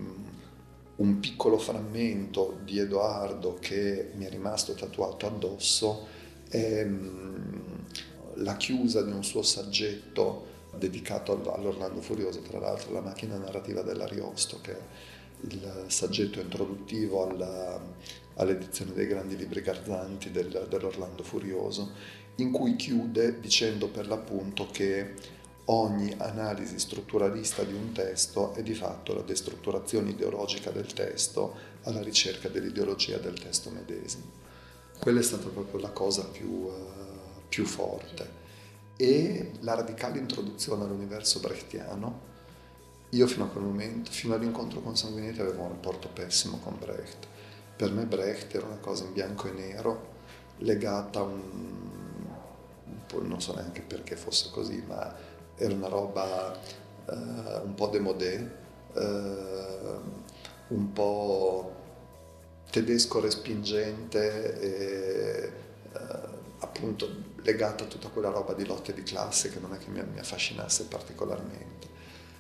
un 0.97 1.19
piccolo 1.19 1.59
frammento 1.59 2.59
di 2.63 2.79
Edoardo 2.79 3.57
che 3.61 4.11
mi 4.15 4.25
è 4.25 4.31
rimasto 4.31 4.75
tatuato 4.75 5.27
addosso 5.27 6.07
è 6.49 6.87
la 8.35 8.57
chiusa 8.57 9.03
di 9.03 9.11
un 9.11 9.25
suo 9.25 9.43
saggetto 9.43 10.53
dedicato 10.77 11.33
all'Orlando 11.53 12.01
Furioso, 12.01 12.41
tra 12.41 12.59
l'altro 12.59 12.93
la 12.93 13.01
macchina 13.01 13.37
narrativa 13.37 13.83
dell'Ariosto, 13.83 14.61
che 14.61 14.73
è 14.73 14.81
il 15.49 15.85
saggetto 15.89 16.41
introduttivo 16.41 17.29
alla, 17.29 17.81
all'edizione 18.37 18.93
dei 18.93 19.07
grandi 19.07 19.37
libri 19.37 19.61
garzanti 19.61 20.31
del, 20.31 20.67
dell'Orlando 20.69 21.23
Furioso, 21.23 21.93
in 22.37 22.51
cui 22.51 22.77
chiude 22.77 23.39
dicendo 23.41 23.89
per 23.89 24.09
l'appunto 24.09 24.69
che 24.71 25.15
ogni 25.67 26.15
analisi 26.19 26.79
strutturalista 26.79 27.63
di 27.63 27.73
un 27.73 27.93
testo 27.93 28.53
è 28.55 28.63
di 28.63 28.75
fatto 28.75 29.15
la 29.15 29.23
destrutturazione 29.23 30.11
ideologica 30.11 30.71
del 30.71 30.93
testo 30.93 31.55
alla 31.83 32.03
ricerca 32.03 32.49
dell'ideologia 32.49 33.19
del 33.19 33.39
testo 33.41 33.71
medesimo. 33.71 34.43
Quella 34.99 35.21
è 35.21 35.23
stata 35.23 35.49
proprio 35.49 35.81
la 35.81 35.91
cosa 35.91 36.25
più, 36.25 36.51
uh, 36.51 36.73
più 37.49 37.65
forte. 37.65 38.43
E 38.97 39.53
la 39.61 39.75
radicale 39.75 40.19
introduzione 40.19 40.85
all'universo 40.85 41.41
brechtiano, 41.41 42.33
io 43.11 43.27
fino 43.27 43.45
a 43.45 43.49
quel 43.49 43.65
momento, 43.65 44.11
fino 44.11 44.35
all'incontro 44.35 44.81
con 44.81 44.97
Sanguinetti, 44.97 45.41
avevo 45.41 45.63
un 45.63 45.69
rapporto 45.69 46.09
pessimo 46.09 46.59
con 46.59 46.79
Brecht 46.79 47.27
per 47.77 47.91
me 47.91 48.07
Brecht 48.07 48.55
era 48.55 48.67
una 48.67 48.77
cosa 48.77 49.05
in 49.05 49.13
bianco 49.13 49.49
e 49.49 49.53
nero, 49.53 50.13
legata 50.59 51.19
a 51.19 51.23
un... 51.23 51.83
non 53.23 53.41
so 53.41 53.55
neanche 53.55 53.81
perché 53.81 54.15
fosse 54.15 54.51
così, 54.51 54.83
ma 54.87 55.13
era 55.57 55.75
una 55.75 55.89
roba 55.89 56.59
uh, 57.07 57.65
un 57.65 57.75
po' 57.75 57.89
demodé, 57.89 58.51
uh, 58.93 59.01
un 60.69 60.93
po' 60.93 61.75
tedesco 62.71 63.21
respingente 63.21 64.61
e 64.61 65.53
uh, 65.93 65.99
appunto 66.59 67.33
legata 67.43 67.85
a 67.85 67.87
tutta 67.87 68.09
quella 68.09 68.31
roba 68.31 68.55
di 68.55 68.65
lotte 68.65 68.93
di 68.95 69.03
classe 69.03 69.51
che 69.51 69.61
non 69.61 69.75
è 69.75 69.79
che 69.79 69.89
mi, 69.89 70.03
mi 70.13 70.19
affascinasse 70.19 70.85
particolarmente. 70.85 71.93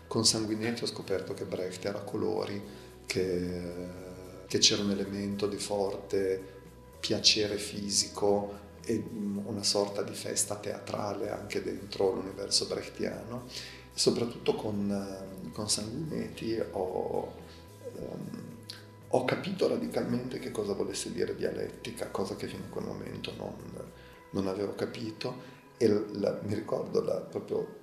Con 0.07 0.25
Sanguinetti 0.25 0.85
ho 0.85 0.87
scoperto 0.87 1.35
che 1.35 1.45
Brecht 1.45 1.85
era 1.85 2.01
colori, 2.01 2.63
che 3.07 4.13
che 4.47 4.61
c'era 4.61 4.83
un 4.83 4.91
elemento 4.93 5.49
di 5.49 5.57
forte 5.57 6.53
piacere 7.01 7.57
fisico 7.57 8.63
e 8.87 9.03
una 9.45 9.63
sorta 9.63 10.03
di 10.03 10.15
festa 10.15 10.57
teatrale 10.57 11.31
anche 11.31 11.63
dentro 11.63 12.13
l'universo 12.13 12.67
brechtiano. 12.67 13.47
Soprattutto 13.93 14.55
con, 14.55 15.51
con 15.53 15.69
Sanguinetti 15.69 16.61
ho, 16.73 17.33
um, 17.97 18.57
ho, 19.09 19.25
capito 19.25 19.69
radicalmente 19.69 20.41
che 20.41 20.51
cosa 20.51 20.73
volesse 20.73 21.13
dire 21.13 21.37
dialettica, 21.37 22.09
cosa 22.11 22.35
che 22.35 22.49
fino 22.49 22.65
a 22.65 22.73
quel 22.73 22.87
momento 22.87 23.33
non, 23.37 23.55
non 24.31 24.49
avevo 24.49 24.75
capito 24.75 25.53
e 25.77 25.89
la, 26.13 26.41
mi 26.43 26.55
ricordo 26.55 27.03
la, 27.03 27.21
proprio 27.21 27.83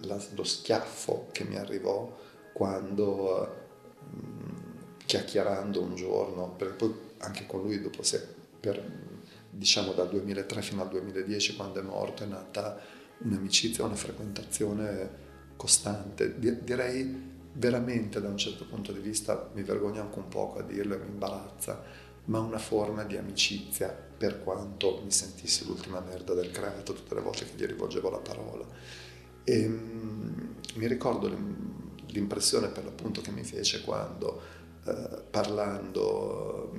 la, 0.00 0.18
lo 0.34 0.44
schiaffo 0.44 1.28
che 1.32 1.44
mi 1.44 1.56
arrivò 1.56 2.18
quando 2.54 3.48
um, 4.10 4.62
chiacchierando 5.04 5.82
un 5.82 5.94
giorno, 5.94 6.54
perché 6.56 6.74
poi 6.74 6.94
anche 7.18 7.46
con 7.46 7.62
lui 7.62 7.80
dopo 7.80 8.02
se, 8.02 8.26
per, 8.58 8.82
diciamo 9.54 9.92
dal 9.92 10.08
2003 10.08 10.62
fino 10.62 10.80
al 10.80 10.88
2010 10.88 11.56
quando 11.56 11.80
è 11.80 11.82
morto 11.82 12.22
è 12.22 12.26
nata 12.26 12.80
un'amicizia, 13.18 13.84
una 13.84 13.94
frequentazione 13.94 15.20
costante, 15.56 16.38
direi 16.38 17.30
veramente 17.52 18.20
da 18.20 18.28
un 18.28 18.38
certo 18.38 18.64
punto 18.64 18.92
di 18.92 19.00
vista, 19.00 19.50
mi 19.54 19.62
vergogno 19.62 20.00
anche 20.00 20.18
un 20.18 20.28
poco 20.28 20.58
a 20.58 20.62
dirlo 20.62 20.94
e 20.94 20.98
mi 20.98 21.10
imbarazza, 21.10 21.82
ma 22.24 22.38
una 22.38 22.58
forma 22.58 23.04
di 23.04 23.16
amicizia 23.16 23.88
per 23.88 24.42
quanto 24.42 25.02
mi 25.04 25.10
sentissi 25.10 25.66
l'ultima 25.66 26.00
merda 26.00 26.32
del 26.34 26.50
creato 26.50 26.94
tutte 26.94 27.14
le 27.14 27.20
volte 27.20 27.44
che 27.44 27.52
gli 27.56 27.66
rivolgevo 27.66 28.08
la 28.08 28.18
parola. 28.18 28.66
E, 29.44 29.66
um, 29.66 30.54
mi 30.76 30.86
ricordo 30.86 31.30
l'impressione 32.06 32.68
per 32.68 32.84
l'appunto 32.84 33.20
che 33.20 33.30
mi 33.30 33.44
fece 33.44 33.82
quando 33.82 34.40
eh, 34.84 35.22
parlando 35.30 36.72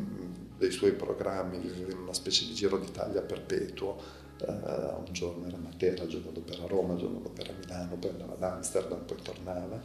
dei 0.63 0.71
suoi 0.71 0.93
programmi 0.93 1.57
in 1.57 1.97
una 1.97 2.13
specie 2.13 2.45
di 2.45 2.53
giro 2.53 2.77
d'Italia 2.77 3.21
perpetuo, 3.21 3.97
uh, 4.39 5.05
un 5.05 5.11
giorno 5.11 5.45
era 5.45 5.57
a 5.57 5.59
Matera, 5.59 6.03
il 6.03 6.09
giorno 6.09 6.31
dopo 6.31 6.53
era 6.53 6.63
a 6.63 6.67
Roma, 6.67 6.93
il 6.93 6.99
giorno 6.99 7.19
dopo 7.19 7.41
era 7.41 7.51
a 7.51 7.55
Milano, 7.59 7.95
poi 7.97 8.11
andava 8.11 8.33
ad 8.33 8.43
Amsterdam, 8.43 9.03
poi 9.03 9.17
tornava. 9.21 9.81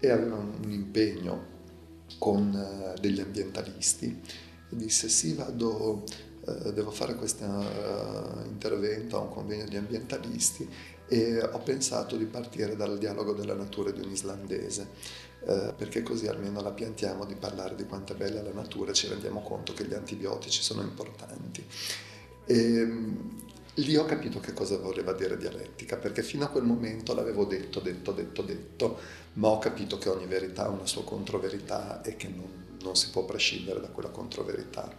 E 0.00 0.10
aveva 0.10 0.36
un, 0.36 0.70
impegno 0.70 1.58
con 2.18 2.52
uh, 2.52 2.98
degli 3.00 3.20
ambientalisti. 3.20 4.20
E 4.70 4.76
disse 4.76 5.08
sì 5.08 5.34
vado, 5.34 6.04
uh, 6.40 6.72
devo 6.72 6.90
fare 6.90 7.14
questo 7.14 7.44
intervento 8.46 9.16
a 9.16 9.20
un 9.20 9.28
convegno 9.28 9.66
di 9.66 9.76
ambientalisti 9.76 10.68
e 11.06 11.40
ho 11.40 11.58
pensato 11.58 12.16
di 12.16 12.24
partire 12.24 12.76
dal 12.76 12.98
dialogo 12.98 13.32
della 13.32 13.54
natura 13.54 13.90
di 13.90 14.00
un 14.00 14.10
islandese 14.10 15.28
eh, 15.46 15.72
perché 15.76 16.02
così 16.02 16.26
almeno 16.26 16.60
la 16.60 16.70
piantiamo 16.70 17.24
di 17.24 17.34
parlare 17.34 17.74
di 17.74 17.84
quanto 17.84 18.12
è 18.12 18.16
bella 18.16 18.42
la 18.42 18.52
natura 18.52 18.90
e 18.90 18.94
ci 18.94 19.08
rendiamo 19.08 19.40
conto 19.42 19.72
che 19.72 19.86
gli 19.86 19.94
antibiotici 19.94 20.62
sono 20.62 20.82
importanti. 20.82 21.64
E, 22.44 22.54
ehm, 22.54 23.40
lì 23.74 23.96
ho 23.96 24.04
capito 24.04 24.40
che 24.40 24.52
cosa 24.52 24.76
voleva 24.76 25.12
dire 25.12 25.36
dialettica, 25.36 25.96
perché 25.96 26.22
fino 26.22 26.44
a 26.44 26.48
quel 26.48 26.64
momento 26.64 27.14
l'avevo 27.14 27.44
detto, 27.44 27.80
detto, 27.80 28.12
detto, 28.12 28.42
detto, 28.42 28.98
ma 29.34 29.48
ho 29.48 29.58
capito 29.58 29.96
che 29.96 30.08
ogni 30.08 30.26
verità 30.26 30.66
ha 30.66 30.68
una 30.68 30.86
sua 30.86 31.04
controverità 31.04 32.02
e 32.02 32.16
che 32.16 32.28
non, 32.28 32.76
non 32.82 32.96
si 32.96 33.10
può 33.10 33.24
prescindere 33.24 33.80
da 33.80 33.88
quella 33.88 34.10
controverità. 34.10 34.94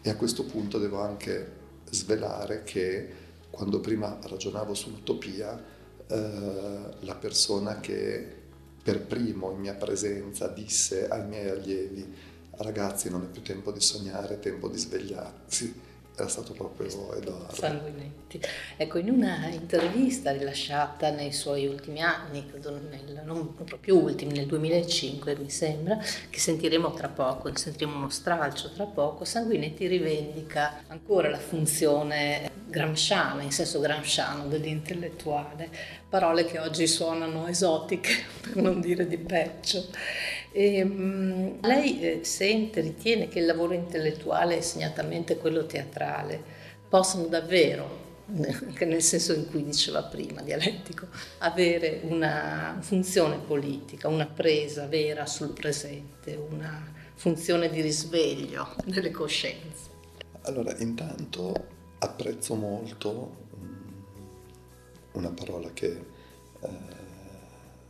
E 0.00 0.08
a 0.08 0.16
questo 0.16 0.44
punto 0.44 0.78
devo 0.78 1.00
anche 1.00 1.60
svelare 1.90 2.62
che 2.62 3.20
quando 3.50 3.80
prima 3.80 4.18
ragionavo 4.22 4.72
sull'utopia, 4.72 5.62
eh, 6.06 6.80
la 7.00 7.14
persona 7.16 7.80
che 7.80 8.40
per 8.82 9.00
primo 9.00 9.50
in 9.52 9.60
mia 9.60 9.74
presenza 9.74 10.48
disse 10.48 11.08
ai 11.08 11.26
miei 11.26 11.50
allievi, 11.50 12.12
ragazzi 12.56 13.08
non 13.10 13.22
è 13.22 13.26
più 13.26 13.42
tempo 13.42 13.70
di 13.70 13.80
sognare, 13.80 14.34
è 14.34 14.38
tempo 14.40 14.68
di 14.68 14.78
svegliarsi 14.78 15.90
era 16.22 16.30
stato 16.30 16.52
proprio 16.52 16.86
Edoardo. 16.86 17.48
Sanguinetti. 17.52 18.40
Ecco, 18.76 18.98
in 18.98 19.10
una 19.10 19.48
intervista 19.48 20.30
rilasciata 20.30 21.10
nei 21.10 21.32
suoi 21.32 21.66
ultimi 21.66 22.00
anni, 22.00 22.44
nel, 22.90 23.22
non 23.24 23.54
proprio 23.54 23.96
ultimi, 23.96 24.32
nel 24.32 24.46
2005 24.46 25.36
mi 25.36 25.50
sembra, 25.50 25.98
che 26.30 26.38
sentiremo 26.38 26.92
tra 26.92 27.08
poco, 27.08 27.54
sentiremo 27.54 27.96
uno 27.96 28.08
stralcio 28.08 28.72
tra 28.72 28.84
poco, 28.84 29.24
Sanguinetti 29.24 29.86
rivendica 29.86 30.82
ancora 30.86 31.28
la 31.28 31.38
funzione 31.38 32.50
gramsciana, 32.72 33.42
in 33.42 33.52
senso 33.52 33.80
gramsciano 33.80 34.46
dell'intellettuale, 34.46 35.68
parole 36.08 36.44
che 36.44 36.58
oggi 36.58 36.86
suonano 36.86 37.46
esotiche, 37.46 38.24
per 38.40 38.56
non 38.56 38.80
dire 38.80 39.06
di 39.06 39.18
peggio. 39.18 39.86
E, 40.52 40.82
um, 40.82 41.58
lei 41.62 42.00
eh, 42.00 42.24
sente, 42.24 42.82
ritiene 42.82 43.28
che 43.28 43.38
il 43.38 43.46
lavoro 43.46 43.72
intellettuale, 43.72 44.60
segnatamente 44.60 45.38
quello 45.38 45.64
teatrale, 45.64 46.60
possano 46.88 47.26
davvero, 47.26 48.00
anche 48.26 48.84
nel 48.84 49.02
senso 49.02 49.32
in 49.32 49.48
cui 49.48 49.64
diceva 49.64 50.02
prima, 50.02 50.42
dialettico, 50.42 51.06
avere 51.38 52.00
una 52.04 52.76
funzione 52.80 53.38
politica, 53.38 54.08
una 54.08 54.26
presa 54.26 54.86
vera 54.86 55.24
sul 55.24 55.52
presente, 55.52 56.34
una 56.34 56.92
funzione 57.14 57.70
di 57.70 57.80
risveglio 57.80 58.74
delle 58.84 59.10
coscienze? 59.10 59.90
Allora, 60.42 60.76
intanto 60.78 61.54
apprezzo 61.98 62.54
molto 62.54 63.40
una 65.12 65.30
parola 65.30 65.70
che 65.72 66.04
eh, 66.60 66.68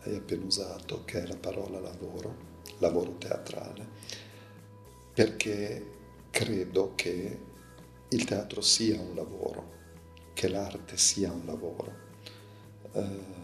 hai 0.04 0.14
appena 0.14 0.44
usato, 0.44 1.02
che 1.04 1.22
è 1.22 1.26
la 1.26 1.36
parola 1.36 1.80
lavoro 1.80 2.50
lavoro 2.82 3.16
teatrale, 3.16 3.86
perché 5.14 5.86
credo 6.30 6.92
che 6.94 7.38
il 8.08 8.24
teatro 8.24 8.60
sia 8.60 9.00
un 9.00 9.14
lavoro, 9.14 9.80
che 10.34 10.48
l'arte 10.48 10.98
sia 10.98 11.32
un 11.32 11.46
lavoro. 11.46 12.10
Uh, 12.92 13.40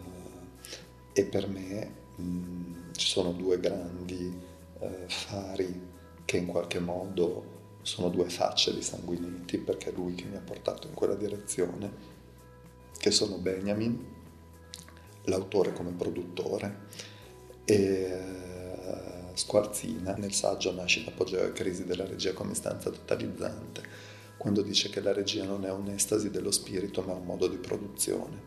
e 1.13 1.23
per 1.25 1.47
me 1.47 1.91
mm, 2.21 2.91
ci 2.91 3.07
sono 3.07 3.31
due 3.31 3.59
grandi 3.59 4.31
uh, 4.79 4.87
fari 5.07 5.87
che 6.23 6.37
in 6.37 6.45
qualche 6.45 6.79
modo 6.79 7.57
sono 7.81 8.09
due 8.09 8.29
facce 8.29 8.75
di 8.75 8.83
Sanguinetti, 8.83 9.57
perché 9.57 9.89
è 9.89 9.93
lui 9.93 10.13
che 10.13 10.25
mi 10.25 10.35
ha 10.35 10.41
portato 10.41 10.87
in 10.87 10.93
quella 10.93 11.15
direzione, 11.15 12.17
che 12.97 13.09
sono 13.09 13.37
Benjamin, 13.37 14.05
l'autore 15.23 15.73
come 15.73 15.91
produttore, 15.91 16.87
e 17.65 18.48
Squarzina 19.39 20.15
nel 20.15 20.33
saggio 20.33 20.73
Nascita, 20.73 21.11
apogeo 21.11 21.45
e 21.45 21.53
crisi 21.53 21.85
della 21.85 22.05
regia 22.05 22.33
come 22.33 22.51
istanza 22.51 22.89
totalizzante, 22.89 23.81
quando 24.37 24.61
dice 24.61 24.89
che 24.89 24.99
la 24.99 25.13
regia 25.13 25.45
non 25.45 25.63
è 25.63 25.71
un'estasi 25.71 26.29
dello 26.29 26.51
spirito 26.51 27.01
ma 27.03 27.13
un 27.13 27.23
modo 27.23 27.47
di 27.47 27.55
produzione. 27.55 28.41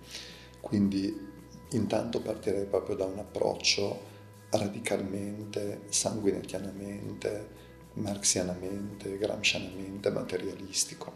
Quindi 0.61 1.30
intanto 1.70 2.20
partirei 2.20 2.66
proprio 2.66 2.95
da 2.95 3.07
un 3.07 3.18
approccio 3.18 4.11
radicalmente, 4.51 5.80
sanguinetianamente, 5.88 7.49
marxianamente, 7.95 9.16
gramscianamente 9.16 10.11
materialistico. 10.11 11.12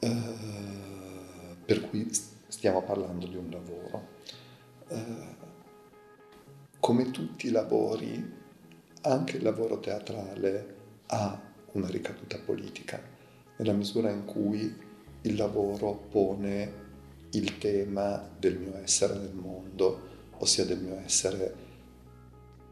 Uh, 0.00 1.56
per 1.64 1.88
cui 1.88 2.10
stiamo 2.48 2.82
parlando 2.82 3.28
di 3.28 3.36
un 3.36 3.48
lavoro. 3.48 4.08
Uh, 4.88 5.43
come 6.84 7.10
tutti 7.10 7.46
i 7.46 7.50
lavori, 7.50 8.30
anche 9.00 9.38
il 9.38 9.42
lavoro 9.42 9.80
teatrale 9.80 10.74
ha 11.06 11.40
una 11.72 11.88
ricaduta 11.88 12.36
politica, 12.36 13.00
nella 13.56 13.72
misura 13.72 14.10
in 14.10 14.26
cui 14.26 14.70
il 15.22 15.34
lavoro 15.34 15.94
pone 16.10 16.72
il 17.30 17.56
tema 17.56 18.28
del 18.38 18.58
mio 18.58 18.76
essere 18.76 19.16
nel 19.16 19.32
mondo, 19.32 19.98
ossia 20.36 20.66
del 20.66 20.78
mio 20.78 21.00
essere 21.02 21.54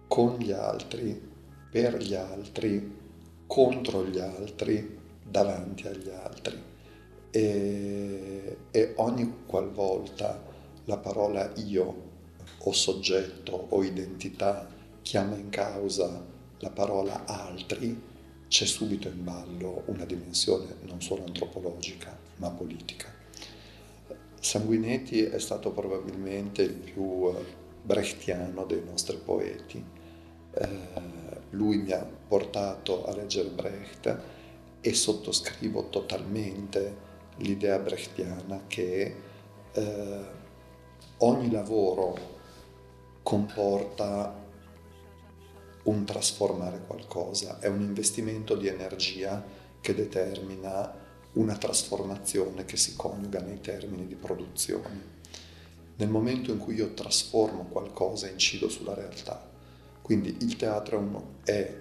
con 0.09 0.37
gli 0.37 0.53
altri, 0.53 1.19
per 1.71 1.97
gli 1.97 2.15
altri, 2.15 2.95
contro 3.47 4.05
gli 4.05 4.19
altri, 4.19 4.99
davanti 5.27 5.87
agli 5.87 6.11
altri. 6.11 6.63
E, 7.31 8.57
e 8.71 8.93
ogni 8.97 9.37
qualvolta 9.47 10.39
la 10.85 10.99
parola 10.99 11.51
io 11.65 12.02
o 12.65 12.73
soggetto 12.73 13.67
o 13.71 13.83
identità 13.83 14.69
chiama 15.03 15.37
in 15.37 15.51
causa 15.51 16.25
la 16.59 16.71
parola 16.71 17.25
altri, 17.27 18.11
c'è 18.47 18.65
subito 18.67 19.09
in 19.09 19.25
ballo 19.25 19.83
una 19.87 20.05
dimensione 20.05 20.77
non 20.83 21.01
solo 21.01 21.25
antropologica 21.25 22.17
ma 22.37 22.51
politica. 22.51 23.13
Sanguinetti 24.39 25.23
è 25.23 25.39
stato 25.39 25.71
probabilmente 25.71 26.63
il 26.63 26.75
più 26.75 27.29
eh, 27.29 27.45
brechtiano 27.83 28.65
dei 28.65 28.83
nostri 28.85 29.17
poeti. 29.17 29.85
Eh, 30.55 30.69
lui 31.51 31.79
mi 31.79 31.93
ha 31.93 32.05
portato 32.05 33.05
a 33.05 33.15
leggere 33.15 33.49
Brecht 33.49 34.19
e 34.81 34.95
sottoscrivo 34.95 35.89
totalmente 35.89 37.11
l'idea 37.37 37.79
brechtiana 37.79 38.65
che 38.67 39.17
eh, 39.73 40.21
ogni 41.19 41.51
lavoro 41.51 42.32
comporta 43.23 44.41
un 45.85 46.05
trasformare 46.05 46.83
qualcosa, 46.87 47.59
è 47.59 47.69
un 47.69 47.81
investimento 47.81 48.57
di 48.57 48.69
energia 48.69 49.45
che 49.81 49.95
determina 49.95 51.01
una 51.33 51.57
trasformazione 51.57 52.65
che 52.65 52.77
si 52.77 52.95
coniuga 52.95 53.41
nei 53.41 53.61
termini 53.61 54.07
di 54.07 54.15
produzione. 54.15 55.21
Nel 55.97 56.09
momento 56.09 56.53
in 56.53 56.59
cui 56.59 56.75
io 56.75 56.95
trasformo 56.95 57.65
qualcosa 57.65 58.29
incido 58.29 58.69
sulla 58.69 58.95
realtà. 58.95 59.51
Quindi 60.01 60.37
il 60.41 60.57
teatro 60.57 61.39
è 61.45 61.81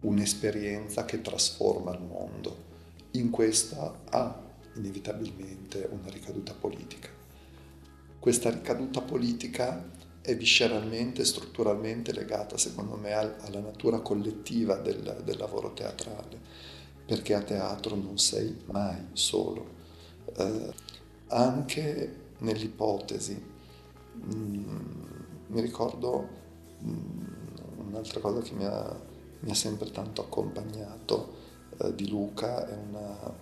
un'esperienza 0.00 1.04
che 1.04 1.20
trasforma 1.20 1.92
il 1.92 2.02
mondo. 2.02 2.64
In 3.12 3.30
questa 3.30 4.02
ha 4.10 4.42
inevitabilmente 4.74 5.88
una 5.90 6.10
ricaduta 6.10 6.52
politica. 6.52 7.08
Questa 8.18 8.50
ricaduta 8.50 9.00
politica 9.00 9.90
è 10.26 10.36
visceralmente, 10.36 11.24
strutturalmente 11.24 12.12
legata, 12.12 12.58
secondo 12.58 12.96
me, 12.96 13.12
alla 13.12 13.60
natura 13.60 14.00
collettiva 14.00 14.74
del, 14.74 15.22
del 15.22 15.38
lavoro 15.38 15.72
teatrale, 15.72 16.36
perché 17.06 17.32
a 17.34 17.42
teatro 17.42 17.94
non 17.94 18.18
sei 18.18 18.60
mai 18.64 19.06
solo. 19.12 19.64
Eh, 20.36 20.74
anche 21.28 22.16
nell'ipotesi, 22.38 23.40
mh, 24.14 24.34
mm, 24.34 25.24
mi 25.46 25.60
ricordo 25.60 26.28
mh, 26.80 26.90
mm, 26.90 27.86
un'altra 27.86 28.18
cosa 28.18 28.40
che 28.40 28.52
mi 28.54 28.64
ha, 28.64 29.00
mi 29.38 29.50
ha, 29.50 29.54
sempre 29.54 29.92
tanto 29.92 30.22
accompagnato 30.22 31.34
eh, 31.78 31.94
di 31.94 32.08
Luca, 32.08 32.66
è 32.68 32.76
una, 32.76 33.32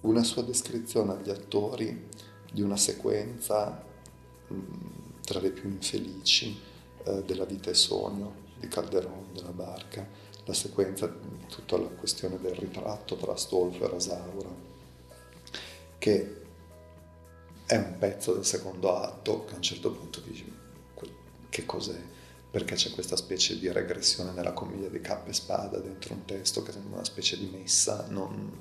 una, 0.00 0.22
sua 0.22 0.40
descrizione 0.40 1.12
agli 1.12 1.28
attori 1.28 2.08
di 2.50 2.62
una 2.62 2.78
sequenza 2.78 3.84
mh, 4.48 4.54
mm, 4.54 5.00
tra 5.24 5.40
le 5.40 5.50
più 5.50 5.68
infelici 5.68 6.58
eh, 7.04 7.22
della 7.24 7.44
vita 7.44 7.70
e 7.70 7.74
sogno 7.74 8.48
di 8.58 8.68
Calderon, 8.68 9.32
della 9.32 9.52
barca, 9.52 10.06
la 10.44 10.52
sequenza, 10.52 11.12
tutta 11.48 11.78
la 11.78 11.88
questione 11.88 12.38
del 12.40 12.54
ritratto 12.54 13.16
tra 13.16 13.36
Stolfo 13.36 13.84
e 13.84 13.88
Rosaura. 13.88 14.68
che 15.98 16.36
è 17.66 17.76
un 17.76 17.96
pezzo 17.98 18.34
del 18.34 18.44
secondo 18.44 18.96
atto 18.96 19.44
che 19.44 19.52
a 19.52 19.56
un 19.56 19.62
certo 19.62 19.92
punto 19.92 20.20
dici 20.20 20.58
che 21.50 21.66
cos'è? 21.66 22.00
Perché 22.50 22.74
c'è 22.74 22.90
questa 22.90 23.16
specie 23.16 23.58
di 23.58 23.70
regressione 23.70 24.32
nella 24.32 24.52
commedia 24.52 24.88
di 24.88 25.00
cappa 25.00 25.30
e 25.30 25.34
spada 25.34 25.78
dentro 25.78 26.14
un 26.14 26.24
testo 26.24 26.62
che 26.62 26.72
sembra 26.72 26.96
una 26.96 27.04
specie 27.04 27.36
di 27.36 27.46
messa. 27.46 28.06
Non... 28.08 28.58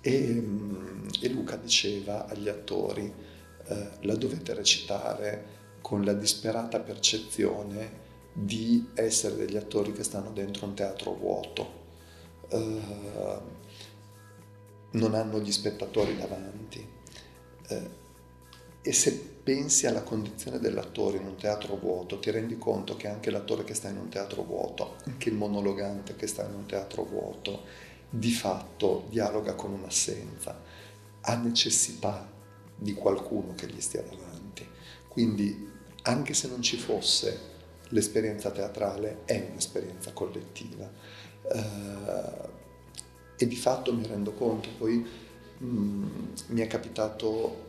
E, 0.00 0.42
e, 1.20 1.28
Luca 1.28 1.56
diceva 1.56 2.26
agli 2.26 2.48
attori, 2.48 3.12
eh, 3.70 3.88
la 4.00 4.16
dovete 4.16 4.52
recitare 4.52 5.58
con 5.80 6.04
la 6.04 6.12
disperata 6.12 6.80
percezione 6.80 8.08
di 8.32 8.90
essere 8.94 9.36
degli 9.36 9.56
attori 9.56 9.92
che 9.92 10.02
stanno 10.02 10.30
dentro 10.30 10.66
un 10.66 10.74
teatro 10.74 11.14
vuoto. 11.14 11.78
Uh, 12.50 13.58
non 14.92 15.14
hanno 15.14 15.40
gli 15.40 15.52
spettatori 15.52 16.16
davanti. 16.16 16.84
Uh, 17.68 17.88
e 18.82 18.92
se 18.92 19.12
pensi 19.42 19.86
alla 19.86 20.02
condizione 20.02 20.58
dell'attore 20.58 21.18
in 21.18 21.26
un 21.26 21.36
teatro 21.36 21.76
vuoto, 21.76 22.18
ti 22.18 22.30
rendi 22.30 22.58
conto 22.58 22.96
che 22.96 23.06
anche 23.06 23.30
l'attore 23.30 23.62
che 23.62 23.74
sta 23.74 23.88
in 23.88 23.98
un 23.98 24.08
teatro 24.08 24.42
vuoto, 24.42 24.96
anche 25.06 25.28
il 25.28 25.36
monologante 25.36 26.16
che 26.16 26.26
sta 26.26 26.44
in 26.44 26.54
un 26.54 26.66
teatro 26.66 27.04
vuoto, 27.04 27.62
di 28.10 28.32
fatto 28.32 29.06
dialoga 29.10 29.54
con 29.54 29.72
un'assenza, 29.72 30.60
ha 31.20 31.36
necessità 31.36 32.38
di 32.80 32.94
qualcuno 32.94 33.54
che 33.54 33.66
gli 33.66 33.80
stia 33.80 34.02
davanti. 34.02 34.66
Quindi 35.06 35.68
anche 36.02 36.32
se 36.34 36.48
non 36.48 36.62
ci 36.62 36.78
fosse 36.78 37.48
l'esperienza 37.88 38.50
teatrale, 38.50 39.22
è 39.24 39.48
un'esperienza 39.50 40.12
collettiva. 40.12 40.90
Uh, 41.42 42.48
e 43.36 43.46
di 43.46 43.56
fatto 43.56 43.94
mi 43.94 44.06
rendo 44.06 44.32
conto, 44.32 44.68
poi 44.78 45.06
mh, 45.58 45.66
mm, 45.66 46.26
mi 46.48 46.60
è 46.60 46.66
capitato 46.66 47.68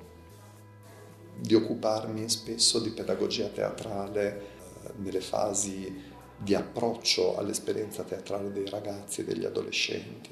di 1.38 1.56
occuparmi 1.56 2.30
spesso 2.30 2.80
di 2.80 2.92
pedagogia 2.92 3.48
teatrale 3.48 4.46
uh, 4.84 5.02
nelle 5.02 5.22
fasi 5.22 6.10
di 6.38 6.56
approccio 6.56 7.38
all'esperienza 7.38 8.04
teatrale 8.04 8.52
dei 8.52 8.70
ragazzi 8.70 9.22
e 9.22 9.24
degli 9.26 9.46
adolescenti. 9.46 10.30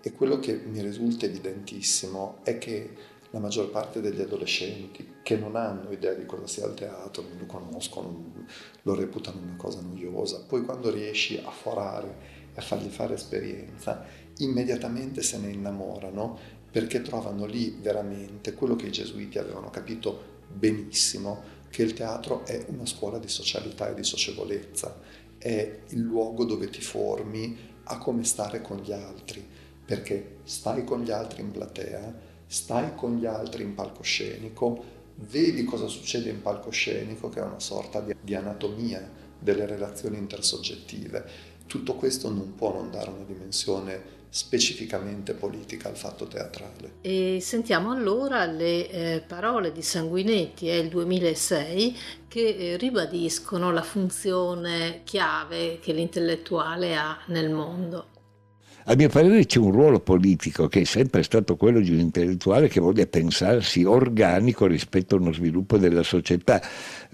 E 0.00 0.12
quello 0.12 0.38
che 0.38 0.54
mi 0.54 0.80
risulta 0.80 1.26
evidentissimo 1.26 2.38
è 2.42 2.58
che 2.58 2.90
la 3.32 3.38
maggior 3.38 3.70
parte 3.70 4.00
degli 4.00 4.20
adolescenti 4.20 5.20
che 5.22 5.36
non 5.36 5.56
hanno 5.56 5.90
idea 5.90 6.12
di 6.12 6.26
cosa 6.26 6.46
sia 6.46 6.66
il 6.66 6.74
teatro, 6.74 7.22
non 7.22 7.38
lo 7.38 7.46
conoscono, 7.46 8.44
lo 8.82 8.94
reputano 8.94 9.40
una 9.40 9.56
cosa 9.56 9.80
noiosa, 9.80 10.44
poi 10.46 10.62
quando 10.64 10.90
riesci 10.90 11.40
a 11.42 11.50
forare 11.50 12.40
e 12.54 12.58
a 12.58 12.62
fargli 12.62 12.88
fare 12.88 13.14
esperienza, 13.14 14.04
immediatamente 14.38 15.22
se 15.22 15.38
ne 15.38 15.48
innamorano 15.48 16.60
perché 16.70 17.00
trovano 17.00 17.46
lì 17.46 17.76
veramente 17.80 18.52
quello 18.52 18.76
che 18.76 18.86
i 18.86 18.92
gesuiti 18.92 19.38
avevano 19.38 19.70
capito 19.70 20.40
benissimo, 20.52 21.60
che 21.70 21.82
il 21.82 21.94
teatro 21.94 22.44
è 22.44 22.66
una 22.68 22.84
scuola 22.84 23.18
di 23.18 23.28
socialità 23.28 23.88
e 23.88 23.94
di 23.94 24.04
socievolezza, 24.04 25.00
è 25.38 25.80
il 25.88 26.00
luogo 26.00 26.44
dove 26.44 26.68
ti 26.68 26.82
formi 26.82 27.70
a 27.84 27.96
come 27.96 28.24
stare 28.24 28.60
con 28.60 28.76
gli 28.78 28.92
altri, 28.92 29.46
perché 29.84 30.38
stai 30.44 30.84
con 30.84 31.02
gli 31.02 31.10
altri 31.10 31.40
in 31.40 31.50
platea, 31.50 32.30
stai 32.52 32.94
con 32.94 33.16
gli 33.16 33.24
altri 33.24 33.62
in 33.62 33.72
palcoscenico, 33.74 34.84
vedi 35.14 35.64
cosa 35.64 35.86
succede 35.86 36.28
in 36.28 36.42
palcoscenico, 36.42 37.30
che 37.30 37.40
è 37.40 37.42
una 37.42 37.60
sorta 37.60 38.00
di, 38.00 38.14
di 38.20 38.34
anatomia 38.34 39.10
delle 39.38 39.64
relazioni 39.64 40.18
intersoggettive. 40.18 41.24
Tutto 41.66 41.94
questo 41.94 42.28
non 42.28 42.54
può 42.54 42.74
non 42.74 42.90
dare 42.90 43.08
una 43.08 43.24
dimensione 43.24 44.20
specificamente 44.28 45.32
politica 45.32 45.88
al 45.88 45.96
fatto 45.96 46.26
teatrale. 46.26 46.96
E 47.00 47.38
sentiamo 47.40 47.90
allora 47.90 48.44
le 48.44 48.90
eh, 48.90 49.20
parole 49.26 49.72
di 49.72 49.82
Sanguinetti, 49.82 50.68
è 50.68 50.74
il 50.74 50.90
2006, 50.90 51.96
che 52.28 52.48
eh, 52.48 52.76
ribadiscono 52.76 53.72
la 53.72 53.82
funzione 53.82 55.00
chiave 55.04 55.78
che 55.80 55.94
l'intellettuale 55.94 56.96
ha 56.96 57.18
nel 57.28 57.48
mondo. 57.48 58.08
A 58.84 58.96
mio 58.96 59.08
parere 59.08 59.46
c'è 59.46 59.60
un 59.60 59.70
ruolo 59.70 60.00
politico 60.00 60.66
che 60.66 60.80
è 60.80 60.84
sempre 60.84 61.22
stato 61.22 61.54
quello 61.54 61.78
di 61.78 61.92
un 61.92 62.00
intellettuale 62.00 62.66
che 62.66 62.80
voglia 62.80 63.06
pensarsi 63.06 63.84
organico 63.84 64.66
rispetto 64.66 65.14
a 65.14 65.20
uno 65.20 65.32
sviluppo 65.32 65.78
della 65.78 66.02
società. 66.02 66.60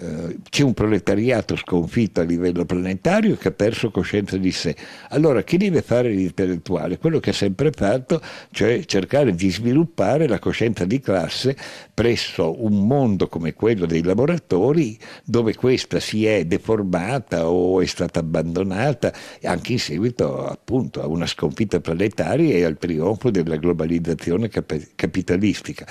Eh, 0.01 0.37
c'è 0.49 0.63
un 0.63 0.75
proletariato 0.75 1.57
sconfitto 1.57 2.21
a 2.21 2.23
livello 2.23 2.65
planetario 2.65 3.37
che 3.37 3.49
ha 3.49 3.51
perso 3.51 3.91
coscienza 3.91 4.37
di 4.37 4.53
sé. 4.53 4.77
Allora, 5.09 5.43
che 5.43 5.59
deve 5.59 5.83
fare 5.83 6.11
l'intellettuale? 6.11 6.99
Quello 6.99 7.19
che 7.19 7.31
ha 7.31 7.33
sempre 7.33 7.73
fatto, 7.73 8.21
cioè 8.53 8.85
cercare 8.85 9.35
di 9.35 9.51
sviluppare 9.51 10.29
la 10.29 10.39
coscienza 10.39 10.85
di 10.85 11.01
classe 11.01 11.57
presso 11.93 12.65
un 12.65 12.87
mondo 12.87 13.27
come 13.27 13.55
quello 13.55 13.87
dei 13.87 14.05
lavoratori, 14.05 14.97
dove 15.25 15.57
questa 15.57 15.99
si 15.99 16.25
è 16.27 16.45
deformata 16.45 17.49
o 17.51 17.81
è 17.81 17.87
stata 17.87 18.21
abbandonata, 18.21 19.13
anche 19.43 19.73
in 19.73 19.81
seguito 19.81 20.47
appunto 20.47 21.03
a 21.03 21.09
una 21.09 21.27
sconfitta 21.27 21.81
planetaria 21.81 22.55
e 22.55 22.63
al 22.63 22.79
trionfo 22.79 23.31
della 23.31 23.57
globalizzazione 23.57 24.49
cap- 24.49 24.91
capitalistica. 24.95 25.87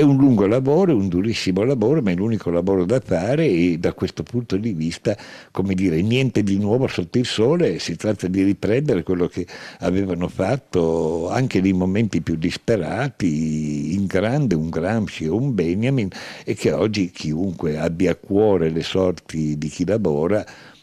È 0.00 0.02
un 0.02 0.16
lungo 0.16 0.46
lavoro, 0.46 0.96
un 0.96 1.08
durissimo 1.08 1.62
lavoro, 1.62 2.00
ma 2.00 2.10
è 2.10 2.14
l'unico 2.14 2.48
lavoro 2.48 2.86
da 2.86 3.00
fare 3.00 3.46
e 3.46 3.76
da 3.76 3.92
questo 3.92 4.22
punto 4.22 4.56
di 4.56 4.72
vista, 4.72 5.14
come 5.50 5.74
dire, 5.74 6.00
niente 6.00 6.42
di 6.42 6.56
nuovo 6.56 6.86
sotto 6.86 7.18
il 7.18 7.26
sole, 7.26 7.78
si 7.78 7.96
tratta 7.96 8.26
di 8.26 8.42
riprendere 8.42 9.02
quello 9.02 9.26
che 9.26 9.46
avevano 9.80 10.28
fatto 10.28 11.28
anche 11.28 11.60
nei 11.60 11.74
momenti 11.74 12.22
più 12.22 12.36
disperati, 12.36 13.92
in 13.92 14.06
grande 14.06 14.54
un 14.54 14.70
Gramsci 14.70 15.26
o 15.26 15.36
un 15.36 15.54
Benjamin 15.54 16.08
e 16.46 16.54
che 16.54 16.72
oggi 16.72 17.10
chiunque 17.10 17.76
abbia 17.76 18.12
a 18.12 18.16
cuore 18.16 18.70
le 18.70 18.82
sorti 18.82 19.58
di 19.58 19.68
chi 19.68 19.84
lavora 19.84 20.42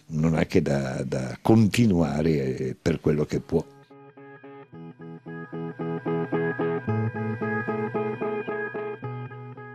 non 0.10 0.36
ha 0.36 0.46
che 0.46 0.62
da, 0.62 1.04
da 1.04 1.36
continuare 1.42 2.76
per 2.80 3.00
quello 3.02 3.26
che 3.26 3.40
può. 3.40 3.77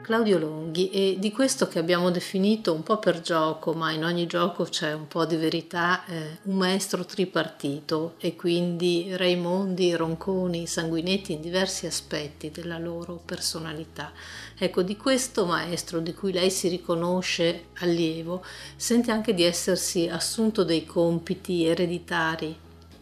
Claudio 0.03 0.37
Longhi 0.37 0.91
e 0.91 1.17
di 1.21 1.31
questo 1.31 1.69
che 1.69 1.79
abbiamo 1.79 2.11
definito 2.11 2.75
un 2.75 2.83
po' 2.83 2.99
per 2.99 3.21
gioco, 3.21 3.73
ma 3.73 3.93
in 3.93 4.05
ogni 4.05 4.27
gioco 4.27 4.65
c'è 4.65 4.93
un 4.93 5.07
po' 5.07 5.25
di 5.25 5.37
verità, 5.37 6.05
eh, 6.07 6.39
un 6.43 6.57
maestro 6.57 7.05
tripartito 7.05 8.15
e 8.19 8.35
quindi 8.35 9.15
Raimondi, 9.17 9.95
Ronconi, 9.95 10.67
Sanguinetti 10.67 11.33
in 11.33 11.41
diversi 11.41 11.87
aspetti 11.87 12.51
della 12.51 12.79
loro 12.79 13.23
personalità. 13.25 14.13
Ecco, 14.59 14.83
di 14.83 14.97
questo 14.97 15.47
maestro 15.47 16.01
di 16.01 16.13
cui 16.13 16.33
lei 16.33 16.51
si 16.51 16.67
riconosce 16.67 17.67
allievo, 17.79 18.45
sente 18.75 19.13
anche 19.13 19.33
di 19.35 19.45
essersi 19.45 20.09
assunto 20.09 20.65
dei 20.65 20.85
compiti 20.85 21.65
ereditari? 21.65 22.59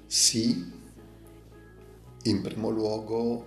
Sì, 0.07 0.71
in 2.25 2.43
primo 2.43 2.69
luogo 2.69 3.47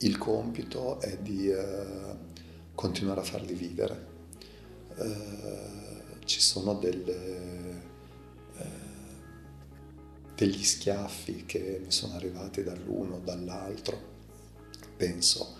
il 0.00 0.18
compito 0.18 1.00
è 1.00 1.16
di... 1.16 1.48
Uh 1.48 2.32
continuare 2.74 3.20
a 3.20 3.24
farli 3.24 3.54
vivere. 3.54 4.12
Eh, 4.96 6.24
ci 6.24 6.40
sono 6.40 6.74
delle, 6.74 7.82
eh, 8.56 8.68
degli 10.34 10.62
schiaffi 10.62 11.44
che 11.44 11.80
mi 11.84 11.90
sono 11.90 12.14
arrivati 12.14 12.62
dall'uno, 12.62 13.18
dall'altro. 13.20 14.12
Penso 14.96 15.54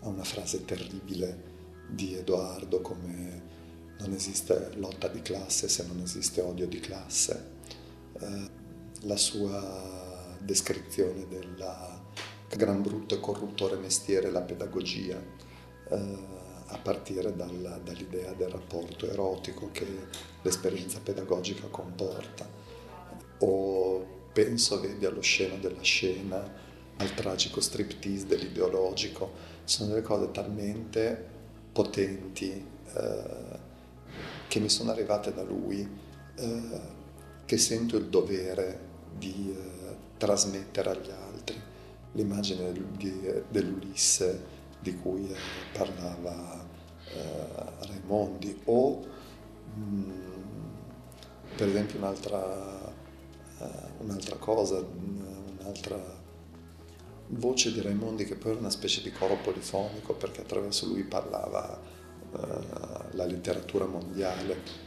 a 0.00 0.08
una 0.08 0.24
frase 0.24 0.64
terribile 0.64 1.54
di 1.88 2.14
Edoardo 2.14 2.80
come 2.80 3.54
non 3.98 4.12
esiste 4.12 4.72
lotta 4.74 5.08
di 5.08 5.22
classe 5.22 5.68
se 5.68 5.86
non 5.86 6.00
esiste 6.00 6.40
odio 6.40 6.66
di 6.66 6.80
classe. 6.80 7.54
Eh, 8.20 8.50
la 9.02 9.16
sua 9.16 10.36
descrizione 10.40 11.26
del 11.28 11.54
gran 12.56 12.80
brutto 12.82 13.14
e 13.14 13.20
corruttore 13.20 13.76
mestiere, 13.76 14.30
la 14.30 14.42
pedagogia. 14.42 15.20
Eh, 15.90 16.35
a 16.68 16.78
partire 16.78 17.34
dal, 17.34 17.80
dall'idea 17.84 18.32
del 18.32 18.48
rapporto 18.48 19.08
erotico 19.08 19.70
che 19.72 19.86
l'esperienza 20.42 21.00
pedagogica 21.00 21.66
comporta. 21.68 22.48
O 23.38 24.06
penso, 24.32 24.80
vedi, 24.80 25.04
allo 25.04 25.20
scena 25.20 25.56
della 25.56 25.82
scena, 25.82 26.64
al 26.96 27.14
tragico 27.14 27.60
striptease 27.60 28.26
dell'ideologico, 28.26 29.32
sono 29.64 29.90
delle 29.90 30.02
cose 30.02 30.30
talmente 30.30 31.34
potenti 31.72 32.64
eh, 32.94 33.58
che 34.48 34.60
mi 34.60 34.68
sono 34.68 34.90
arrivate 34.90 35.32
da 35.34 35.42
lui 35.42 35.86
eh, 36.36 36.80
che 37.44 37.58
sento 37.58 37.96
il 37.96 38.06
dovere 38.06 38.80
di 39.16 39.54
eh, 39.54 39.96
trasmettere 40.16 40.90
agli 40.90 41.10
altri 41.10 41.62
l'immagine 42.12 42.72
dell'Ulisse 43.50 44.54
di 44.90 44.96
cui 44.96 45.28
eh, 45.28 45.36
parlava 45.72 46.64
eh, 47.08 47.86
Raimondi 47.86 48.60
o 48.66 49.04
mh, 49.74 49.80
mm, 49.80 50.10
per 51.56 51.68
esempio 51.68 51.98
un'altra, 51.98 52.94
uh, 53.58 54.02
un'altra 54.04 54.36
cosa, 54.36 54.76
un'altra 54.78 55.98
voce 57.28 57.72
di 57.72 57.80
Raimondi 57.80 58.26
che 58.26 58.34
poi 58.34 58.50
era 58.50 58.60
una 58.60 58.70
specie 58.70 59.00
di 59.00 59.10
coro 59.10 59.36
polifonico 59.36 60.12
perché 60.12 60.42
attraverso 60.42 60.86
lui 60.86 61.02
parlava 61.02 61.80
uh, 62.30 62.36
la 63.12 63.24
letteratura 63.24 63.86
mondiale. 63.86 64.84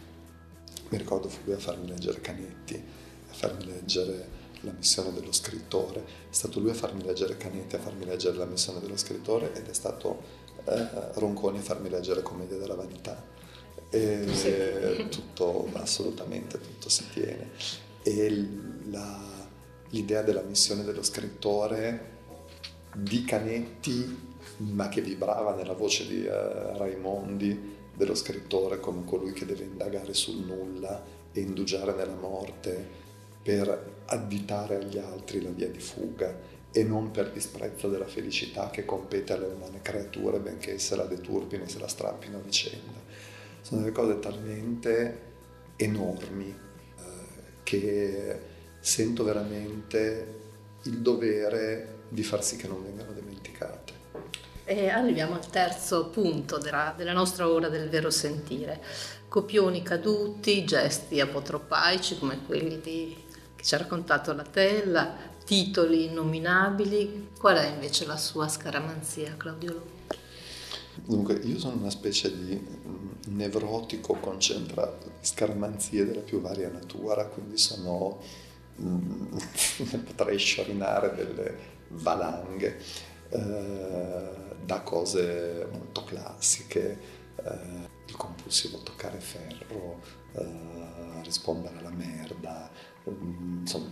Mi 0.90 0.98
ricordo 1.00 1.28
fu 1.28 1.40
lui 1.46 1.56
a 1.56 1.60
farmi 1.60 1.88
leggere 1.88 2.22
Canetti, 2.22 2.76
a 2.76 3.34
farmi 3.34 3.66
leggere 3.66 4.39
la 4.62 4.72
missione 4.72 5.14
dello 5.14 5.32
scrittore, 5.32 6.04
è 6.30 6.34
stato 6.34 6.60
lui 6.60 6.72
a 6.72 6.74
farmi 6.74 7.04
leggere 7.04 7.38
Canetti, 7.38 7.76
a 7.76 7.80
farmi 7.80 8.06
leggere 8.06 8.38
la 8.38 8.46
missione 8.46 8.80
dello 8.80 8.98
scrittore 8.98 9.54
ed 9.54 9.68
è 9.68 9.74
stato 9.74 10.22
uh, 10.66 10.74
Ronconi 11.14 11.60
a 11.60 11.62
farmi 11.62 11.90
leggere 11.90 12.22
Commedia 12.22 12.58
della 12.58 12.76
vanità. 12.76 13.38
E 13.90 14.28
sì. 14.32 15.08
tutto, 15.10 15.70
assolutamente 15.74 16.60
tutto 16.60 16.90
si 16.90 17.10
tiene. 17.10 17.52
E 18.04 18.48
la, 18.90 19.48
l'idea 19.90 20.22
della 20.22 20.42
missione 20.42 20.84
dello 20.84 21.04
scrittore 21.04 22.18
di 22.96 23.24
Canetti, 23.24 24.28
ma 24.58 24.90
che 24.90 25.02
vibrava 25.02 25.56
nella 25.56 25.74
voce 25.74 26.06
di 26.08 26.26
uh, 26.26 26.78
Raimondi, 26.78 27.78
dello 27.96 28.16
scrittore 28.16 28.80
come 28.80 29.04
colui 29.04 29.34
che 29.34 29.46
deve 29.46 29.64
indagare 29.64 30.14
sul 30.14 30.38
nulla 30.38 31.04
e 31.34 31.42
indugiare 31.42 31.94
nella 31.94 32.16
morte 32.16 32.88
per 33.44 33.99
additare 34.10 34.76
agli 34.76 34.98
altri 34.98 35.42
la 35.42 35.50
via 35.50 35.70
di 35.70 35.80
fuga 35.80 36.58
e 36.72 36.84
non 36.84 37.12
per 37.12 37.32
disprezzo 37.32 37.90
della 37.90 38.06
felicità 38.06 38.70
che 38.70 38.86
compete 38.86 39.34
alle 39.34 39.48
umane 39.48 39.82
creature, 39.82 40.40
benché 40.40 40.78
se 40.78 40.96
la 40.96 41.06
deturpino 41.06 41.64
e 41.64 41.68
se 41.68 41.80
la 41.80 41.88
strappino 41.88 42.38
a 42.38 42.42
vicenda. 42.42 43.00
Sono 43.62 43.82
delle 43.82 43.94
cose 43.94 44.20
talmente 44.20 45.28
enormi 45.76 46.48
eh, 46.48 47.04
che 47.64 48.40
sento 48.80 49.24
veramente 49.24 50.38
il 50.84 51.00
dovere 51.00 51.98
di 52.10 52.24
far 52.24 52.44
sì 52.44 52.56
che 52.56 52.68
non 52.68 52.84
vengano 52.84 53.12
dimenticate. 53.14 53.98
E 54.64 54.90
arriviamo 54.90 55.34
al 55.34 55.50
terzo 55.50 56.10
punto 56.10 56.60
della, 56.60 56.94
della 56.96 57.14
nostra 57.14 57.50
ora 57.50 57.70
del 57.70 57.90
vero 57.90 58.12
sentire. 58.12 58.80
Copioni 59.28 59.82
caduti, 59.82 60.64
gesti 60.64 61.20
apotropaici 61.20 62.20
come 62.20 62.46
quelli 62.46 62.80
di, 62.80 63.18
che 63.60 63.66
ci 63.66 63.76
ha 63.76 63.80
raccontato 63.80 64.32
la 64.32 64.44
Tella, 64.44 65.14
titoli 65.44 66.06
innominabili. 66.06 67.32
Qual 67.38 67.58
è 67.58 67.68
invece 67.68 68.06
la 68.06 68.16
sua 68.16 68.48
scaramanzia, 68.48 69.36
Claudio 69.36 69.74
Lu? 69.74 69.82
Dunque, 71.06 71.34
io 71.34 71.60
sono 71.60 71.76
una 71.76 71.90
specie 71.90 72.34
di 72.34 72.56
mm, 72.56 73.36
nevrotico 73.36 74.14
concentrato 74.14 75.08
di 75.08 75.26
scaramanzie 75.26 76.06
della 76.06 76.22
più 76.22 76.40
varia 76.40 76.70
natura, 76.70 77.26
quindi 77.26 77.58
sono 77.58 78.22
mm, 78.82 79.36
potrei 80.08 80.38
sciorinare 80.38 81.14
delle 81.14 81.58
valanghe, 81.90 82.80
eh, 83.28 84.30
da 84.64 84.82
cose 84.84 85.68
molto 85.70 86.06
classiche, 86.06 86.98
eh, 87.36 87.88
il 88.06 88.16
compulsivo 88.16 88.80
toccare 88.84 89.20
ferro, 89.20 90.00
eh, 90.34 91.22
rispondere 91.24 91.78
alla 91.78 91.90
merda, 91.90 92.70
insomma, 93.62 93.88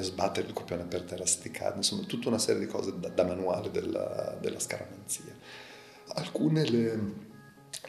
sbattere 0.00 0.46
il 0.46 0.52
copione 0.52 0.84
per 0.84 1.02
terra 1.02 1.26
sticare, 1.26 1.76
insomma 1.76 2.02
tutta 2.04 2.28
una 2.28 2.38
serie 2.38 2.60
di 2.60 2.66
cose 2.66 2.98
da, 2.98 3.08
da 3.08 3.24
manuale 3.24 3.70
della, 3.70 4.36
della, 4.40 4.58
scaramanzia. 4.58 5.34
Alcune 6.14 6.68
le, 6.68 7.00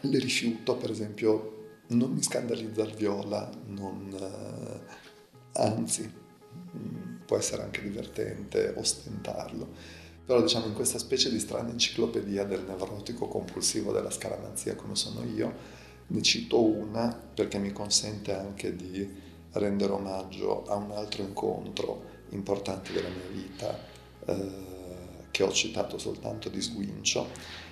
le, 0.02 0.20
rifiuto, 0.20 0.76
per 0.76 0.92
esempio 0.92 1.82
non 1.88 2.12
mi 2.12 2.22
scandalizza 2.22 2.84
il 2.84 2.94
viola, 2.94 3.50
non, 3.68 4.10
eh, 4.14 5.60
anzi 5.60 6.12
mm, 6.78 7.16
può 7.26 7.38
essere 7.38 7.64
anche 7.64 7.82
divertente 7.82 8.74
ostentarlo. 8.76 9.98
Però 10.26 10.42
diciamo 10.42 10.68
in 10.68 10.74
questa 10.74 11.00
specie 11.00 11.32
di 11.32 11.40
strana 11.40 11.72
enciclopedia 11.72 12.44
del 12.44 12.64
nevrotico 12.64 13.28
compulsivo 13.28 13.92
della 13.92 14.12
scaramanzia 14.12 14.76
come 14.76 14.96
sono 14.96 15.24
io, 15.26 15.78
ne 16.06 16.22
cito 16.22 16.64
una 16.64 17.08
perché 17.34 17.58
mi 17.58 17.72
consente 17.72 18.36
anche 18.36 18.76
di 18.76 19.28
rendere 19.54 19.92
omaggio 19.92 20.66
a 20.68 20.76
un 20.76 20.92
altro 20.92 21.24
incontro 21.24 22.18
importante 22.30 22.94
della 22.94 23.10
mia 23.10 23.28
vita 23.32 23.78
eh, 24.26 24.68
che 25.32 25.44
ho 25.44 25.52
citato 25.52 25.98
soltanto 25.98 26.50
di 26.50 26.62
sguincio 26.62 27.28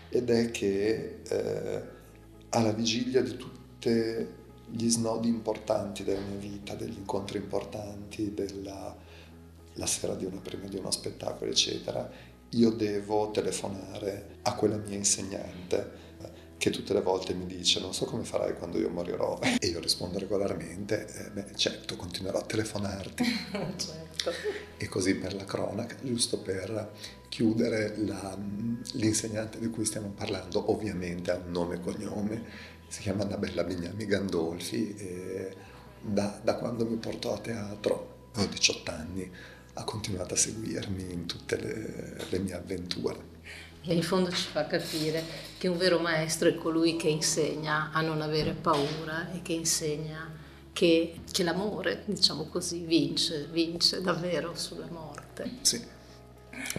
ed 0.09 0.29
è 0.29 0.51
che 0.51 1.19
eh, 1.27 1.81
alla 2.49 2.71
vigilia 2.71 3.21
di 3.21 3.35
tutti 3.35 4.45
gli 4.69 4.89
snodi 4.89 5.27
importanti 5.27 6.03
della 6.03 6.19
mia 6.21 6.37
vita, 6.37 6.75
degli 6.75 6.97
incontri 6.97 7.37
importanti, 7.37 8.33
della 8.33 8.95
la 9.77 9.85
sera 9.85 10.15
di 10.15 10.25
una 10.25 10.39
prima 10.39 10.67
di 10.67 10.77
uno 10.77 10.91
spettacolo, 10.91 11.49
eccetera, 11.49 12.09
io 12.51 12.71
devo 12.71 13.31
telefonare 13.31 14.37
a 14.43 14.55
quella 14.55 14.77
mia 14.77 14.95
insegnante 14.95 16.05
che 16.57 16.69
tutte 16.71 16.93
le 16.93 17.01
volte 17.01 17.33
mi 17.33 17.45
dice 17.45 17.79
non 17.79 17.93
so 17.93 18.05
come 18.05 18.23
farai 18.23 18.55
quando 18.55 18.79
io 18.79 18.89
morirò 18.89 19.39
e 19.59 19.67
io 19.67 19.79
rispondo 19.79 20.19
regolarmente 20.19 21.07
eh, 21.07 21.29
beh 21.29 21.55
certo 21.55 21.95
continuerò 21.95 22.39
a 22.39 22.43
telefonarti 22.43 23.23
certo. 23.77 24.31
e 24.77 24.87
così 24.87 25.15
per 25.15 25.35
la 25.35 25.45
cronaca 25.45 25.95
giusto 26.01 26.39
per 26.39 26.91
chiudere 27.29 27.95
la, 27.97 28.37
l'insegnante 28.93 29.59
di 29.59 29.69
cui 29.69 29.85
stiamo 29.85 30.09
parlando 30.09 30.71
ovviamente 30.71 31.31
ha 31.31 31.35
un 31.35 31.51
nome 31.51 31.75
e 31.75 31.79
cognome 31.81 32.43
si 32.87 33.01
chiama 33.01 33.23
Annabella 33.23 33.63
Bignami 33.63 34.05
Gandolfi 34.05 34.95
e 34.95 35.55
da, 36.01 36.39
da 36.41 36.55
quando 36.55 36.85
mi 36.85 36.95
portò 36.95 37.33
a 37.33 37.39
teatro 37.39 38.15
ho 38.33 38.45
18 38.45 38.91
anni 38.91 39.31
ha 39.73 39.83
continuato 39.83 40.33
a 40.33 40.37
seguirmi 40.37 41.11
in 41.11 41.25
tutte 41.27 41.55
le, 41.59 42.17
le 42.29 42.39
mie 42.39 42.53
avventure. 42.53 43.35
E 43.89 43.93
in 43.93 44.03
fondo 44.03 44.29
ci 44.31 44.47
fa 44.51 44.67
capire 44.67 45.23
che 45.57 45.69
un 45.69 45.77
vero 45.77 45.97
maestro 45.99 46.49
è 46.49 46.55
colui 46.55 46.97
che 46.97 47.07
insegna 47.07 47.89
a 47.93 48.01
non 48.01 48.21
avere 48.21 48.51
paura 48.51 49.31
e 49.31 49.41
che 49.41 49.53
insegna 49.53 50.29
che, 50.73 51.21
che 51.31 51.43
l'amore, 51.43 52.03
diciamo 52.05 52.47
così, 52.47 52.79
vince, 52.79 53.47
vince 53.49 54.01
davvero 54.01 54.55
sulla 54.55 54.87
morte. 54.91 55.59
Sì, 55.61 55.81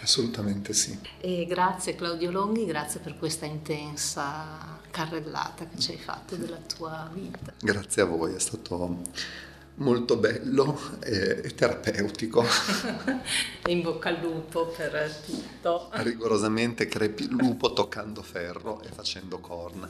assolutamente 0.03 0.75
sì. 0.75 0.99
E 1.21 1.47
grazie 1.47 1.95
Claudio 1.95 2.31
Longhi, 2.31 2.67
grazie 2.67 3.01
per 3.01 3.17
questa 3.17 3.47
intensa 3.47 4.79
carrellata 4.91 5.67
che 5.67 5.79
ci 5.79 5.93
hai 5.93 5.99
fatto 5.99 6.37
della 6.37 6.59
tua 6.59 7.11
vita. 7.13 7.55
Grazie 7.59 8.03
a 8.03 8.05
voi, 8.05 8.35
è 8.35 8.39
stato 8.39 9.03
molto 9.79 10.17
bello 10.17 10.79
e 11.01 11.53
terapeutico. 11.55 12.45
In 13.69 13.83
bocca 13.83 14.09
al 14.09 14.21
lupo 14.21 14.67
per 14.67 15.13
tutto. 15.25 15.91
Rigorosamente 15.93 16.87
crepi 16.87 17.25
il 17.25 17.31
lupo 17.33 17.73
toccando 17.73 18.23
ferro 18.23 18.81
e 18.83 18.89
facendo 18.89 19.39
corna. 19.39 19.89